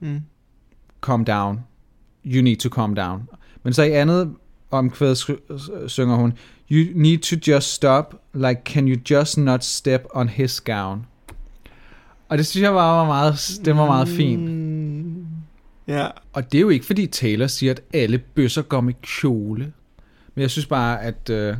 Mm. 0.00 0.20
calm 1.04 1.24
down. 1.24 1.60
You 2.24 2.42
need 2.42 2.56
to 2.56 2.68
calm 2.68 2.94
down. 2.94 3.28
Men 3.62 3.72
så 3.72 3.82
i 3.82 3.90
andet 3.90 4.34
omkvæd 4.70 5.14
synger 5.88 6.16
hun, 6.16 6.32
You 6.70 6.92
need 6.94 7.18
to 7.18 7.36
just 7.46 7.72
stop, 7.72 8.14
like 8.34 8.62
can 8.64 8.88
you 8.88 8.96
just 9.10 9.38
not 9.38 9.64
step 9.64 10.06
on 10.14 10.28
his 10.28 10.60
gown. 10.60 11.06
Og 12.28 12.38
det 12.38 12.46
synes 12.46 12.62
jeg 12.64 12.72
bare 12.72 12.98
var 12.98 13.04
meget, 13.06 13.58
det 13.64 13.76
var 13.76 13.86
meget 13.86 14.08
fint. 14.08 14.50
Mm. 14.50 15.26
Ja. 15.88 16.06
Og 16.32 16.52
det 16.52 16.58
er 16.58 16.62
jo 16.62 16.68
ikke 16.68 16.86
fordi 16.86 17.06
Taylor 17.06 17.46
siger, 17.46 17.72
at 17.72 17.80
alle 17.94 18.18
bøsser 18.18 18.62
går 18.62 18.80
med 18.80 18.94
kjole. 19.02 19.72
Men 20.34 20.42
jeg 20.42 20.50
synes 20.50 20.66
bare, 20.66 21.02
at... 21.02 21.30
Øh, 21.30 21.56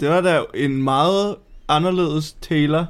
Det 0.00 0.08
var 0.08 0.20
da 0.20 0.40
en 0.54 0.82
meget 0.82 1.34
anderledes 1.68 2.32
Taylor, 2.40 2.86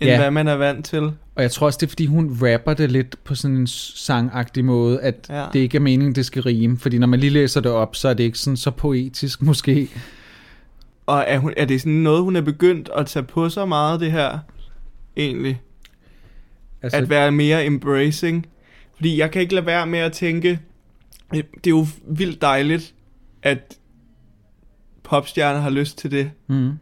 end 0.00 0.10
Ja. 0.10 0.18
hvad 0.18 0.30
man 0.30 0.48
er 0.48 0.54
vant 0.54 0.84
til. 0.86 1.02
og 1.34 1.42
jeg 1.42 1.50
tror 1.50 1.66
også, 1.66 1.76
det 1.80 1.86
er 1.86 1.90
fordi, 1.90 2.06
hun 2.06 2.38
rapper 2.42 2.74
det 2.74 2.92
lidt 2.92 3.16
på 3.24 3.34
sådan 3.34 3.56
en 3.56 3.66
sangagtig 3.66 4.64
måde, 4.64 5.00
at 5.00 5.26
Ja. 5.30 5.46
det 5.52 5.60
ikke 5.60 5.76
er 5.76 5.80
meningen, 5.80 6.14
det 6.14 6.26
skal 6.26 6.42
rime. 6.42 6.78
Fordi 6.78 6.98
når 6.98 7.06
man 7.06 7.20
lige 7.20 7.30
læser 7.30 7.60
det 7.60 7.70
op, 7.72 7.96
så 7.96 8.08
er 8.08 8.14
det 8.14 8.24
ikke 8.24 8.38
sådan 8.38 8.56
så 8.56 8.70
poetisk 8.70 9.42
måske. 9.42 9.88
Og 11.06 11.24
er, 11.26 11.38
hun, 11.38 11.52
er 11.56 11.64
det 11.64 11.80
sådan 11.80 11.92
noget, 11.92 12.22
hun 12.22 12.36
er 12.36 12.40
begyndt 12.40 12.90
at 12.96 13.06
tage 13.06 13.22
på 13.22 13.48
sig 13.48 13.68
meget, 13.68 14.00
det 14.00 14.12
her, 14.12 14.38
egentlig? 15.16 15.60
Altså, 16.82 16.96
At 16.98 17.08
være 17.08 17.32
mere 17.32 17.66
embracing? 17.66 18.46
Fordi 18.94 19.18
jeg 19.18 19.30
kan 19.30 19.42
ikke 19.42 19.54
lade 19.54 19.66
være 19.66 19.86
med 19.86 19.98
at 19.98 20.12
tænke, 20.12 20.60
det 21.32 21.66
er 21.66 21.70
jo 21.70 21.86
vildt 22.08 22.40
dejligt, 22.42 22.94
at 23.42 23.78
popstjerner 25.02 25.60
har 25.60 25.70
lyst 25.70 25.98
til 25.98 26.10
det. 26.10 26.30
mm. 26.46 26.72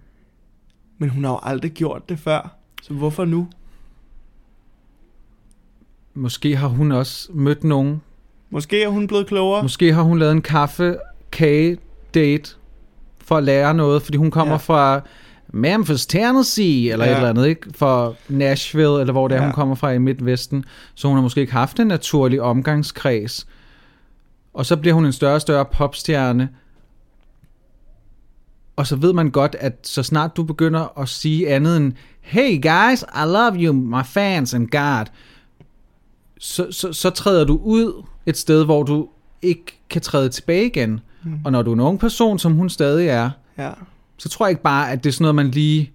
Men 0.98 1.08
hun 1.08 1.24
har 1.24 1.30
jo 1.32 1.38
aldrig 1.42 1.70
gjort 1.70 2.08
det 2.08 2.18
før. 2.18 2.56
Så 2.82 2.94
hvorfor 2.94 3.24
nu? 3.24 3.48
Måske 6.14 6.56
har 6.56 6.68
hun 6.68 6.92
også 6.92 7.32
mødt 7.32 7.64
nogen. 7.64 8.02
Måske 8.50 8.82
er 8.82 8.88
hun 8.88 9.06
blevet 9.06 9.26
klogere. 9.26 9.62
Måske 9.62 9.92
har 9.92 10.02
hun 10.02 10.18
lavet 10.18 10.32
en 10.32 10.42
kaffe 10.42 10.96
kage 11.32 11.78
date 12.14 12.54
for 13.18 13.36
at 13.36 13.44
lære 13.44 13.74
noget, 13.74 14.02
fordi 14.02 14.16
hun 14.18 14.30
kommer 14.30 14.54
Ja. 14.54 14.58
fra 14.58 15.00
Memphis, 15.52 16.06
Tennessee, 16.06 16.90
eller 16.92 17.04
ja. 17.04 17.10
Et 17.10 17.16
eller 17.16 17.28
andet, 17.28 17.46
ikke? 17.46 17.68
Fra 17.74 18.12
Nashville, 18.28 19.00
eller 19.00 19.12
hvor 19.12 19.28
det 19.28 19.34
er, 19.34 19.38
Ja. 19.40 19.46
hun 19.46 19.52
kommer 19.54 19.74
fra 19.74 19.90
i 19.92 19.98
Midtvesten. 19.98 20.64
Så 20.94 21.08
hun 21.08 21.16
har 21.16 21.22
måske 21.22 21.40
ikke 21.40 21.52
haft 21.52 21.80
en 21.80 21.86
naturlig 21.86 22.40
omgangskreds. 22.42 23.46
Og 24.54 24.66
så 24.66 24.76
bliver 24.76 24.94
hun 24.94 25.06
en 25.06 25.12
større 25.12 25.34
og 25.34 25.40
større 25.40 25.64
popstjerne. 25.64 26.48
Og 28.76 28.86
så 28.86 28.96
ved 28.96 29.12
man 29.12 29.30
godt, 29.30 29.56
at 29.60 29.78
så 29.82 30.02
snart 30.02 30.36
du 30.36 30.42
begynder 30.42 30.98
at 31.00 31.08
sige 31.08 31.48
andet 31.48 31.76
end, 31.76 31.92
Hey 32.20 32.62
guys, 32.62 33.02
I 33.02 33.24
love 33.26 33.54
you, 33.56 33.72
my 33.72 34.02
fans 34.04 34.54
and 34.54 34.68
God, 34.68 35.04
så, 36.38 36.66
så, 36.70 36.92
så 36.92 37.10
træder 37.10 37.44
du 37.44 37.60
ud 37.62 38.04
et 38.26 38.36
sted, 38.36 38.64
hvor 38.64 38.82
du 38.82 39.08
ikke 39.42 39.64
kan 39.90 40.02
træde 40.02 40.28
tilbage 40.28 40.66
igen. 40.66 41.00
Mm. 41.22 41.38
Og 41.44 41.52
når 41.52 41.62
du 41.62 41.70
er 41.70 41.74
en 41.74 41.80
ung 41.80 41.98
person, 42.00 42.38
som 42.38 42.52
hun 42.52 42.70
stadig 42.70 43.08
er, 43.08 43.30
Ja. 43.58 43.70
Så 44.22 44.28
tror 44.28 44.46
jeg 44.46 44.50
ikke 44.50 44.62
bare, 44.62 44.90
at 44.92 45.04
det 45.04 45.10
er 45.10 45.12
sådan 45.12 45.22
noget, 45.22 45.34
man 45.34 45.48
lige... 45.48 45.92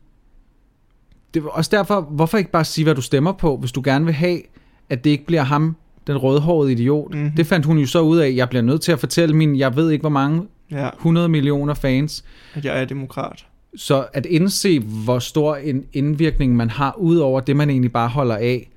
Det 1.34 1.44
er 1.44 1.48
også 1.48 1.70
derfor, 1.74 2.02
hvorfor 2.02 2.38
ikke 2.38 2.52
bare 2.52 2.66
sige, 2.66 2.84
hvad 2.86 2.96
du 2.96 3.02
stemmer 3.02 3.32
på, 3.32 3.58
hvis 3.58 3.72
du 3.72 3.82
gerne 3.86 4.06
vil 4.06 4.14
have, 4.14 4.42
at 4.90 5.04
det 5.04 5.10
ikke 5.10 5.26
bliver 5.26 5.42
ham, 5.44 5.76
den 6.08 6.18
rødhårede 6.18 6.72
idiot. 6.72 7.10
Mhm. 7.12 7.20
Mm-hmm. 7.20 7.36
Det 7.36 7.48
fandt 7.48 7.66
hun 7.66 7.78
jo 7.78 7.86
så 7.88 8.02
ud 8.02 8.18
af. 8.18 8.34
Jeg 8.36 8.50
bliver 8.50 8.62
nødt 8.62 8.82
til 8.82 8.92
at 8.92 9.00
fortælle 9.00 9.36
min, 9.36 9.56
jeg 9.58 9.76
ved 9.76 9.90
ikke 9.92 10.02
hvor 10.04 10.10
mange, 10.10 10.48
Ja, 10.72 10.90
100 10.90 11.30
millioner 11.30 11.74
fans. 11.74 12.24
at 12.54 12.66
jeg 12.66 12.82
er 12.82 12.86
demokrat. 12.86 13.46
Så 13.76 14.08
at 14.14 14.26
indse, 14.26 14.80
hvor 14.80 15.20
stor 15.20 15.56
en 15.56 15.86
indvirkning 15.94 16.56
man 16.56 16.70
har, 16.70 16.96
ud 16.98 17.18
over 17.18 17.40
det, 17.40 17.56
man 17.56 17.70
egentlig 17.70 17.92
bare 17.92 18.10
holder 18.10 18.36
af, 18.36 18.70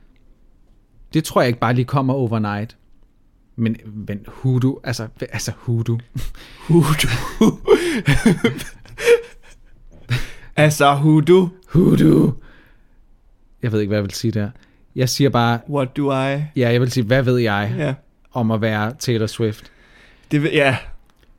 det 1.15 1.25
tror 1.25 1.41
jeg 1.41 1.49
ikke 1.49 1.61
bare 1.61 1.75
lige 1.75 1.85
kommer 1.85 2.15
overnight. 2.15 2.77
Men, 3.57 3.77
men 4.07 4.19
Hudu, 4.29 4.79
altså, 4.85 5.09
altså 5.21 5.53
Hudu. 5.57 5.99
Hudu. 6.69 7.09
Altså, 10.63 10.95
Hudu. 10.95 11.49
Hudu. 11.69 12.33
Jeg 13.63 13.73
ved 13.73 13.81
ikke, 13.81 13.89
hvad 13.89 13.99
jeg 13.99 14.05
vil 14.05 14.11
sige 14.11 14.31
der. 14.33 14.51
Jeg 14.97 15.09
siger 15.09 15.31
bare, 15.31 15.59
What 15.71 15.97
do 15.97 16.13
I? 16.13 16.15
ja, 16.15 16.43
jeg 16.57 16.81
vil 16.81 16.91
sige, 16.91 17.05
hvad 17.05 17.23
ved 17.23 17.37
jeg 17.39 17.75
Ja. 17.79 17.95
om 18.33 18.51
at 18.51 18.61
være 18.61 18.93
Taylor 18.99 19.27
Swift? 19.27 19.73
Det, 20.31 20.45
ja. 20.45 20.77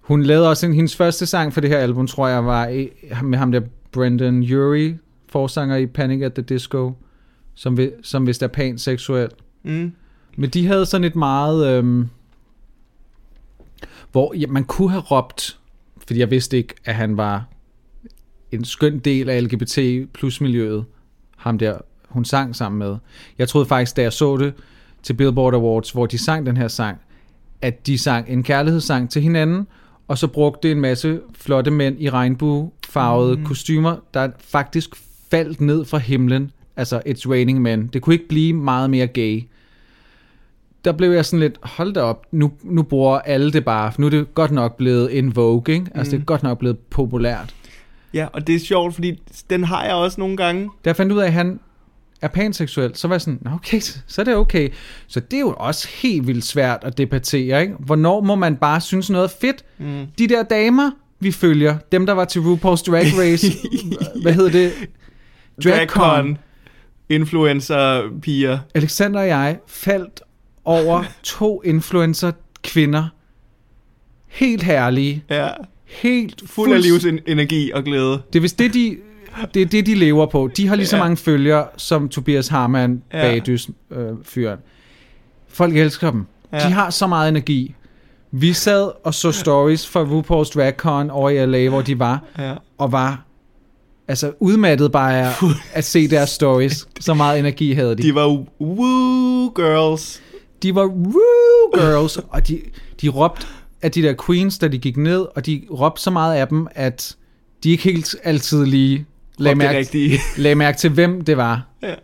Hun 0.02 0.24
lavede 0.24 0.50
også 0.50 0.66
en, 0.66 0.74
hendes 0.74 0.96
første 0.96 1.26
sang 1.26 1.54
for 1.54 1.62
det 1.62 1.70
her 1.70 1.78
album, 1.78 2.08
tror 2.08 2.28
jeg, 2.28 2.46
var 2.46 2.66
med 3.24 3.38
ham 3.38 3.52
der 3.52 3.62
Brendan 3.92 4.40
Urie, 4.54 5.00
forsanger 5.30 5.76
i 5.76 5.86
Panic 5.86 6.22
at 6.22 6.34
the 6.34 6.42
Disco, 6.44 6.94
som, 7.56 7.78
vi, 7.78 7.92
som 8.04 8.28
vist 8.28 8.44
er 8.44 8.48
pænt 8.48 8.82
seksuel. 8.82 9.30
Mm. 9.64 9.92
Men 10.38 10.50
de 10.50 10.68
havde 10.68 10.86
sådan 10.86 11.06
et 11.06 11.16
meget... 11.16 11.68
Øhm, 11.68 12.08
hvor 14.12 14.34
ja, 14.34 14.48
man 14.48 14.64
kunne 14.64 14.90
have 14.92 15.02
råbt, 15.02 15.58
fordi 16.08 16.20
jeg 16.20 16.32
vidste 16.32 16.58
ikke, 16.58 16.74
at 16.86 16.96
han 16.96 17.18
var 17.18 17.46
en 18.52 18.66
skøn 18.66 19.00
del 19.00 19.30
af 19.30 19.44
LGBT 19.44 19.80
plus 20.14 20.42
miljøet, 20.42 20.86
ham 21.38 21.58
der, 21.58 21.78
hun 22.10 22.26
sang 22.26 22.56
sammen 22.56 22.80
med. 22.80 22.98
Jeg 23.38 23.48
troede 23.48 23.66
faktisk, 23.66 23.98
da 23.98 24.02
jeg 24.02 24.14
så 24.14 24.38
det 24.38 24.54
til 25.04 25.14
Billboard 25.14 25.54
Awards, 25.54 25.92
hvor 25.92 26.06
de 26.06 26.18
sang 26.18 26.46
den 26.46 26.58
her 26.58 26.68
sang, 26.68 26.98
at 27.62 27.88
de 27.88 27.98
sang 27.98 28.30
en 28.30 28.44
kærlighedssang 28.44 29.10
til 29.10 29.22
hinanden, 29.22 29.68
og 30.08 30.18
så 30.18 30.28
brugte 30.28 30.72
en 30.72 30.82
masse 30.82 31.20
flotte 31.36 31.72
mænd 31.72 31.96
i 32.00 32.10
regnbuefarvede 32.10 33.38
mm. 33.38 33.46
kostymer, 33.46 33.96
der 34.14 34.30
faktisk 34.40 34.96
faldt 35.32 35.62
ned 35.62 35.86
fra 35.86 35.98
himlen. 35.98 36.52
Altså, 36.76 37.02
It's 37.08 37.30
Raining 37.30 37.62
Men. 37.62 37.88
Det 37.88 38.02
kunne 38.02 38.14
ikke 38.14 38.28
blive 38.28 38.54
meget 38.54 38.90
mere 38.90 39.08
gay 39.08 39.44
der 40.86 40.92
blev 40.92 41.12
jeg 41.12 41.26
sådan 41.26 41.40
lidt, 41.40 41.58
hold 41.64 41.94
da 41.94 42.02
op, 42.02 42.26
nu, 42.32 42.52
nu 42.64 42.84
bruger 42.84 43.20
alle 43.20 43.52
det 43.52 43.66
bare, 43.66 43.92
nu 43.98 44.06
er 44.06 44.10
det 44.10 44.34
godt 44.34 44.52
nok 44.52 44.78
blevet 44.78 45.18
en 45.18 45.36
vogue, 45.36 45.74
ikke? 45.74 45.86
Altså, 45.96 46.16
mm. 46.16 46.20
det 46.20 46.24
er 46.24 46.26
godt 46.26 46.44
nok 46.44 46.60
blevet 46.60 46.78
populært. 46.78 47.56
Ja, 48.14 48.28
og 48.34 48.48
det 48.48 48.56
er 48.56 48.60
sjovt, 48.60 48.94
fordi 48.96 49.22
den 49.50 49.64
har 49.64 49.84
jeg 49.86 49.94
også 49.94 50.20
nogle 50.22 50.38
gange. 50.38 50.64
Da 50.64 50.90
jeg 50.90 50.96
fandt 50.96 51.12
ud 51.12 51.20
af, 51.20 51.26
at 51.26 51.34
han 51.34 51.60
er 52.22 52.28
panseksuel, 52.28 52.96
så 52.96 53.08
var 53.08 53.16
jeg 53.16 53.22
sådan, 53.22 53.40
"Nå, 53.42 53.52
okay, 53.52 53.80
så 54.08 54.22
er 54.22 54.26
det 54.26 54.36
okay. 54.36 54.70
Så 55.08 55.20
det 55.20 55.38
er 55.38 55.40
jo 55.42 55.54
også 55.58 55.88
helt 56.02 56.28
vildt 56.28 56.46
svært 56.46 56.80
at 56.84 56.98
debattere, 56.98 57.62
ikke? 57.62 57.74
Hvornår 57.80 58.22
må 58.22 58.36
man 58.36 58.56
bare 58.56 58.82
synes 58.82 59.10
noget 59.10 59.24
er 59.26 59.34
fedt? 59.42 59.66
Mm. 59.78 60.06
De 60.18 60.28
der 60.28 60.44
damer, 60.44 60.92
vi 61.20 61.32
følger, 61.32 61.78
dem 61.92 62.06
der 62.06 62.14
var 62.14 62.26
til 62.26 62.40
RuPaul's 62.40 62.84
Drag 62.92 63.06
Race, 63.22 63.48
hvad 64.22 64.34
hedder 64.34 64.52
det? 64.52 64.72
Dragcon. 65.64 66.38
Influencer-piger. 67.10 68.60
Alexander 68.76 69.20
og 69.20 69.28
jeg 69.28 69.58
faldt 69.68 70.22
over 70.66 71.04
to 71.24 71.62
influencer 71.66 72.32
kvinder. 72.64 73.08
Helt 74.28 74.64
herlige. 74.64 75.24
Ja. 75.30 75.50
Helt 75.92 76.42
Fuld 76.46 76.72
af 76.74 76.78
fulds- 76.80 76.84
livsenergi 77.04 77.72
og 77.72 77.84
glæde. 77.84 78.22
Det 78.34 78.40
er 78.40 78.42
vist 78.42 78.60
det, 78.60 78.74
de, 78.74 78.98
det, 79.54 79.62
er 79.62 79.66
det, 79.66 79.86
de 79.86 79.96
lever 79.96 80.26
på. 80.26 80.50
De 80.58 80.68
har 80.68 80.76
lige 80.76 80.88
så 80.88 80.96
Ja. 80.96 81.04
mange 81.04 81.18
følgere 81.18 81.66
som 81.78 82.10
Tobias 82.10 82.48
Harman, 82.48 83.04
Ja. 83.14 83.22
bagdys 83.22 83.70
øh, 83.92 84.08
fyren. 84.24 84.60
Folk 85.50 85.78
elsker 85.78 86.12
dem. 86.12 86.26
Ja. 86.54 86.58
De 86.58 86.64
har 86.74 86.90
så 86.90 87.08
meget 87.08 87.30
energi. 87.30 87.76
Vi 88.32 88.54
sad 88.54 88.92
og 89.04 89.14
så 89.14 89.32
stories 89.32 89.88
fra 89.88 90.04
RuPaul's 90.04 90.52
Drag 90.60 90.74
Con 90.78 91.10
over 91.10 91.30
i 91.30 91.46
LA, 91.46 91.70
hvor 91.70 91.82
de 91.82 92.00
var, 92.00 92.24
Ja. 92.38 92.54
og 92.78 92.92
var 92.92 93.26
altså 94.08 94.32
udmattet 94.40 94.92
bare 94.92 95.20
af 95.20 95.34
at 95.74 95.84
se 95.84 96.08
deres 96.08 96.30
stories. 96.30 96.88
Så 97.00 97.14
meget 97.14 97.40
energi 97.40 97.74
havde 97.74 97.96
de. 97.96 98.04
De 98.04 98.16
var 98.16 98.28
woo 98.62 99.52
girls. 99.56 100.22
De 100.64 100.76
var 100.76 100.86
woo 100.86 101.72
girls, 101.74 102.18
og 102.30 102.48
de, 102.48 102.62
de 103.02 103.10
råbte 103.10 103.48
af 103.82 103.92
de 103.92 104.02
der 104.02 104.14
queens, 104.26 104.58
da 104.58 104.68
de 104.68 104.78
gik 104.78 104.98
ned, 104.98 105.26
og 105.36 105.46
de 105.46 105.62
råbte 105.72 106.02
så 106.02 106.12
meget 106.12 106.36
af 106.36 106.48
dem, 106.48 106.68
at 106.72 107.16
de 107.64 107.70
ikke 107.70 107.84
helt 107.84 108.16
altid 108.24 108.66
lige 108.66 109.06
lagde 109.38 109.56
mærke, 109.56 110.20
lagde 110.38 110.56
mærke 110.56 110.78
til, 110.78 110.90
hvem 110.90 111.22
det 111.22 111.38
var. 111.38 111.68
Ja. 111.84 111.96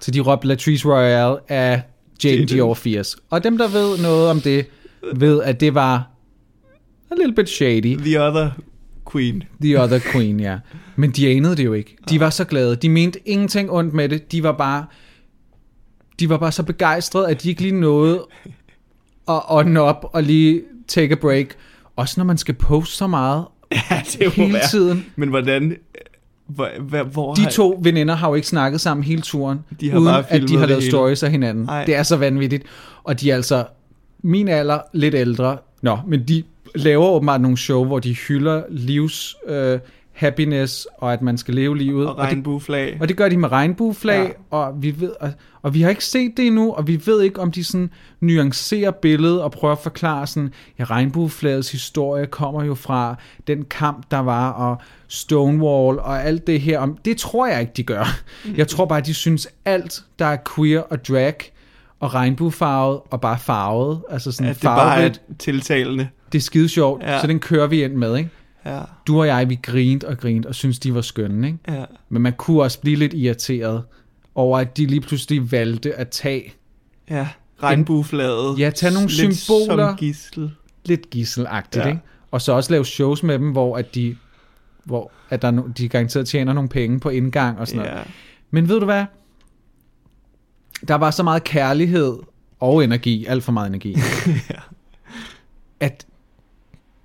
Så 0.00 0.10
de 0.10 0.20
råbte 0.20 0.48
Latrice 0.48 0.88
Royale 0.88 1.36
af 1.48 1.82
Jane. 2.24 2.44
Dior 2.44 2.74
80. 2.74 3.16
Og 3.30 3.44
dem, 3.44 3.58
der 3.58 3.68
ved 3.68 4.02
noget 4.02 4.30
om 4.30 4.40
det, 4.40 4.66
ved, 5.14 5.42
at 5.42 5.60
det 5.60 5.74
var 5.74 6.10
a 7.10 7.14
little 7.14 7.34
bit 7.34 7.48
shady. 7.48 7.98
The 7.98 8.22
other 8.22 8.50
queen. 9.12 9.42
The 9.62 9.82
other 9.82 10.00
queen, 10.12 10.40
ja. 10.40 10.58
Men 10.96 11.10
de 11.10 11.30
anede 11.30 11.56
det 11.56 11.64
jo 11.64 11.72
ikke. 11.72 11.96
De 12.10 12.20
var 12.20 12.30
så 12.30 12.44
glade. 12.44 12.76
De 12.76 12.88
mente 12.88 13.28
ingenting 13.28 13.70
ondt 13.70 13.94
med 13.94 14.08
det. 14.08 14.32
De 14.32 14.42
var 14.42 14.52
bare, 14.52 14.86
de 16.20 16.28
var 16.28 16.38
bare 16.38 16.52
så 16.52 16.62
begejstrede, 16.62 17.28
at 17.28 17.42
de 17.42 17.48
ikke 17.48 17.62
lige 17.62 17.80
nåede 17.80 18.26
at 19.28 19.42
ånde 19.48 19.80
op 19.80 20.10
og 20.12 20.22
lige 20.22 20.62
take 20.88 21.12
a 21.12 21.16
break. 21.16 21.46
Også 21.96 22.14
når 22.20 22.24
man 22.24 22.38
skal 22.38 22.54
poste 22.54 22.94
så 22.96 23.06
meget 23.06 23.44
Ja, 23.90 24.02
det 24.18 24.32
hele 24.32 24.52
være. 24.52 24.62
tiden. 24.70 25.06
Men 25.16 25.28
hvordan... 25.28 25.76
Hvor, 26.46 26.68
hvor, 26.82 27.02
hvor 27.02 27.34
De 27.34 27.40
har- 27.42 27.50
to 27.50 27.78
veninder 27.82 28.14
har 28.14 28.28
jo 28.28 28.34
ikke 28.34 28.48
snakket 28.48 28.80
sammen 28.80 29.04
hele 29.04 29.22
turen, 29.22 29.58
De 29.80 29.90
har 29.90 29.98
uden 29.98 30.08
bare 30.08 30.24
at 30.32 30.48
de 30.48 30.56
har 30.56 30.66
lavet 30.66 30.82
hele. 30.82 30.92
stories 30.92 31.22
af 31.22 31.30
hinanden. 31.30 31.68
Ej. 31.68 31.84
Det 31.84 31.94
er 31.94 32.02
så 32.02 32.16
vanvittigt. 32.16 32.64
Og 33.04 33.20
de 33.20 33.30
er 33.30 33.34
altså 33.34 33.64
min 34.22 34.48
alder, 34.48 34.78
lidt 34.92 35.14
ældre. 35.14 35.56
Nå, 35.82 35.98
men 36.06 36.28
de 36.28 36.42
laver 36.74 37.06
åbenbart 37.06 37.40
nogle 37.40 37.56
show, 37.56 37.84
hvor 37.84 37.98
de 37.98 38.12
hylder 38.14 38.62
livs 38.70 39.36
øh, 39.48 39.78
happiness, 40.18 40.86
og 40.98 41.12
at 41.12 41.22
man 41.22 41.38
skal 41.38 41.54
leve 41.54 41.78
livet. 41.78 42.06
Og 42.06 42.14
og, 42.16 42.22
det, 42.22 42.32
regnbueflag. 42.32 42.96
og 43.00 43.08
det 43.08 43.16
gør 43.16 43.28
de 43.28 43.36
med 43.36 43.52
regnbueflag, 43.52 44.18
Ja. 44.18 44.24
ja. 44.24 44.30
og, 44.50 44.82
vi 44.82 45.00
ved, 45.00 45.12
og, 45.20 45.30
og 45.62 45.74
vi 45.74 45.82
har 45.82 45.90
ikke 45.90 46.04
set 46.04 46.32
det 46.36 46.46
endnu, 46.46 46.72
og 46.72 46.86
vi 46.86 47.02
ved 47.06 47.22
ikke, 47.22 47.40
om 47.40 47.52
de 47.52 47.64
sådan 47.64 47.90
nuancerer 48.20 48.90
billedet 48.90 49.42
og 49.42 49.50
prøver 49.52 49.72
at 49.72 49.78
forklare 49.82 50.26
sådan, 50.26 50.52
ja, 50.78 50.84
regnbueflagets 50.84 51.72
historie 51.72 52.26
kommer 52.26 52.64
jo 52.64 52.74
fra 52.74 53.16
den 53.46 53.64
kamp, 53.64 54.04
der 54.10 54.18
var, 54.18 54.50
og 54.50 54.76
Stonewall 55.08 55.98
og 55.98 56.24
alt 56.24 56.46
det 56.46 56.60
her. 56.60 56.78
Om, 56.78 56.96
det 57.04 57.16
tror 57.16 57.46
jeg 57.46 57.60
ikke, 57.60 57.72
de 57.76 57.82
gør. 57.82 58.04
Jeg 58.56 58.68
tror 58.68 58.84
bare, 58.86 59.00
de 59.00 59.14
synes 59.14 59.48
alt, 59.64 60.02
der 60.18 60.26
er 60.26 60.36
queer 60.56 60.80
og 60.80 61.04
drag, 61.08 61.34
og 62.00 62.14
regnbuefarvet, 62.14 63.00
og 63.10 63.20
bare 63.20 63.38
farvet, 63.38 64.00
altså 64.10 64.32
sådan 64.32 64.50
At 64.50 64.56
det 64.56 64.62
bare 64.62 64.86
er 64.86 64.90
farverigt, 64.94 65.22
tiltalende. 65.38 66.08
det 66.32 66.38
er 66.38 66.42
skide 66.42 66.68
sjovt, 66.68 67.02
Ja. 67.02 67.20
så 67.20 67.26
den 67.26 67.40
kører 67.40 67.66
vi 67.66 67.84
ind 67.84 67.92
med, 67.94 68.16
ikke? 68.16 68.30
Ja, 68.76 68.82
Du 69.06 69.20
og 69.20 69.26
jeg, 69.26 69.48
vi 69.48 69.58
grinte 69.62 70.08
og 70.08 70.18
grinte 70.18 70.46
og 70.46 70.54
synes 70.54 70.78
de 70.78 70.94
var 70.94 71.00
skønne, 71.00 71.46
ikke? 71.46 71.58
ja. 71.68 71.84
Men 72.08 72.22
man 72.22 72.32
kunne 72.32 72.62
også 72.62 72.80
blive 72.80 72.96
lidt 72.96 73.14
irriteret 73.14 73.82
over, 74.34 74.58
at 74.58 74.76
de 74.76 74.86
lige 74.86 75.00
pludselig 75.00 75.52
valgte 75.52 75.94
at 75.94 76.08
tage 76.08 76.52
Ja, 77.10 77.28
regnbueflaget. 77.62 78.58
Ja, 78.58 78.70
tag 78.70 78.92
nogle 78.92 79.08
Lidt 79.08 79.36
symboler. 79.36 79.88
som 79.88 79.96
gissel. 79.96 80.50
lidt 80.84 81.10
gisselagtigt, 81.10 81.84
Ja. 81.84 81.88
ikke? 81.90 82.00
Og 82.30 82.42
så 82.42 82.52
også 82.52 82.70
lave 82.72 82.84
shows 82.84 83.22
med 83.22 83.38
dem, 83.38 83.50
hvor 83.52 83.76
at 83.76 83.94
de 83.94 84.16
hvor 84.84 85.10
at 85.30 85.42
der 85.42 85.48
er 85.48 85.52
no, 85.52 85.62
de 85.78 85.88
garanteret 85.88 86.28
tjener 86.28 86.52
nogle 86.52 86.68
penge 86.68 87.00
på 87.00 87.08
indgang 87.08 87.58
og 87.58 87.68
sådan 87.68 87.82
noget. 87.82 87.98
Ja. 87.98 88.02
Men 88.50 88.68
ved 88.68 88.78
du 88.80 88.84
hvad? 88.84 89.04
Der 90.88 90.94
var 90.94 91.10
så 91.10 91.22
meget 91.22 91.44
kærlighed 91.44 92.16
og 92.60 92.84
energi, 92.84 93.26
alt 93.26 93.44
for 93.44 93.52
meget 93.52 93.66
energi, 93.68 93.96
ja. 94.50 94.58
at 95.80 96.06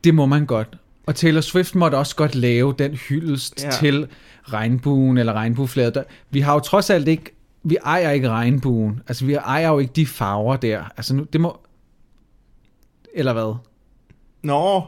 det 0.04 0.16
må 0.16 0.26
man 0.26 0.46
godt. 0.46 0.78
Og 1.06 1.16
Taylor 1.16 1.42
Swift 1.42 1.76
måtte 1.76 1.96
også 1.96 2.16
godt 2.16 2.36
lave 2.36 2.76
den 2.80 2.94
hyldest 2.94 3.64
Ja. 3.64 3.70
til 3.72 4.08
regnbuen 4.44 5.18
eller 5.18 5.34
regnbueflaget. 5.34 6.04
Vi 6.30 6.40
har 6.40 6.54
jo 6.54 6.60
trods 6.60 6.90
alt 6.90 7.08
ikke, 7.08 7.36
vi 7.64 7.78
ejer 7.86 8.10
ikke 8.10 8.30
regnbuen. 8.30 9.02
Altså 9.08 9.26
vi 9.26 9.34
ejer 9.34 9.68
jo 9.70 9.80
ikke 9.80 9.94
de 9.96 10.06
farver 10.06 10.56
der. 10.56 10.84
Altså 10.98 11.16
nu, 11.16 11.24
det 11.34 11.42
må, 11.42 11.58
eller 13.16 13.34
hvad? 13.34 13.56
Nå. 14.44 14.84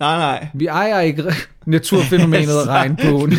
Nej, 0.00 0.16
nej. 0.18 0.46
Vi 0.54 0.66
ejer 0.66 1.00
ikke 1.00 1.24
naturfænomenet 1.66 2.68
regnbuen. 2.68 3.32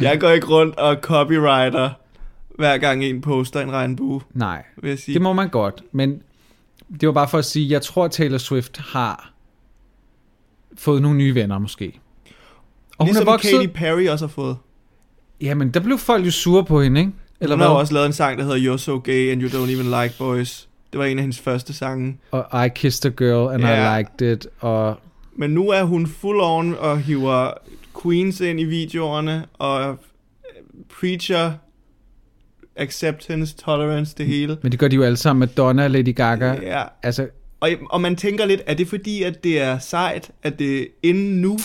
Jeg 0.00 0.20
går 0.20 0.30
ikke 0.30 0.46
rundt 0.46 0.76
og 0.76 0.96
copywriter, 1.02 1.90
hver 2.58 2.78
gang 2.78 3.04
en 3.04 3.20
poster 3.20 3.60
en 3.60 3.72
regnbue, 3.72 4.20
Nej, 4.32 4.64
vil 4.82 4.88
jeg 4.88 4.98
sige. 4.98 5.14
det 5.14 5.22
må 5.22 5.32
man 5.32 5.48
godt. 5.48 5.82
Men 5.92 6.22
det 7.00 7.06
var 7.06 7.12
bare 7.12 7.28
for 7.28 7.38
at 7.38 7.44
sige, 7.44 7.70
jeg 7.70 7.82
tror 7.82 8.08
Taylor 8.08 8.38
Swift 8.38 8.78
har 8.78 9.32
fået 10.78 11.02
nogle 11.02 11.18
nye 11.18 11.34
venner 11.34 11.58
måske. 11.58 12.00
Og 12.98 13.04
hun 13.04 13.06
ligesom 13.06 13.28
er 13.28 13.32
vokset... 13.32 13.60
Katy 13.60 13.72
Perry 13.74 14.08
også 14.08 14.26
har 14.26 14.30
fået. 14.32 14.56
Jamen, 15.40 15.70
der 15.70 15.80
blev 15.80 15.98
folk 15.98 16.26
jo 16.26 16.30
sure 16.30 16.64
på 16.64 16.82
hende, 16.82 17.00
ikke? 17.00 17.12
Eller 17.40 17.56
Hun 17.56 17.60
har 17.62 17.68
hvad? 17.68 17.76
også 17.80 17.94
lavet 17.94 18.06
en 18.06 18.12
sang, 18.12 18.38
der 18.38 18.44
hedder 18.44 18.74
You're 18.74 18.78
So 18.78 18.98
Gay 18.98 19.32
and 19.32 19.42
You 19.42 19.48
Don't 19.48 19.70
Even 19.70 20.02
Like 20.02 20.14
Boys. 20.18 20.68
Det 20.92 20.98
var 20.98 21.04
en 21.04 21.18
af 21.18 21.22
hendes 21.22 21.38
første 21.40 21.72
sange. 21.72 22.18
Og 22.30 22.66
I 22.66 22.68
kissed 22.74 23.06
a 23.12 23.14
girl, 23.24 23.54
and 23.54 23.62
Ja. 23.62 23.94
I 23.96 23.98
liked 23.98 24.32
it. 24.32 24.46
Og 24.60 24.96
Men 25.36 25.50
nu 25.50 25.68
er 25.68 25.82
hun 25.82 26.06
full 26.06 26.40
on 26.40 26.74
og 26.78 26.98
hiver 26.98 27.50
Queens 28.02 28.40
ind 28.40 28.60
i 28.60 28.64
videoerne, 28.64 29.44
og 29.54 29.90
øh, 29.90 29.96
preacher 31.00 31.52
acceptance, 32.76 33.56
tolerance, 33.56 34.14
det 34.18 34.26
hele. 34.26 34.56
Men 34.62 34.72
det 34.72 34.80
gør 34.80 34.88
de 34.88 34.96
jo 34.96 35.02
alle 35.02 35.16
sammen 35.16 35.40
med 35.40 35.48
Donna 35.48 35.84
og 35.84 35.90
Lady 35.90 36.14
Gaga. 36.14 36.52
Ja. 36.62 36.82
Altså, 37.02 37.28
Og, 37.60 37.70
og 37.90 38.00
man 38.00 38.16
tænker 38.16 38.46
lidt, 38.46 38.62
er 38.66 38.74
det 38.74 38.88
fordi, 38.88 39.22
at 39.22 39.44
det 39.44 39.60
er 39.60 39.78
sejt, 39.78 40.30
at 40.42 40.58
det 40.58 40.82
er 40.82 40.86
inde 41.02 41.40
nu? 41.40 41.58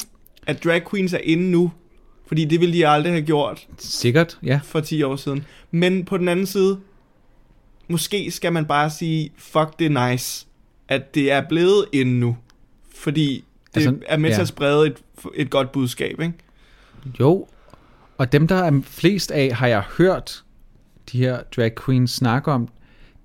At 0.48 0.64
drag 0.64 0.90
queens 0.92 1.14
er 1.14 1.20
inde 1.24 1.52
nu? 1.52 1.72
Fordi 2.28 2.46
det 2.46 2.60
ville 2.60 2.76
de 2.76 2.88
aldrig 2.88 3.14
have 3.14 3.26
gjort 3.26 3.68
sikkert, 3.78 4.40
ja. 4.44 4.60
for 4.64 4.80
10 4.80 5.04
år 5.04 5.16
siden. 5.16 5.46
Men 5.72 6.06
på 6.06 6.18
den 6.18 6.28
anden 6.28 6.46
side, 6.46 6.80
måske 7.88 8.32
skal 8.32 8.54
man 8.54 8.66
bare 8.66 8.90
sige, 8.90 9.32
fuck 9.38 9.80
det 9.80 9.96
er 9.96 10.10
nice, 10.12 10.46
at 10.88 11.16
det 11.16 11.32
er 11.32 11.42
blevet 11.50 11.86
inde 11.92 12.20
nu. 12.20 12.38
Fordi 12.96 13.44
det 13.76 13.76
Altså, 13.76 13.96
er 14.08 14.18
med 14.18 14.30
til 14.30 14.36
ja. 14.36 14.42
at 14.42 14.48
sprede 14.48 14.88
et, 14.88 14.98
et 15.36 15.50
godt 15.50 15.72
budskab, 15.72 16.22
ikke? 16.22 16.34
Jo, 17.20 17.48
og 18.18 18.32
dem, 18.32 18.48
der 18.48 18.56
er 18.56 18.82
flest 18.84 19.32
af, 19.32 19.52
har 19.54 19.68
jeg 19.68 19.84
hørt 19.98 20.44
de 21.12 21.18
her 21.18 21.42
drag 21.56 21.72
queens 21.86 22.12
snakke 22.12 22.52
om. 22.52 22.68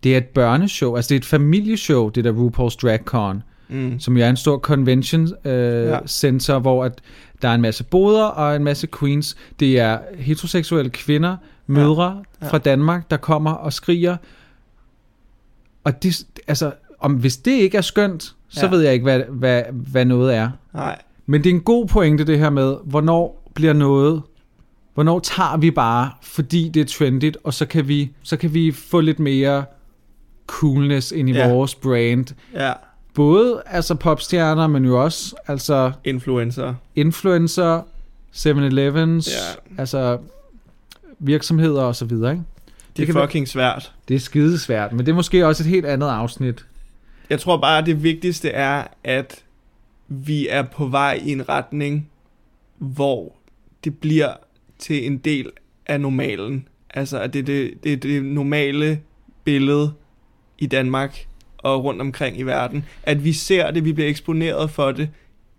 Det 0.05 0.15
er 0.15 0.19
et 0.19 0.25
børneshow, 0.27 0.97
altså 0.97 1.09
det 1.09 1.15
er 1.15 1.19
et 1.19 1.25
familieshow, 1.25 2.09
det 2.09 2.25
der 2.25 2.33
RuPaul's 2.33 2.77
Drag 2.83 2.99
Con, 3.05 3.43
Mm. 3.69 4.01
som 4.01 4.17
jo 4.17 4.25
er 4.25 4.31
en 4.31 4.37
stor 4.37 4.59
convention 4.59 5.29
øh, 5.45 5.87
Ja. 5.89 5.99
center, 6.07 6.59
hvor 6.59 6.85
at 6.85 7.01
der 7.43 7.49
er 7.49 7.55
en 7.55 7.61
masse 7.61 7.85
boder 7.85 8.25
og 8.25 8.57
en 8.57 8.65
masse 8.65 8.87
queens. 8.99 9.37
Det 9.61 9.79
er 9.81 9.99
heteroseksuelle 10.19 10.91
kvinder, 10.91 11.37
mødre 11.67 12.23
Ja. 12.41 12.47
ja. 12.47 12.51
fra 12.53 12.59
Danmark, 12.59 13.11
der 13.11 13.17
kommer 13.17 13.51
og 13.51 13.73
skriger. 13.73 14.17
Og 15.85 16.03
det, 16.03 16.27
altså, 16.47 16.73
om, 16.99 17.13
hvis 17.13 17.37
det 17.37 17.53
ikke 17.53 17.77
er 17.79 17.83
skønt, 17.83 18.35
så 18.49 18.67
ja. 18.67 18.71
ved 18.71 18.81
jeg 18.81 18.93
ikke, 18.93 19.03
hvad, 19.03 19.21
hvad, 19.29 19.63
hvad 19.73 20.05
noget 20.05 20.35
er. 20.37 20.51
Nej, 20.75 20.99
Men 21.27 21.45
det 21.45 21.51
er 21.51 21.55
en 21.55 21.61
god 21.61 21.87
pointe 21.87 22.25
det 22.25 22.39
her 22.39 22.51
med, 22.51 22.77
hvornår 22.85 23.51
bliver 23.55 23.73
noget, 23.73 24.23
hvornår 24.95 25.19
tager 25.21 25.57
vi 25.57 25.71
bare, 25.71 26.11
fordi 26.23 26.69
det 26.69 26.81
er 26.81 26.85
trendigt, 26.87 27.37
og 27.45 27.55
så 27.55 27.67
kan 27.67 27.89
vi, 27.89 28.11
så 28.23 28.37
kan 28.37 28.55
vi 28.55 28.73
få 28.73 29.01
lidt 29.01 29.19
mere 29.19 29.65
coolness 30.47 31.13
ind 31.13 31.29
i 31.29 31.33
Ja. 31.33 31.53
vores 31.53 31.75
brand. 31.75 32.27
ja, 32.55 32.73
Både 33.15 33.63
altså 33.67 33.95
popstjerner, 33.95 34.67
men 34.67 34.85
jo 34.85 35.03
også 35.05 35.35
altså 35.47 35.93
influencer. 36.05 36.75
influencer, 36.97 37.83
7-Elevens, 38.33 39.29
Ja. 39.29 39.81
altså 39.81 40.19
virksomheder 41.19 41.83
og 41.83 41.97
så 41.97 42.05
videre. 42.05 42.31
Ikke? 42.33 42.45
Det 42.97 43.03
er 43.03 43.07
kan 43.07 43.15
være- 43.15 43.27
fucking 43.27 43.49
svært. 43.49 43.93
Det 44.09 44.15
er 44.15 44.21
skidesvært, 44.21 44.93
men 44.93 45.07
det 45.07 45.13
er 45.13 45.17
måske 45.17 45.47
også 45.47 45.63
et 45.63 45.69
helt 45.69 45.87
andet 45.87 46.07
afsnit. 46.09 46.67
Jeg 47.31 47.41
tror 47.41 47.57
bare, 47.57 47.79
at 47.79 47.87
det 47.87 48.03
vigtigste 48.03 48.51
er, 48.51 48.85
at 49.05 49.43
vi 50.09 50.49
er 50.49 50.63
på 50.63 50.87
vej 50.87 51.21
i 51.25 51.33
en 51.33 51.49
retning, 51.49 52.09
hvor 52.79 53.33
det 53.85 53.99
bliver 53.99 54.33
til 54.79 55.07
en 55.07 55.17
del 55.19 55.51
af 55.87 56.01
normalen. 56.01 56.69
Altså, 56.95 57.19
at 57.21 57.33
det 57.33 57.39
er 57.39 57.43
det, 57.43 57.75
det, 57.85 57.93
er 57.93 57.97
det 57.97 58.25
normale 58.25 59.01
billede 59.45 59.93
i 60.65 60.67
Danmark 60.67 61.27
og 61.59 61.85
rundt 61.85 62.01
omkring 62.01 62.39
i 62.39 62.43
verden. 62.43 62.85
At 63.03 63.25
vi 63.25 63.33
ser 63.33 63.71
det, 63.71 63.85
vi 63.85 63.93
bliver 63.93 64.09
eksponeret 64.09 64.71
for 64.71 64.93
det, 64.93 65.09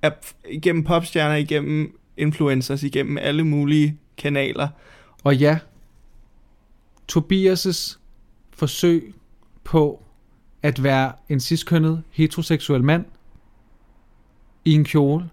at 0.01 0.33
igennem 0.49 0.83
popstjerner, 0.83 1.35
igennem 1.35 1.99
influencers, 2.17 2.83
igennem 2.83 3.17
alle 3.17 3.43
mulige 3.43 3.97
kanaler. 4.17 4.67
Og 5.23 5.35
ja, 5.35 5.59
Tobias' 7.11 7.97
forsøg 8.53 9.13
på 9.63 10.03
at 10.61 10.83
være 10.83 11.11
en 11.29 11.39
ciskønnet 11.39 12.03
heteroseksuel 12.11 12.83
mand 12.83 13.05
i 14.65 14.71
en 14.71 14.83
kjole, 14.83 15.29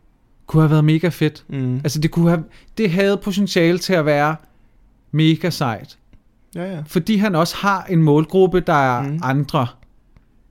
kunne 0.46 0.62
have 0.62 0.70
været 0.70 0.84
mega 0.84 1.08
fedt. 1.08 1.44
Mm. 1.48 1.76
Altså 1.76 2.00
det 2.00 2.10
kunne 2.10 2.30
have, 2.30 2.44
det 2.78 2.90
havde 2.90 3.16
potentiale 3.16 3.78
til 3.78 3.92
at 3.92 4.06
være 4.06 4.36
mega 5.10 5.50
sejt. 5.50 5.98
Ja, 6.55 6.64
ja. 6.74 6.82
Fordi 6.86 7.16
han 7.16 7.34
også 7.34 7.57
har 7.57 7.84
en 7.84 8.03
målgruppe, 8.03 8.61
der 8.61 8.72
er 8.72 9.03
Mm. 9.03 9.18
andre 9.22 9.66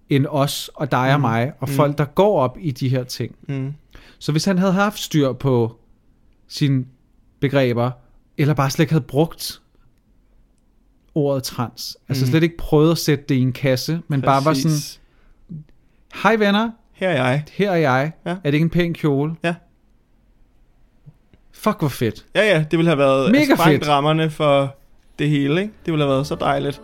end 0.10 0.26
os 0.30 0.70
og 0.76 0.92
dig 0.92 1.14
og 1.14 1.20
Mm. 1.20 1.22
mig, 1.22 1.52
og 1.60 1.70
Mm. 1.70 1.76
folk, 1.76 1.98
der 1.98 2.06
går 2.06 2.40
op 2.40 2.58
i 2.60 2.72
de 2.72 2.90
her 2.90 3.04
ting. 3.04 3.36
Mm. 3.48 3.74
Så 4.20 4.32
hvis 4.32 4.46
han 4.46 4.58
havde 4.58 4.74
haft 4.74 5.00
styr 5.00 5.34
på 5.34 5.76
sine 6.48 6.86
begreber, 7.40 7.92
eller 8.38 8.54
bare 8.54 8.70
slet 8.70 8.84
ikke 8.84 8.94
havde 8.94 9.04
brugt 9.06 9.62
ordet 11.16 11.44
trans, 11.44 11.98
altså 12.10 12.26
Mm. 12.26 12.30
slet 12.30 12.44
ikke 12.44 12.58
prøvet 12.58 12.92
at 12.92 12.98
sætte 12.98 13.26
det 13.30 13.36
i 13.36 13.42
en 13.42 13.54
kasse, 13.54 14.02
men 14.08 14.22
bare 14.22 14.46
var 14.46 14.54
sådan, 14.54 14.72
Præcis. 14.72 15.02
hej 16.24 16.36
venner, 16.36 16.72
Her 16.94 17.10
er 17.10 17.14
jeg. 17.28 17.44
her 17.52 17.72
er 17.72 17.76
jeg, 17.76 18.12
Ja. 18.26 18.32
er 18.32 18.36
det 18.44 18.54
ikke 18.54 18.64
en 18.64 18.70
pæn 18.70 18.94
kjole? 18.94 19.36
Ja. 19.44 19.56
Fuck, 21.52 21.80
hvor 21.80 21.88
fedt. 21.88 22.26
Ja, 22.36 22.42
ja, 22.58 22.66
det 22.72 22.80
ville 22.80 22.90
have 22.90 22.98
været 22.98 23.32
Mega 23.32 23.56
sprængt 23.56 23.80
fedt. 23.84 23.88
rammerne 23.90 24.30
for 24.30 24.76
det 25.22 25.30
hele, 25.30 25.62
ikke? 25.62 25.74
Det 25.86 25.94
ville 25.94 26.06
have 26.06 26.14
været 26.14 26.28
så 26.28 26.36
dejligt. 26.36 26.82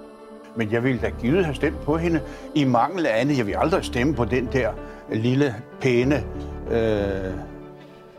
Men 0.57 0.71
jeg 0.71 0.83
ville 0.83 1.01
da 1.01 1.09
givet 1.21 1.45
have 1.45 1.55
stemt 1.55 1.81
på 1.81 1.97
hende 1.97 2.21
i 2.55 2.63
mangel 2.63 3.05
af 3.05 3.21
andet. 3.21 3.37
Jeg 3.37 3.47
vil 3.47 3.55
aldrig 3.57 3.85
stemme 3.85 4.15
på 4.15 4.25
den 4.25 4.49
der 4.53 4.71
lille, 5.13 5.55
pæne 5.81 6.23
øh, 6.71 7.33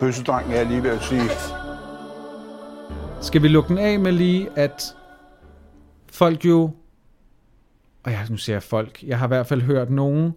bøssedreng, 0.00 0.52
jeg 0.52 0.66
lige 0.66 0.82
ved 0.82 0.90
at 0.90 1.02
sige. 1.02 1.22
Skal 3.20 3.42
vi 3.42 3.48
lukke 3.48 3.68
den 3.68 3.78
af 3.78 3.98
med 3.98 4.12
lige, 4.12 4.48
at 4.56 4.94
folk 6.12 6.44
jo... 6.44 6.70
Og 8.02 8.12
ja, 8.12 8.20
nu 8.30 8.36
siger 8.36 8.56
jeg 8.56 8.62
folk. 8.62 9.02
Jeg 9.02 9.18
har 9.18 9.26
i 9.26 9.28
hvert 9.28 9.46
fald 9.46 9.62
hørt 9.62 9.90
nogen 9.90 10.32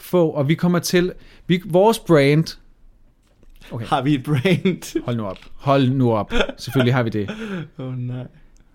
få, 0.00 0.30
og 0.30 0.48
vi 0.48 0.54
kommer 0.54 0.78
til... 0.78 1.12
Vi, 1.46 1.62
vores 1.66 1.98
brand... 1.98 2.58
Okay, 3.72 3.86
Har 3.86 4.02
vi 4.02 4.14
et 4.14 4.22
brand? 4.24 5.04
hold 5.04 5.16
nu 5.16 5.26
op. 5.26 5.38
Hold 5.54 5.90
nu 5.90 6.12
op. 6.12 6.32
Selvfølgelig 6.56 6.94
har 6.94 7.02
vi 7.02 7.10
det. 7.10 7.30
Åh, 7.78 7.86
oh, 7.86 7.98
nej. 7.98 8.26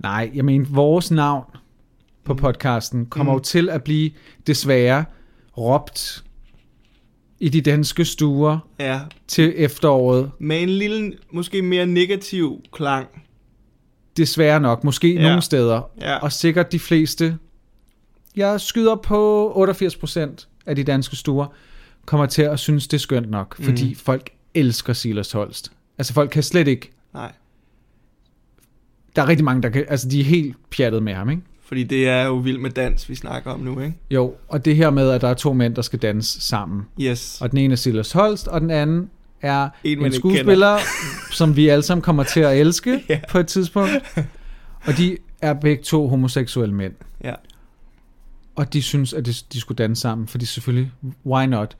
Nej, 0.03 0.31
jeg 0.33 0.45
mener, 0.45 0.65
vores 0.69 1.11
navn 1.11 1.43
på 2.23 2.33
podcasten 2.33 3.05
kommer 3.05 3.33
mm. 3.33 3.37
jo 3.37 3.43
til 3.43 3.69
at 3.69 3.83
blive 3.83 4.11
desværre 4.47 5.05
råbt 5.57 6.23
i 7.39 7.49
de 7.49 7.61
danske 7.61 8.05
stuer 8.05 8.57
Ja, 8.79 8.99
til 9.27 9.53
efteråret. 9.57 10.31
med 10.39 10.61
en 10.61 10.69
lille, 10.69 11.13
måske 11.31 11.61
mere 11.61 11.85
negativ 11.85 12.61
klang. 12.73 13.07
Desværre 14.17 14.59
nok. 14.59 14.83
Måske 14.83 15.13
ja. 15.13 15.21
Nogle 15.21 15.41
steder. 15.41 15.81
Ja. 16.01 16.17
Og 16.17 16.31
sikkert 16.31 16.71
de 16.71 16.79
fleste. 16.79 17.37
Jeg 18.35 18.61
skyder 18.61 18.95
på 18.95 19.51
88% 19.69 20.47
af 20.65 20.75
de 20.75 20.83
danske 20.83 21.15
stuer 21.15 21.45
kommer 22.05 22.25
til 22.25 22.41
at 22.41 22.59
synes, 22.59 22.87
det 22.87 22.97
er 22.97 22.99
skønt 23.01 23.29
nok. 23.29 23.55
Fordi 23.63 23.89
Mm. 23.89 23.95
folk 23.95 24.29
elsker 24.53 24.93
Silas 24.93 25.31
Holst. 25.31 25.71
Altså 25.97 26.13
folk 26.13 26.29
kan 26.29 26.43
slet 26.43 26.67
ikke... 26.67 26.91
Nej, 27.13 27.31
Der 29.15 29.21
er 29.21 29.27
rigtig 29.27 29.45
mange, 29.45 29.61
der 29.61 29.69
kan... 29.69 29.85
Altså 29.89 30.09
de 30.09 30.19
er 30.19 30.23
helt 30.23 30.55
pjattet 30.71 31.03
med 31.03 31.13
ham, 31.13 31.29
ikke? 31.29 31.41
fordi 31.65 31.83
det 31.83 32.07
er 32.09 32.25
jo 32.25 32.35
vild 32.35 32.57
med 32.57 32.69
dans, 32.69 33.09
vi 33.09 33.15
snakker 33.15 33.51
om 33.51 33.59
nu, 33.59 33.79
ikke? 33.79 33.93
Jo, 34.11 34.33
og 34.47 34.65
det 34.65 34.75
her 34.75 34.89
med, 34.89 35.09
at 35.09 35.21
der 35.21 35.27
er 35.27 35.33
to 35.33 35.53
mænd, 35.53 35.75
der 35.75 35.81
skal 35.81 35.99
danse 35.99 36.41
sammen. 36.41 36.81
Yes. 37.01 37.41
Og 37.41 37.51
den 37.51 37.57
ene 37.57 37.71
er 37.71 37.75
Silas 37.75 38.11
Holst, 38.11 38.47
og 38.47 38.61
den 38.61 38.71
anden 38.71 39.09
er 39.41 39.69
En, 39.83 40.05
en 40.05 40.13
skuespiller, 40.13 40.77
som 41.31 41.55
vi 41.55 41.67
alle 41.67 41.83
sammen 41.83 42.01
kommer 42.01 42.23
til 42.23 42.39
at 42.39 42.57
elske 42.59 43.03
Ja. 43.09 43.19
på 43.29 43.39
et 43.39 43.47
tidspunkt. 43.47 43.91
Og 44.85 44.97
de 44.97 45.17
er 45.41 45.53
begge 45.53 45.83
to 45.83 46.07
homoseksuelle 46.07 46.75
mænd. 46.75 46.93
Ja. 47.23 47.33
Og 48.55 48.73
de 48.73 48.81
synes, 48.81 49.13
at 49.13 49.25
de, 49.25 49.33
de 49.53 49.59
skulle 49.59 49.75
danse 49.77 50.01
sammen, 50.01 50.27
fordi 50.27 50.45
selvfølgelig, 50.45 50.91
why 51.25 51.45
not? 51.45 51.77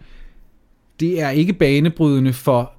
Det 1.00 1.22
er 1.22 1.30
ikke 1.30 1.54
banebrydende 1.54 2.34
for 2.34 2.74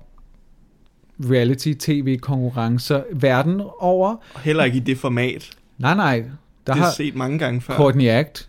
reality-tv-konkurrencer 1.30 3.02
verden 3.12 3.62
over. 3.78 4.16
Og 4.34 4.40
heller 4.40 4.64
ikke 4.64 4.76
i 4.76 4.80
det 4.80 4.98
format. 4.98 5.50
Nej, 5.78 5.94
nej. 5.94 6.24
Der 6.66 6.72
Det 6.72 6.82
har 6.82 6.90
set 6.90 7.14
mange 7.14 7.38
gange 7.38 7.60
før. 7.60 7.74
Courtney 7.76 8.08
Act, 8.08 8.48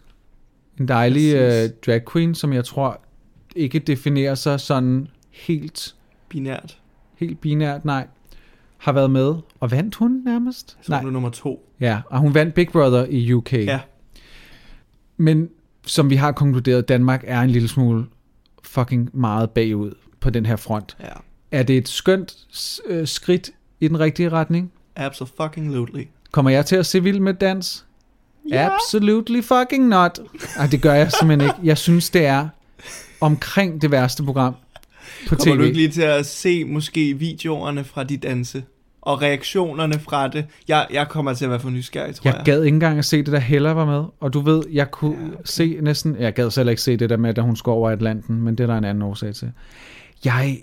en 0.80 0.88
dejlig 0.88 1.34
uh, 1.36 1.70
drag 1.86 2.02
queen, 2.12 2.36
som 2.36 2.54
jeg 2.54 2.66
tror 2.66 3.02
ikke 3.56 3.80
definerer 3.80 4.36
sig 4.36 4.60
sådan 4.60 5.08
helt, 5.32 5.96
Binært. 6.30 6.78
helt 7.18 7.42
binært, 7.42 7.86
nej, 7.86 8.08
har 8.78 8.92
været 8.92 9.12
med. 9.12 9.36
Og 9.60 9.72
vandt 9.72 9.96
hun 9.96 10.22
nærmest? 10.26 10.78
Så 10.82 10.92
Nej, 10.92 11.04
nu 11.04 11.10
nummer 11.10 11.30
to. 11.30 11.70
ja, 11.80 12.02
og 12.06 12.20
hun 12.20 12.34
vandt 12.34 12.54
Big 12.54 12.68
Brother 12.72 13.06
i 13.10 13.34
UK. 13.34 13.54
Ja. 13.54 13.80
Men 15.18 15.50
som 15.86 16.10
vi 16.10 16.16
har 16.16 16.32
konkluderet, 16.32 16.88
Danmark 16.90 17.24
er 17.28 17.42
en 17.42 17.50
lille 17.50 17.68
smule 17.68 18.06
fucking 18.64 19.10
meget 19.14 19.50
bagud 19.52 19.92
på 20.20 20.30
den 20.30 20.46
her 20.46 20.56
front. 20.56 20.98
Ja. 21.00 21.06
Er 21.54 21.64
det 21.64 21.78
et 21.78 21.88
skønt 21.88 22.36
øh, 22.88 23.08
skridt 23.08 23.50
i 23.80 23.88
den 23.88 24.00
rigtige 24.00 24.30
retning? 24.30 24.72
Absolutely. 24.96 26.04
Kommer 26.32 26.52
jeg 26.52 26.66
til 26.66 26.76
at 26.76 26.86
se 26.86 27.04
vild 27.04 27.20
med 27.20 27.34
dans? 27.34 27.86
Ja. 28.50 28.70
Absolutely 28.70 29.42
fucking 29.42 29.88
not. 29.88 30.20
Ej, 30.58 30.68
det 30.68 30.82
gør 30.82 30.94
jeg 30.94 31.12
simpelthen 31.12 31.50
ikke. 31.50 31.60
Jeg 31.64 31.78
synes, 31.78 32.10
det 32.10 32.26
er 32.26 32.48
omkring 33.22 33.82
det 33.82 33.92
værste 33.92 34.24
program 34.24 34.56
på 35.28 35.36
Kommer 35.36 35.56
tv. 35.56 35.60
du 35.60 35.64
ikke 35.64 35.78
lige 35.78 35.90
til 35.90 36.02
at 36.02 36.26
se 36.26 36.66
måske 36.66 37.14
videoerne 37.14 37.84
fra 37.84 38.04
de 38.04 38.18
danse? 38.18 38.64
Og 39.02 39.22
reaktionerne 39.22 40.00
fra 40.00 40.28
det? 40.28 40.46
Jeg, 40.68 40.88
jeg 40.94 41.08
kommer 41.10 41.34
til 41.34 41.46
at 41.46 41.52
være 41.52 41.60
for 41.60 41.70
nysgerrig, 41.70 42.16
tror 42.16 42.30
jeg. 42.30 42.38
Jeg 42.38 42.46
gad 42.46 42.64
ikke 42.64 42.76
engang 42.76 43.00
at 43.00 43.06
se 43.06 43.18
det, 43.18 43.28
der 43.28 43.40
Hella 43.40 43.72
var 43.72 43.86
med. 43.86 44.04
Og 44.20 44.34
du 44.34 44.40
ved, 44.40 44.64
jeg 44.72 44.92
kunne 44.92 45.18
ja, 45.20 45.28
okay. 45.28 45.42
se 45.46 45.78
næsten... 45.82 46.16
Jeg 46.20 46.34
gad 46.34 46.52
selv 46.52 46.70
ikke 46.70 46.82
se 46.82 46.98
det 46.98 47.10
der 47.10 47.18
med, 47.18 47.34
da 47.34 47.42
hun 47.42 47.56
skulle 47.56 47.76
over 47.76 47.90
Atlanten, 47.90 48.42
men 48.42 48.56
det 48.56 48.64
er 48.64 48.68
der 48.68 48.78
en 48.78 48.84
anden 48.84 49.02
årsag 49.02 49.36
til. 49.36 49.52
Jeg... 50.26 50.58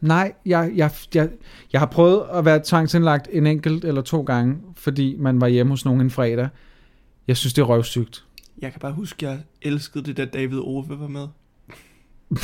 Nej, 0.00 0.32
jeg, 0.46 0.72
jeg, 0.74 0.90
jeg, 1.14 1.28
jeg 1.72 1.80
har 1.80 1.86
prøvet 1.86 2.22
at 2.32 2.44
være 2.44 2.60
tvangsindlagt 2.64 3.28
en 3.32 3.46
enkelt 3.46 3.84
eller 3.84 4.02
to 4.02 4.22
gange, 4.22 4.56
fordi 4.76 5.16
man 5.18 5.40
var 5.40 5.46
hjemme 5.46 5.72
hos 5.72 5.84
nogen 5.84 6.00
en 6.00 6.10
fredag. 6.10 6.48
Jeg 7.28 7.36
synes, 7.36 7.54
det 7.54 7.62
er 7.62 7.66
røvsygt. 7.66 8.24
Jeg 8.58 8.72
kan 8.72 8.80
bare 8.80 8.92
huske, 8.92 9.26
jeg 9.26 9.38
elskede 9.62 10.04
det, 10.04 10.16
da 10.16 10.24
David 10.24 10.58
Ove 10.58 11.00
var 11.00 11.08
med. 11.08 11.28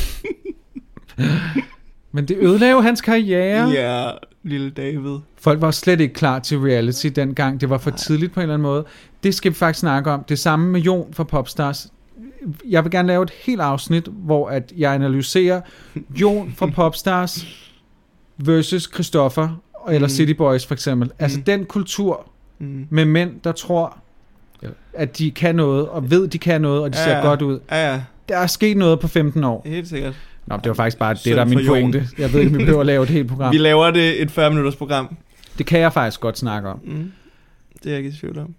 Men 2.11 2.27
det 2.27 2.37
ødelagde 2.37 2.73
jo 2.73 2.81
hans 2.81 3.01
karriere. 3.01 3.69
Ja, 3.69 4.11
lille 4.43 4.69
David. 4.69 5.19
Folk 5.37 5.61
var 5.61 5.71
slet 5.71 5.99
ikke 6.01 6.13
klar 6.13 6.39
til 6.39 6.59
reality 6.59 7.07
dengang. 7.07 7.61
Det 7.61 7.69
var 7.69 7.77
for 7.77 7.89
Nej. 7.89 7.97
tidligt 7.97 8.33
på 8.33 8.39
en 8.39 8.41
eller 8.41 8.53
anden 8.53 8.63
måde. 8.63 8.85
Det 9.23 9.35
skal 9.35 9.51
vi 9.51 9.55
faktisk 9.55 9.79
snakke 9.79 10.11
om. 10.11 10.23
Det 10.23 10.39
samme 10.39 10.71
med 10.71 10.81
Jon 10.81 11.13
fra 11.13 11.23
Popstars. 11.23 11.87
Jeg 12.69 12.83
vil 12.83 12.91
gerne 12.91 13.07
lave 13.07 13.23
et 13.23 13.29
helt 13.45 13.61
afsnit, 13.61 14.07
hvor 14.11 14.49
at 14.49 14.73
jeg 14.77 14.93
analyserer 14.93 15.61
Jon 16.21 16.53
fra 16.57 16.65
Popstars 16.75 17.45
versus 18.37 18.89
Christoffer 18.93 19.61
eller 19.89 20.07
Mm. 20.07 20.11
City 20.11 20.33
Boys 20.33 20.65
for 20.65 20.73
eksempel. 20.73 21.11
Altså 21.19 21.37
Mm. 21.37 21.43
den 21.43 21.65
kultur 21.65 22.27
Mm. 22.59 22.87
med 22.89 23.05
mænd, 23.05 23.31
der 23.43 23.51
tror, 23.51 23.97
at 24.93 25.17
de 25.17 25.31
kan 25.31 25.55
noget, 25.55 25.87
og 25.89 26.11
ved, 26.11 26.27
de 26.27 26.37
kan 26.37 26.61
noget, 26.61 26.81
og 26.83 26.93
de 26.93 26.97
ser 26.97 27.11
Ja, 27.17 27.21
godt 27.25 27.41
ud. 27.41 27.59
Ja, 27.71 27.91
ja. 27.93 28.01
Der 28.29 28.37
er 28.37 28.47
sket 28.47 28.77
noget 28.77 28.99
på 28.99 29.07
15 29.07 29.43
år. 29.43 29.61
Helt 29.65 29.87
sikkert. 29.87 30.13
Nå, 30.45 30.57
det 30.57 30.67
var 30.67 30.73
faktisk 30.73 30.97
bare 30.97 31.13
det, 31.13 31.25
der 31.25 31.41
er 31.41 31.45
min 31.45 31.59
pointe. 31.67 32.07
Jeg 32.17 32.33
ved 32.33 32.39
ikke, 32.39 32.51
om 32.51 32.57
vi 32.57 32.63
behøver 32.63 32.79
at 32.79 32.85
lave 32.85 33.03
et 33.03 33.09
helt 33.09 33.27
program. 33.31 33.51
Vi 33.53 33.57
laver 33.57 33.91
det 33.91 34.21
et 34.21 34.31
40-minutters 34.39 34.75
program. 34.75 35.17
Det 35.57 35.65
kan 35.65 35.79
jeg 35.79 35.93
faktisk 35.93 36.21
godt 36.21 36.37
snakke 36.37 36.69
om. 36.69 36.79
Mm. 36.83 37.11
Det 37.73 37.85
er 37.85 37.89
jeg 37.89 37.97
ikke 37.97 38.09
i 38.09 38.13
tvivl 38.13 38.37
om. 38.39 38.55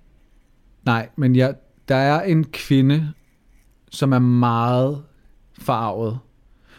Nej, 0.84 1.08
men 1.16 1.36
jeg, 1.36 1.54
der 1.88 1.96
er 1.96 2.22
en 2.22 2.44
kvinde, 2.44 3.08
som 3.92 4.12
er 4.12 4.18
meget 4.18 5.02
farvet. 5.58 6.18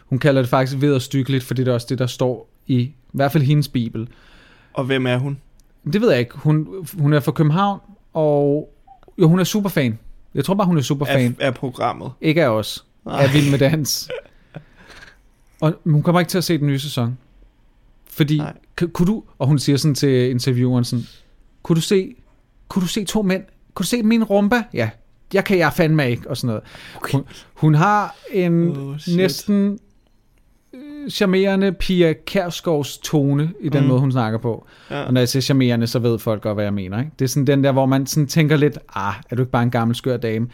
Hun 0.05 0.19
kalder 0.19 0.41
det 0.41 0.49
faktisk 0.49 0.81
vederstykkeligt, 0.81 1.43
fordi 1.43 1.61
det 1.61 1.67
er 1.67 1.73
også 1.73 1.87
det, 1.89 1.99
der 1.99 2.07
står 2.07 2.49
i, 2.67 2.79
i 2.79 2.93
hvert 3.11 3.31
fald 3.31 3.43
hendes 3.43 3.67
bibel. 3.67 4.07
Og 4.73 4.83
hvem 4.85 5.07
er 5.07 5.17
hun? 5.17 5.39
Det 5.93 6.01
ved 6.01 6.09
jeg 6.09 6.19
ikke. 6.19 6.37
Hun, 6.37 6.87
hun 6.99 7.13
er 7.13 7.19
fra 7.19 7.31
København, 7.31 7.79
og 8.13 8.69
jo, 9.17 9.27
hun 9.27 9.39
er 9.39 9.43
superfan. 9.43 9.99
Jeg 10.33 10.45
tror 10.45 10.53
bare, 10.53 10.67
hun 10.67 10.77
er 10.77 10.81
superfan. 10.81 11.35
Af, 11.39 11.45
af 11.47 11.53
programmet. 11.53 12.11
Ikke 12.21 12.43
af 12.43 12.49
os. 12.49 12.85
Nej. 13.05 13.23
Af 13.23 13.33
Vild 13.33 13.51
med 13.51 13.59
Dans. 13.59 14.09
Og 15.61 15.75
hun 15.83 16.03
kommer 16.03 16.19
ikke 16.19 16.29
til 16.29 16.37
at 16.37 16.43
se 16.43 16.57
den 16.57 16.67
nye 16.67 16.79
sæson. 16.79 17.17
Fordi, 18.09 18.41
k- 18.81 18.87
kunne 18.91 19.05
du, 19.07 19.23
og 19.39 19.47
hun 19.47 19.59
siger 19.59 19.77
sådan 19.77 19.95
til 19.95 20.29
intervieweren 20.29 20.83
sådan, 20.83 21.05
kunne 21.63 21.75
du 21.75 21.81
se, 21.81 22.15
kunne 22.67 22.81
du 22.81 22.87
se 22.87 23.05
to 23.05 23.21
mænd? 23.21 23.43
Kunne 23.73 23.83
du 23.83 23.87
se 23.87 24.03
min 24.03 24.23
rumba? 24.23 24.63
Ja, 24.73 24.89
jeg 25.33 25.45
kan 25.45 25.57
jeg 25.57 25.73
fandme 25.73 26.09
ikke, 26.11 26.29
og 26.29 26.37
sådan 26.37 26.47
noget. 26.47 26.61
Okay. 26.95 27.13
Hun, 27.13 27.23
hun 27.53 27.75
har 27.75 28.15
en 28.33 28.77
Oh, 28.77 28.97
shit. 28.99 29.17
næsten 29.17 29.79
øh, 30.73 31.09
charmerende 31.09 31.71
Pia 31.71 32.13
Kærsgaards 32.25 32.97
tone 32.97 33.51
i 33.61 33.69
den 33.69 33.81
Mm. 33.81 33.87
måde, 33.87 33.99
hun 33.99 34.11
snakker 34.11 34.39
på. 34.39 34.67
Ja. 34.89 35.01
Og 35.03 35.13
når 35.13 35.21
jeg 35.21 35.29
siger 35.29 35.41
charmerende, 35.41 35.87
så 35.87 35.99
ved 35.99 36.19
folk 36.19 36.41
godt, 36.41 36.55
hvad 36.55 36.63
jeg 36.63 36.73
mener. 36.73 36.99
Ikke? 36.99 37.11
Det 37.19 37.25
er 37.25 37.29
sådan 37.29 37.47
den 37.47 37.63
der, 37.63 37.71
hvor 37.71 37.85
man 37.85 38.05
sådan 38.07 38.27
tænker 38.27 38.57
lidt, 38.57 38.77
ah, 38.95 39.13
er 39.29 39.35
du 39.35 39.41
ikke 39.41 39.51
bare 39.51 39.63
en 39.63 39.71
gammel 39.71 39.95
skør 39.95 40.17
dame? 40.17 40.47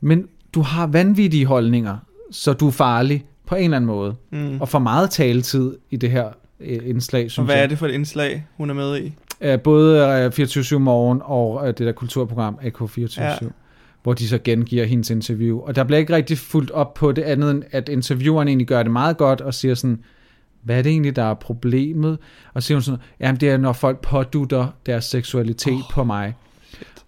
Men 0.00 0.26
du 0.54 0.60
har 0.62 0.86
vanvittige 0.86 1.46
holdninger, 1.46 1.96
så 2.30 2.52
du 2.52 2.66
er 2.66 2.70
farlig 2.70 3.24
på 3.46 3.54
en 3.54 3.64
eller 3.64 3.76
anden 3.76 3.86
måde. 3.86 4.14
Mm. 4.30 4.60
Og 4.60 4.68
for 4.68 4.78
meget 4.78 5.10
taletid 5.10 5.76
i 5.90 5.96
det 5.96 6.10
her 6.10 6.28
øh, 6.60 6.78
indslag, 6.84 7.20
synes 7.30 7.38
Og 7.38 7.44
hvad 7.44 7.54
jeg. 7.54 7.62
er 7.64 7.66
det 7.68 7.78
for 7.78 7.86
et 7.86 7.92
indslag, 7.92 8.46
hun 8.56 8.70
er 8.70 8.74
med 8.74 8.98
i? 9.00 9.12
Øh, 9.40 9.60
Både 9.60 10.22
øh, 10.24 10.32
24 10.32 10.80
Morgen 10.80 11.20
og 11.24 11.60
øh, 11.62 11.66
det 11.68 11.78
der 11.78 11.92
kulturprogram 11.92 12.58
AK24, 12.62 13.22
Ja. 13.22 13.36
hvor 14.02 14.12
de 14.14 14.28
så 14.28 14.38
gengiver 14.44 14.84
hendes 14.84 15.10
interview. 15.10 15.60
Og 15.60 15.76
der 15.76 15.84
bliver 15.84 15.98
ikke 15.98 16.14
rigtig 16.14 16.38
fuldt 16.38 16.70
op 16.70 16.94
på 16.94 17.12
det 17.12 17.22
andet, 17.22 17.50
end 17.50 17.62
at 17.70 17.88
intervieweren 17.88 18.48
egentlig 18.48 18.66
gør 18.66 18.82
det 18.82 18.92
meget 18.92 19.16
godt 19.16 19.40
og 19.40 19.54
siger 19.54 19.74
sådan, 19.74 20.02
hvad 20.62 20.78
er 20.78 20.82
det 20.82 20.90
egentlig, 20.90 21.16
der 21.16 21.22
er 21.22 21.34
problemet? 21.34 22.18
Og 22.54 22.62
så 22.62 22.66
siger 22.66 22.76
hun 22.76 22.82
sådan, 22.82 23.00
jamen 23.20 23.40
det 23.40 23.50
er, 23.50 23.56
når 23.56 23.72
folk 23.72 24.00
pådutter 24.00 24.66
deres 24.86 25.04
seksualitet 25.04 25.72
oh, 25.72 25.80
på 25.92 26.04
mig. 26.04 26.34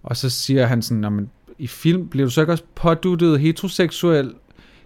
Og 0.02 0.16
så 0.16 0.30
siger 0.30 0.66
han 0.66 0.82
sådan, 0.82 1.00
"Nå, 1.00 1.08
men 1.08 1.30
i 1.58 1.66
film, 1.66 2.08
bliver 2.08 2.26
du 2.26 2.30
så 2.30 2.40
ikke 2.40 2.52
også 2.52 2.64
påduttet 2.74 3.40
heteroseksuel 3.40 4.32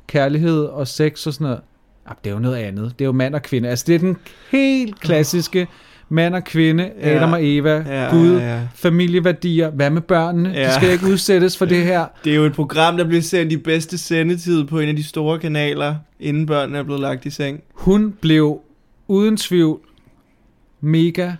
kærlighed 0.07 0.65
og 0.65 0.89
sex 0.89 1.27
og 1.27 1.33
sådan 1.33 1.45
noget? 1.45 1.61
Ah, 2.07 2.15
det 2.25 2.31
er 2.31 2.35
jo 2.35 2.41
noget 2.41 2.57
andet. 2.57 2.95
Det 2.99 3.05
er 3.05 3.07
jo 3.07 3.13
mand 3.13 3.35
og 3.35 3.43
kvinde. 3.43 3.69
Altså, 3.69 3.85
det 3.89 3.95
er 3.95 3.99
den 3.99 4.17
helt 4.51 5.01
klassiske 5.01 5.67
mand 6.15 6.35
og 6.35 6.45
kvinde, 6.45 6.91
Ja. 7.01 7.17
Adam 7.17 7.33
og 7.33 7.39
Eva, 7.43 7.85
Ja, 7.87 8.11
Gud, 8.11 8.37
ja, 8.39 8.55
ja. 8.55 8.61
familieværdier. 8.75 9.71
Hvad 9.71 9.91
med 9.91 10.03
børnene? 10.03 10.49
Ja. 10.49 10.69
De 10.69 10.75
skal 10.75 10.91
ikke 10.91 11.07
udsættes 11.07 11.57
for 11.57 11.65
det 11.65 11.83
her. 11.85 12.07
Det 12.25 12.33
er 12.33 12.37
jo 12.37 12.45
et 12.45 12.53
program, 12.53 12.97
der 12.97 13.05
bliver 13.05 13.23
sendt 13.23 13.53
i 13.53 13.57
bedste 13.57 13.99
sendetid 13.99 14.65
på 14.65 14.79
en 14.79 14.89
af 14.89 14.97
de 14.97 15.03
store 15.05 15.39
kanaler, 15.39 15.95
inden 16.21 16.47
børnene 16.47 16.79
er 16.79 16.83
blevet 16.83 17.01
lagt 17.01 17.27
i 17.27 17.31
seng. 17.31 17.61
Hun 17.75 18.15
blev 18.21 18.61
uden 19.09 19.37
tvivl 19.37 19.81
mega 20.81 21.33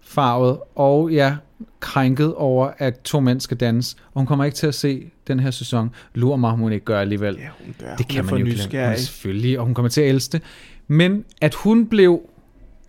farvet 0.00 0.58
og 0.74 1.10
ja, 1.12 1.34
krænket 1.80 2.34
over, 2.34 2.70
at 2.78 3.00
to 3.00 3.20
mænd 3.20 3.40
skal 3.40 3.56
danse. 3.56 3.96
Og 4.14 4.20
hun 4.20 4.26
kommer 4.26 4.44
ikke 4.44 4.54
til 4.54 4.66
at 4.66 4.74
se 4.74 5.02
den 5.28 5.40
her 5.40 5.50
sæson. 5.50 5.90
Lur 6.14 6.36
mig, 6.36 6.50
hun 6.50 6.72
ikke 6.72 6.84
gør 6.84 7.00
alligevel. 7.00 7.36
Ja, 7.40 7.48
hun 7.64 7.74
gør. 7.80 7.86
det 7.86 7.96
hun 7.98 8.04
kan 8.10 8.24
man 8.24 8.28
for 8.28 8.78
jo 8.78 8.90
er 8.92 8.96
Selvfølgelig, 8.96 9.58
og 9.58 9.64
hun 9.64 9.74
kommer 9.74 9.88
til 9.90 10.00
at 10.00 10.08
elske 10.08 10.32
det. 10.32 10.42
Men 10.88 11.24
at 11.40 11.54
hun 11.54 11.86
blev 11.86 12.20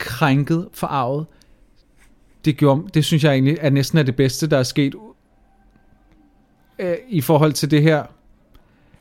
krænket, 0.02 0.68
forarvet, 0.74 1.26
det, 2.46 2.58
gjorde, 2.58 2.84
det 2.94 3.06
synes 3.06 3.24
jeg 3.24 3.32
egentlig 3.32 3.58
er 3.62 3.70
næsten 3.70 3.98
er 3.98 4.04
det 4.04 4.16
bedste, 4.16 4.48
der 4.48 4.58
er 4.58 4.64
sket 4.64 4.96
øh, 6.80 6.96
i 7.10 7.22
forhold 7.22 7.54
til 7.54 7.72
det 7.72 7.82
her. 7.82 8.04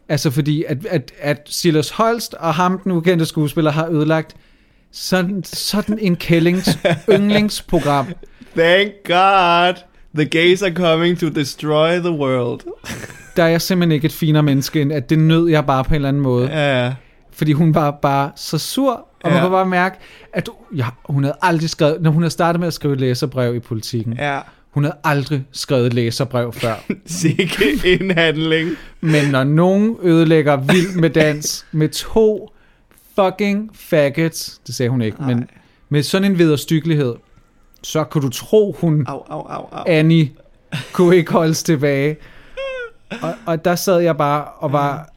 Altså 0.08 0.30
fordi, 0.30 0.64
at, 0.64 0.86
at, 0.86 1.12
at 1.18 1.42
Silas 1.46 1.90
Holst 1.90 2.34
og 2.34 2.54
ham, 2.54 2.78
den 2.78 2.92
ukendte 2.92 3.26
skuespiller, 3.26 3.70
har 3.70 3.88
ødelagt 3.88 4.36
sådan, 4.90 5.44
sådan 5.44 5.98
en 5.98 6.16
kællings 6.16 6.78
yndlingsprogram. 7.14 8.06
Thank 8.56 8.92
God. 9.04 9.74
The 10.14 10.24
gays 10.24 10.62
are 10.62 10.74
coming 10.74 11.18
to 11.18 11.28
destroy 11.28 11.90
the 11.90 12.10
world. 12.10 12.60
Der 13.36 13.42
er 13.42 13.48
jeg 13.48 13.62
simpelthen 13.62 13.92
ikke 13.92 14.06
et 14.06 14.12
finere 14.12 14.42
menneske, 14.42 14.82
end 14.82 14.92
at 14.92 15.10
det 15.10 15.18
nød 15.18 15.48
jeg 15.48 15.66
bare 15.66 15.84
på 15.84 15.88
en 15.88 15.94
eller 15.94 16.08
anden 16.08 16.22
måde. 16.22 16.48
Ja, 16.48 16.94
Fordi 17.32 17.52
hun 17.52 17.74
var 17.74 17.90
bare 17.90 18.32
så 18.36 18.58
sur, 18.58 19.09
og 19.24 19.30
ja. 19.30 19.34
man 19.34 19.42
kunne 19.42 19.50
bare 19.50 19.66
mærke, 19.66 19.96
at 20.32 20.48
ja, 20.76 20.86
hun 21.04 21.24
havde 21.24 21.36
aldrig 21.42 21.70
skrevet, 21.70 22.02
når 22.02 22.10
hun 22.10 22.22
havde 22.22 22.30
startet 22.30 22.60
med 22.60 22.66
at 22.66 22.74
skrive 22.74 22.96
læserbrev 22.96 23.54
i 23.54 23.60
politikken, 23.60 24.12
ja. 24.12 24.40
hun 24.70 24.84
havde 24.84 24.96
aldrig 25.04 25.44
skrevet 25.52 25.86
et 25.86 25.94
læserbrev 25.94 26.52
før. 26.52 26.74
Sikke 27.06 27.64
en 27.84 28.10
handling. 28.10 28.70
Men 29.00 29.30
når 29.30 29.44
nogen 29.44 29.96
ødelægger 30.02 30.56
vild 30.56 30.96
med 30.96 31.10
dans 31.10 31.66
med 31.72 31.88
to 31.88 32.50
fucking 33.14 33.70
faggots, 33.74 34.60
det 34.66 34.74
sagde 34.74 34.90
hun 34.90 35.02
ikke, 35.02 35.22
men 35.22 35.48
med 35.88 36.02
sådan 36.02 36.30
en 36.30 36.38
vederstyggelighed, 36.38 37.14
så 37.82 38.04
kunne 38.04 38.22
du 38.22 38.28
tro, 38.28 38.76
hun, 38.80 39.04
Au, 39.08 39.22
au, 39.28 39.40
au, 39.40 39.68
au. 39.72 39.84
Annie, 39.86 40.30
kunne 40.92 41.16
ikke 41.16 41.32
holdes 41.32 41.62
tilbage. 41.62 42.16
Og, 43.22 43.34
og 43.46 43.64
der 43.64 43.74
sad 43.74 44.00
jeg 44.00 44.16
bare 44.16 44.44
og 44.44 44.72
var 44.72 45.10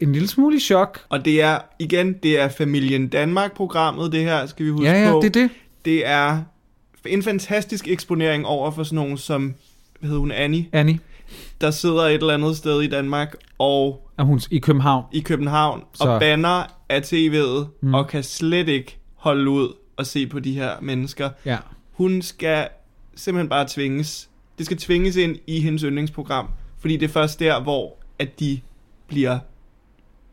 en 0.00 0.12
lille 0.12 0.28
smule 0.28 0.56
i 0.56 0.60
chok. 0.60 1.00
Og 1.08 1.24
det 1.24 1.42
er, 1.42 1.58
igen, 1.78 2.12
det 2.12 2.40
er 2.40 2.48
Familien 2.48 3.08
Danmark-programmet, 3.08 4.12
det 4.12 4.20
her, 4.24 4.46
skal 4.46 4.66
vi 4.66 4.70
huske 4.70 4.86
Ja, 4.86 5.04
ja, 5.04 5.10
på. 5.12 5.20
det 5.22 5.36
er 5.36 5.40
det. 5.42 5.50
det 5.84 6.06
er 6.06 6.42
en 7.06 7.22
fantastisk 7.22 7.88
eksponering 7.88 8.46
over 8.46 8.70
for 8.70 8.82
sådan 8.82 8.96
nogen 8.96 9.18
som, 9.18 9.54
hvad 10.00 10.08
hedder 10.08 10.20
hun, 10.20 10.32
Annie, 10.32 10.66
Annie, 10.72 10.98
der 11.60 11.70
sidder 11.70 12.02
et 12.02 12.14
eller 12.14 12.34
andet 12.34 12.56
sted 12.56 12.82
i 12.82 12.86
Danmark 12.86 13.34
og 13.58 14.08
er 14.18 14.22
hun 14.22 14.40
i 14.50 14.58
København. 14.58 15.04
i 15.12 15.20
København 15.20 15.82
Så- 15.94 16.04
og 16.04 16.20
banner 16.20 16.62
af 16.88 17.00
tv'et 17.00 17.66
mm. 17.82 17.94
og 17.94 18.08
kan 18.08 18.22
slet 18.22 18.68
ikke 18.68 18.98
holde 19.14 19.50
ud 19.50 19.72
og 19.96 20.06
se 20.06 20.26
på 20.26 20.40
de 20.40 20.52
her 20.54 20.70
mennesker. 20.80 21.30
Ja. 21.44 21.56
Hun 21.92 22.22
skal 22.22 22.68
simpelthen 23.14 23.48
bare 23.48 23.66
tvinges. 23.68 24.28
Det 24.58 24.66
skal 24.66 24.78
tvinges 24.78 25.16
ind 25.16 25.36
i 25.46 25.60
hendes 25.60 25.82
yndlingsprogram, 25.82 26.48
fordi 26.80 26.96
det 26.96 27.08
er 27.08 27.12
først 27.12 27.40
der, 27.40 27.62
hvor 27.62 27.96
at 28.18 28.40
de 28.40 28.60
bliver, 29.08 29.38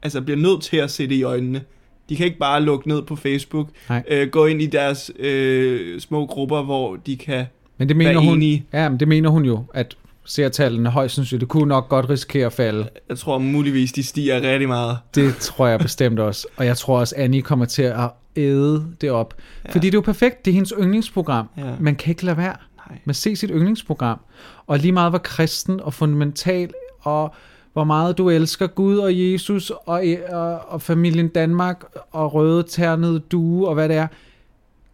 altså 0.03 0.21
bliver 0.21 0.37
nødt 0.37 0.61
til 0.61 0.77
at 0.77 0.91
se 0.91 1.07
det 1.07 1.15
i 1.15 1.23
øjnene. 1.23 1.61
De 2.09 2.15
kan 2.15 2.25
ikke 2.25 2.39
bare 2.39 2.61
lukke 2.61 2.87
ned 2.87 3.01
på 3.01 3.15
Facebook, 3.15 3.69
Nej. 3.89 4.03
øh, 4.07 4.29
gå 4.29 4.45
ind 4.45 4.61
i 4.61 4.65
deres 4.65 5.11
øh, 5.19 5.99
små 5.99 6.25
grupper, 6.25 6.63
hvor 6.63 6.95
de 6.95 7.17
kan... 7.17 7.45
Men 7.77 7.87
det 7.87 7.97
mener 7.97 8.11
Være 8.11 8.23
hun, 8.23 8.33
enige. 8.37 8.65
ja, 8.73 8.89
men 8.89 8.99
det 8.99 9.07
mener 9.07 9.29
hun 9.29 9.45
jo, 9.45 9.63
at 9.73 9.97
seertallene 10.25 10.89
højst 10.89 11.15
sandsynligt, 11.15 11.41
det 11.41 11.49
kunne 11.49 11.67
nok 11.67 11.89
godt 11.89 12.09
risikere 12.09 12.45
at 12.45 12.53
falde. 12.53 12.89
Jeg 13.09 13.17
tror 13.17 13.37
muligvis, 13.37 13.91
de 13.91 14.03
stiger 14.03 14.41
rigtig 14.41 14.67
meget. 14.67 14.97
Det 15.15 15.35
tror 15.35 15.67
jeg 15.67 15.79
bestemt 15.79 16.19
også. 16.19 16.47
Og 16.57 16.65
jeg 16.65 16.77
tror 16.77 16.99
også, 16.99 17.15
Annie 17.17 17.41
kommer 17.41 17.65
til 17.65 17.81
at 17.83 18.09
æde 18.35 18.85
det 19.01 19.11
op. 19.11 19.33
Ja. 19.65 19.71
Fordi 19.71 19.87
det 19.87 19.93
er 19.93 19.97
jo 19.97 20.01
perfekt, 20.01 20.45
det 20.45 20.51
er 20.51 20.55
hendes 20.55 20.73
yndlingsprogram. 20.79 21.49
Ja. 21.57 21.63
Man 21.79 21.95
kan 21.95 22.11
ikke 22.11 22.25
lade 22.25 22.37
være 22.37 22.55
Nej. 22.89 22.97
med 23.05 23.11
at 23.11 23.15
se 23.15 23.35
sit 23.35 23.49
yndlingsprogram. 23.53 24.19
Og 24.67 24.79
lige 24.79 24.91
meget 24.91 25.11
hvor 25.11 25.19
kristen 25.19 25.79
og 25.79 25.93
fundamental, 25.93 26.69
og 27.01 27.35
hvor 27.75 27.83
meget 27.83 28.17
du 28.17 28.29
elsker 28.29 28.67
Gud 28.67 28.97
og 28.97 29.19
Jesus, 29.19 29.69
og, 29.69 30.03
og, 30.29 30.59
og 30.67 30.81
familien 30.81 31.27
Danmark, 31.27 31.83
og 32.11 32.33
røde 32.33 32.63
ternede 32.63 33.19
due, 33.19 33.67
og 33.67 33.73
hvad 33.73 33.89
det 33.89 33.97
er. 33.97 34.07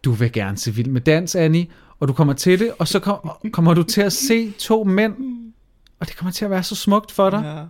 Du 0.04 0.12
vil 0.12 0.32
gerne 0.32 0.56
se 0.56 0.74
vild 0.74 0.88
med 0.88 1.00
dans, 1.00 1.34
Annie, 1.34 1.66
og 2.00 2.08
du 2.08 2.12
kommer 2.12 2.34
til 2.34 2.58
det, 2.58 2.72
og 2.78 2.88
så 2.88 2.98
kom, 3.00 3.30
kommer 3.52 3.74
du 3.74 3.82
til 3.82 4.00
at 4.00 4.12
se 4.12 4.50
to 4.50 4.84
mænd, 4.84 5.14
og 6.00 6.08
det 6.08 6.16
kommer 6.16 6.32
til 6.32 6.44
at 6.44 6.50
være 6.50 6.62
så 6.62 6.74
smukt 6.74 7.10
for 7.12 7.30
dig. 7.30 7.42
Ja. 7.44 7.62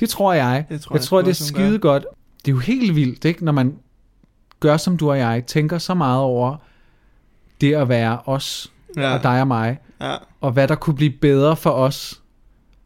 Det 0.00 0.08
tror 0.08 0.32
jeg. 0.32 0.66
Det 0.68 0.80
tror 0.80 0.94
jeg 0.94 1.00
jeg 1.00 1.04
tror, 1.04 1.20
sgu 1.20 1.26
det 1.26 1.40
er 1.40 1.44
skide 1.44 1.78
godt. 1.78 2.06
Det 2.44 2.50
er 2.50 2.54
jo 2.54 2.58
helt 2.60 2.96
vildt, 2.96 3.24
ikke? 3.24 3.44
når 3.44 3.52
man 3.52 3.76
gør 4.60 4.76
som 4.76 4.96
du 4.96 5.10
og 5.10 5.18
jeg, 5.18 5.44
tænker 5.46 5.78
så 5.78 5.94
meget 5.94 6.20
over 6.20 6.56
det 7.60 7.74
at 7.74 7.88
være 7.88 8.18
os, 8.26 8.72
Ja. 8.96 9.14
og 9.14 9.22
dig 9.22 9.40
og 9.40 9.48
mig, 9.48 9.78
ja. 10.00 10.14
og 10.40 10.52
hvad 10.52 10.68
der 10.68 10.74
kunne 10.74 10.96
blive 10.96 11.10
bedre 11.20 11.56
for 11.56 11.70
os, 11.70 12.22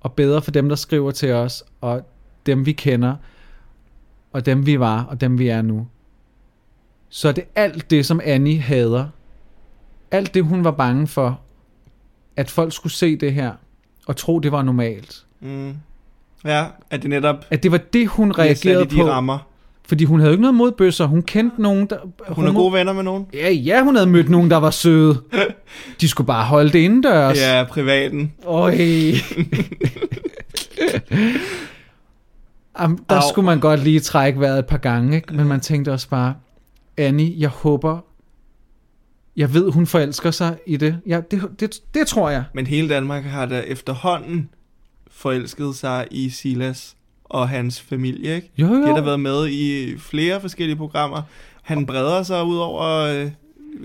og 0.02 0.12
bedre 0.12 0.42
for 0.42 0.50
dem, 0.50 0.68
der 0.68 0.76
skriver 0.76 1.10
til 1.10 1.32
os, 1.32 1.64
og 1.80 2.02
dem 2.46 2.66
vi 2.66 2.72
kender, 2.72 3.16
og 4.32 4.46
dem 4.46 4.66
vi 4.66 4.80
var, 4.80 5.02
og 5.02 5.20
dem 5.20 5.38
vi 5.38 5.48
er 5.48 5.62
nu. 5.62 5.86
Så 7.08 7.28
er 7.28 7.32
det 7.32 7.44
alt 7.54 7.90
det, 7.90 8.06
som 8.06 8.20
Annie 8.24 8.58
hader, 8.60 9.08
alt 10.10 10.34
det, 10.34 10.44
hun 10.44 10.64
var 10.64 10.70
bange 10.70 11.06
for, 11.06 11.40
at 12.36 12.50
folk 12.50 12.72
skulle 12.72 12.92
se 12.92 13.16
det 13.16 13.32
her, 13.34 13.52
og 14.06 14.16
tro, 14.16 14.38
det 14.38 14.52
var 14.52 14.62
normalt. 14.62 15.26
Mm. 15.40 15.74
Ja, 16.44 16.66
at 16.90 17.02
det 17.02 17.10
netop 17.10 17.36
At 17.50 17.62
det 17.62 17.72
var 17.72 17.78
det, 17.78 18.08
hun 18.08 18.32
reagerede 18.32 18.84
de 18.90 18.96
på. 18.96 19.08
rammer. 19.08 19.38
Fordi 19.88 20.04
hun 20.04 20.20
havde 20.20 20.28
jo 20.28 20.32
ikke 20.32 20.42
noget 20.42 20.54
mod 20.54 20.72
bøsser. 20.72 21.06
Hun 21.06 21.22
kendte 21.22 21.62
nogen, 21.62 21.86
der... 21.86 21.96
Hun 22.28 22.46
er 22.46 22.52
gode 22.52 22.72
venner 22.72 22.92
med 22.92 23.02
nogen. 23.02 23.26
Ja, 23.34 23.50
ja, 23.50 23.82
hun 23.82 23.96
havde 23.96 24.10
mødt 24.10 24.28
nogen, 24.28 24.50
der 24.50 24.56
var 24.56 24.70
søde. 24.70 25.22
De 26.00 26.08
skulle 26.08 26.26
bare 26.26 26.44
holde 26.44 26.72
det 26.72 26.78
indendørs. 26.78 27.38
Ja, 27.38 27.64
privaten. 27.68 28.32
Øj. 28.46 28.76
Am, 32.74 33.04
der 33.10 33.16
Au. 33.16 33.22
skulle 33.30 33.46
man 33.46 33.60
godt 33.60 33.80
lige 33.84 34.00
trække 34.00 34.40
vejret 34.40 34.58
et 34.58 34.66
par 34.66 34.76
gange, 34.76 35.16
ikke? 35.16 35.34
men 35.34 35.48
man 35.48 35.60
tænkte 35.60 35.92
også 35.92 36.08
bare, 36.08 36.34
Annie, 36.96 37.34
jeg 37.38 37.48
håber, 37.48 37.98
jeg 39.36 39.54
ved, 39.54 39.70
hun 39.70 39.86
forelsker 39.86 40.30
sig 40.30 40.56
i 40.66 40.76
det. 40.76 40.98
Ja, 41.06 41.20
det, 41.30 41.42
det, 41.60 41.80
det 41.94 42.06
tror 42.06 42.30
jeg. 42.30 42.44
Men 42.54 42.66
hele 42.66 42.88
Danmark 42.88 43.24
har 43.24 43.46
da 43.46 43.60
efterhånden 43.60 44.48
forelsket 45.10 45.74
sig 45.74 46.06
i 46.10 46.30
Silas 46.30 46.96
og 47.32 47.48
hans 47.48 47.80
familie, 47.80 48.34
ikke? 48.34 48.50
Jo, 48.58 48.66
De 48.66 48.80
har 48.82 48.88
jo. 48.90 48.96
da 48.96 49.00
været 49.00 49.20
med 49.20 49.48
i 49.48 49.94
flere 49.98 50.40
forskellige 50.40 50.76
programmer. 50.76 51.22
Han 51.62 51.86
breder 51.86 52.22
sig 52.22 52.44
ud 52.44 52.56
over 52.56 52.82
øh, 52.98 53.30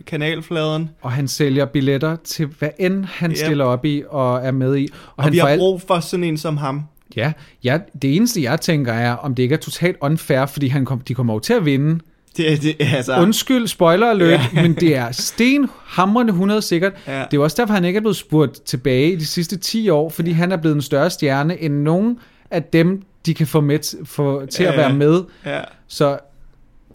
kanalfladen, 0.07 0.89
Og 1.01 1.11
han 1.11 1.27
sælger 1.27 1.65
billetter 1.65 2.15
til 2.23 2.45
hvad 2.59 2.69
end 2.79 3.05
han 3.05 3.31
Ja. 3.31 3.35
stiller 3.45 3.65
op 3.65 3.85
i 3.85 4.03
og 4.09 4.37
er 4.45 4.51
med 4.51 4.77
i. 4.77 4.87
og, 5.15 5.23
han 5.23 5.33
vi 5.33 5.37
har 5.37 5.57
brug 5.57 5.81
for 5.87 5.99
sådan 5.99 6.23
en 6.23 6.37
som 6.37 6.57
ham. 6.57 6.83
Ja, 7.15 7.31
ja, 7.63 7.79
det 8.01 8.15
eneste 8.15 8.41
jeg 8.43 8.61
tænker 8.61 8.93
er, 8.93 9.13
om 9.15 9.35
det 9.35 9.43
ikke 9.43 9.53
er 9.55 9.59
totalt 9.59 9.97
unfair, 10.01 10.45
fordi 10.45 10.67
han 10.67 10.85
kom, 10.85 10.99
de 10.99 11.13
kommer 11.13 11.33
jo 11.33 11.39
til 11.39 11.53
at 11.53 11.65
vinde. 11.65 11.99
Det, 12.37 12.61
det, 12.61 12.75
altså, 12.79 13.17
Undskyld, 13.21 13.67
spoiler 13.67 14.07
alert, 14.09 14.39
ja. 14.55 14.61
men 14.61 14.73
det 14.73 14.95
er 14.95 15.11
stenhamrende 15.11 16.31
100 16.31 16.61
sikkert. 16.61 16.93
Ja. 17.07 17.11
Det 17.13 17.19
er 17.21 17.27
jo 17.33 17.43
også 17.43 17.55
derfor, 17.59 17.73
han 17.73 17.85
ikke 17.85 17.97
er 17.97 18.01
blevet 18.01 18.15
spurgt 18.17 18.65
tilbage 18.65 19.11
i 19.11 19.15
de 19.15 19.25
sidste 19.25 19.57
10 19.57 19.89
år, 19.89 20.09
fordi 20.09 20.31
han 20.31 20.51
er 20.51 20.57
blevet 20.57 20.75
en 20.75 20.81
større 20.81 21.09
stjerne 21.09 21.61
end 21.61 21.73
nogen 21.73 22.19
af 22.51 22.63
dem, 22.63 23.01
de 23.27 23.33
kan 23.33 23.47
få, 23.47 23.61
med, 23.61 24.05
få 24.05 24.45
til 24.45 24.63
at 24.63 24.73
Ja. 24.73 24.77
være 24.79 24.93
med. 24.93 25.23
ja. 25.45 25.61
Så 25.87 26.09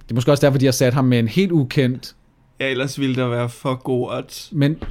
det 0.03 0.11
er 0.11 0.15
måske 0.15 0.31
også 0.31 0.47
derfor, 0.47 0.59
de 0.59 0.65
har 0.65 0.73
sat 0.73 0.95
ham 0.95 1.05
med 1.05 1.19
en 1.19 1.29
helt 1.29 1.53
ukendt. 1.53 2.15
ja, 2.61 2.67
ellers 2.69 3.01
ville 3.01 3.17
der 3.17 3.29
være 3.29 3.49
for 3.49 3.75
god 3.75 4.11
odds. 4.11 4.49
Men 4.53 4.83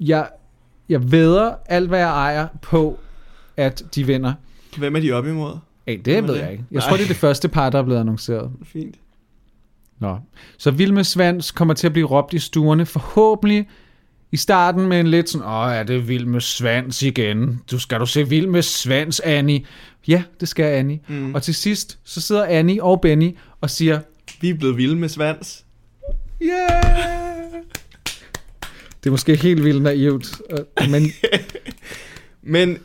jeg, 0.00 0.28
jeg 0.88 1.12
vedder 1.12 1.54
alt, 1.66 1.88
hvad 1.88 1.98
jeg 1.98 2.08
ejer 2.10 2.46
på, 2.62 2.98
at 3.56 3.82
de 3.94 4.06
vinder. 4.06 4.32
Hvem 4.78 4.96
er 4.96 5.00
de 5.00 5.12
op 5.12 5.26
imod? 5.26 5.52
Hey, 5.86 5.94
Hvem 5.94 6.04
det 6.04 6.22
ved 6.28 6.34
det? 6.34 6.40
jeg 6.42 6.52
ikke. 6.52 6.64
Jeg 6.70 6.78
Nej. 6.78 6.88
tror, 6.88 6.96
det 6.96 7.04
er 7.04 7.08
det 7.08 7.16
første 7.16 7.48
par, 7.48 7.70
der 7.70 7.78
er 7.78 7.82
blevet 7.82 8.00
annonceret. 8.00 8.50
Fint. 8.64 8.94
Nå. 9.98 10.18
Så 10.58 10.70
Vilme 10.70 11.04
Svans 11.04 11.50
kommer 11.50 11.74
til 11.74 11.86
at 11.86 11.92
blive 11.92 12.06
råbt 12.06 12.32
i 12.34 12.38
stuerne, 12.38 12.86
forhåbentlig 12.86 13.68
i 14.32 14.36
starten 14.36 14.86
med 14.86 15.00
en 15.00 15.06
lidt 15.06 15.28
sådan, 15.28 15.46
åh, 15.46 15.72
er 15.72 15.82
det 15.82 16.08
Vilme 16.08 16.40
Svans 16.40 17.02
igen? 17.02 17.60
Du 17.70 17.78
skal 17.78 18.00
du 18.00 18.06
se 18.06 18.28
Vilme 18.28 18.62
Svans, 18.62 19.20
Annie? 19.20 19.64
Ja, 20.08 20.22
det 20.40 20.48
skal 20.48 20.64
Annie. 20.64 21.00
Mm. 21.08 21.34
Og 21.34 21.42
til 21.42 21.54
sidst, 21.54 21.98
så 22.04 22.20
sidder 22.20 22.44
Annie 22.44 22.82
og 22.82 23.00
Benny 23.00 23.36
og 23.60 23.70
siger, 23.70 24.00
Vi 24.40 24.50
er 24.50 24.54
blevet 24.54 24.76
vilde 24.76 24.96
med 24.96 25.08
svans. 25.08 25.64
yeah! 26.42 26.82
Det 29.04 29.06
er 29.06 29.10
måske 29.10 29.36
helt 29.36 29.64
vildt 29.64 29.82
naivt, 29.82 30.40
øh, 30.50 30.90
men 30.90 31.02
Men 32.42 32.78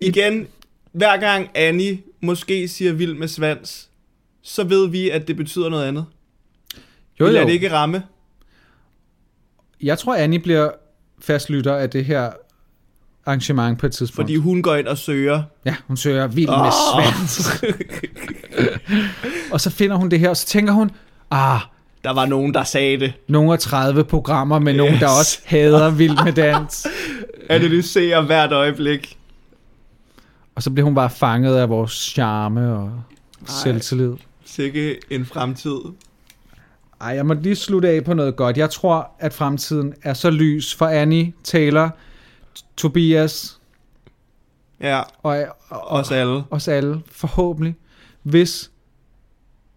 igen, 0.00 0.46
hver 0.92 1.16
gang 1.16 1.50
Annie 1.54 1.98
måske 2.20 2.68
siger 2.68 2.92
vild 2.92 3.14
med 3.14 3.28
svans, 3.28 3.90
så 4.42 4.64
ved 4.64 4.88
vi, 4.88 5.10
at 5.10 5.28
det 5.28 5.36
betyder 5.36 5.68
noget 5.68 5.84
andet. 5.88 6.04
Jo, 7.20 7.24
Vi 7.24 7.30
lader 7.30 7.40
jo. 7.40 7.46
det 7.46 7.52
ikke 7.54 7.72
ramme. 7.72 8.02
Jeg 9.82 9.98
tror, 9.98 10.14
Annie 10.14 10.38
bliver 10.40 10.70
fastlytter 11.22 11.74
af 11.74 11.90
det 11.90 12.04
her 12.04 12.30
arrangement 13.26 13.78
på 13.78 13.86
et 13.86 13.92
tidspunkt. 13.92 14.16
Fordi 14.16 14.36
hun 14.36 14.62
går 14.62 14.74
ind 14.74 14.86
og 14.86 14.98
søger. 14.98 15.42
Ja, 15.64 15.74
hun 15.86 15.96
søger 15.96 16.26
vild 16.26 16.48
med 16.48 16.56
Åh. 16.56 16.72
svans. 16.94 17.62
og 19.52 19.60
så 19.60 19.70
finder 19.70 19.96
hun 19.96 20.08
det 20.10 20.18
her, 20.20 20.28
og 20.28 20.36
så 20.36 20.46
tænker 20.46 20.72
hun, 20.72 20.90
ah, 21.30 21.60
Der 22.04 22.12
var 22.12 22.26
nogen, 22.26 22.54
der 22.54 22.64
sagde 22.64 23.00
det. 23.00 23.12
nogle 23.28 23.52
af 23.52 23.58
30 23.58 24.04
programmer 24.04 24.58
med 24.58 24.72
yes. 24.72 24.78
nogen, 24.78 24.94
der 25.00 25.08
også 25.18 25.38
hader 25.44 25.90
vild 25.90 26.24
med 26.24 26.32
dans. 26.32 26.86
Analyserer 27.48 28.20
hvert 28.20 28.52
øjeblik. 28.52 29.18
Og 30.54 30.62
så 30.62 30.70
bliver 30.70 30.84
hun 30.84 30.94
bare 30.94 31.10
fanget 31.10 31.56
af 31.56 31.68
vores 31.68 31.92
charme 31.92 32.72
og 32.74 32.92
selvtillid. 33.46 34.12
Sikke 34.44 34.98
en 35.10 35.26
fremtid. 35.26 35.76
Ej, 37.02 37.08
jeg 37.08 37.26
må 37.26 37.34
lige 37.34 37.56
slutte 37.56 37.88
af 37.88 38.04
på 38.04 38.14
noget 38.14 38.36
godt. 38.36 38.56
Jeg 38.58 38.70
tror, 38.70 39.10
at 39.18 39.32
fremtiden 39.34 39.94
er 40.02 40.14
så 40.14 40.30
lys 40.30 40.74
for 40.74 40.86
Annie, 40.86 41.32
Taylor, 41.44 41.96
Tobias 42.76 43.58
Ja, 44.80 45.02
og, 45.22 45.46
og 45.68 45.88
os 45.88 46.10
alle. 46.10 46.44
os 46.50 46.68
alle, 46.68 47.02
forhåbentlig, 47.06 47.76
hvis 48.22 48.70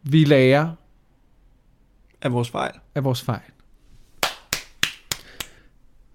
vi 0.03 0.23
lærer 0.23 0.69
Af 2.21 2.31
vores 2.33 2.49
fejl. 2.49 2.73
af 2.95 3.03
vores 3.03 3.21
fejl. 3.21 3.41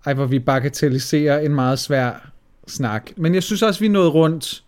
Ej, 0.06 0.14
hvor 0.14 0.26
vi 0.26 0.38
bagatelliserer 0.38 1.38
en 1.38 1.54
meget 1.54 1.78
svær 1.78 2.30
snak. 2.66 3.10
Men 3.16 3.34
jeg 3.34 3.42
synes 3.42 3.62
også, 3.62 3.80
vi 3.80 3.88
nået 3.88 4.14
rundt, 4.14 4.64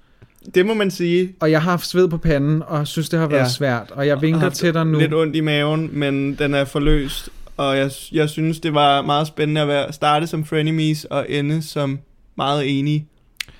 Det 0.54 0.66
må 0.66 0.74
man 0.74 0.90
sige. 0.90 1.32
og 1.40 1.50
jeg 1.50 1.62
har 1.62 1.70
haft 1.70 1.86
sved 1.86 2.08
på 2.08 2.18
panden, 2.18 2.62
og 2.66 2.86
synes, 2.86 3.08
det 3.08 3.18
har 3.18 3.26
været 3.26 3.40
Ja. 3.40 3.48
svært. 3.48 3.90
Og 3.90 4.06
jeg 4.06 4.22
vinker 4.22 4.40
haft 4.40 4.54
til 4.54 4.74
dig 4.74 4.86
nu. 4.86 4.98
Lidt 4.98 5.14
ondt 5.14 5.36
i 5.36 5.40
maven, 5.40 5.90
men 5.92 6.34
den 6.34 6.54
er 6.54 6.64
forløst. 6.64 7.28
Og 7.56 7.76
jeg, 7.78 7.90
jeg 8.12 8.28
synes, 8.28 8.60
det 8.60 8.74
var 8.74 9.02
meget 9.02 9.26
spændende 9.26 9.60
at 9.60 9.68
være, 9.68 9.92
starte 9.92 10.26
som 10.26 10.44
frenemies 10.44 11.04
og 11.04 11.26
ende 11.28 11.62
som 11.62 11.98
meget 12.36 12.78
enige, 12.78 13.06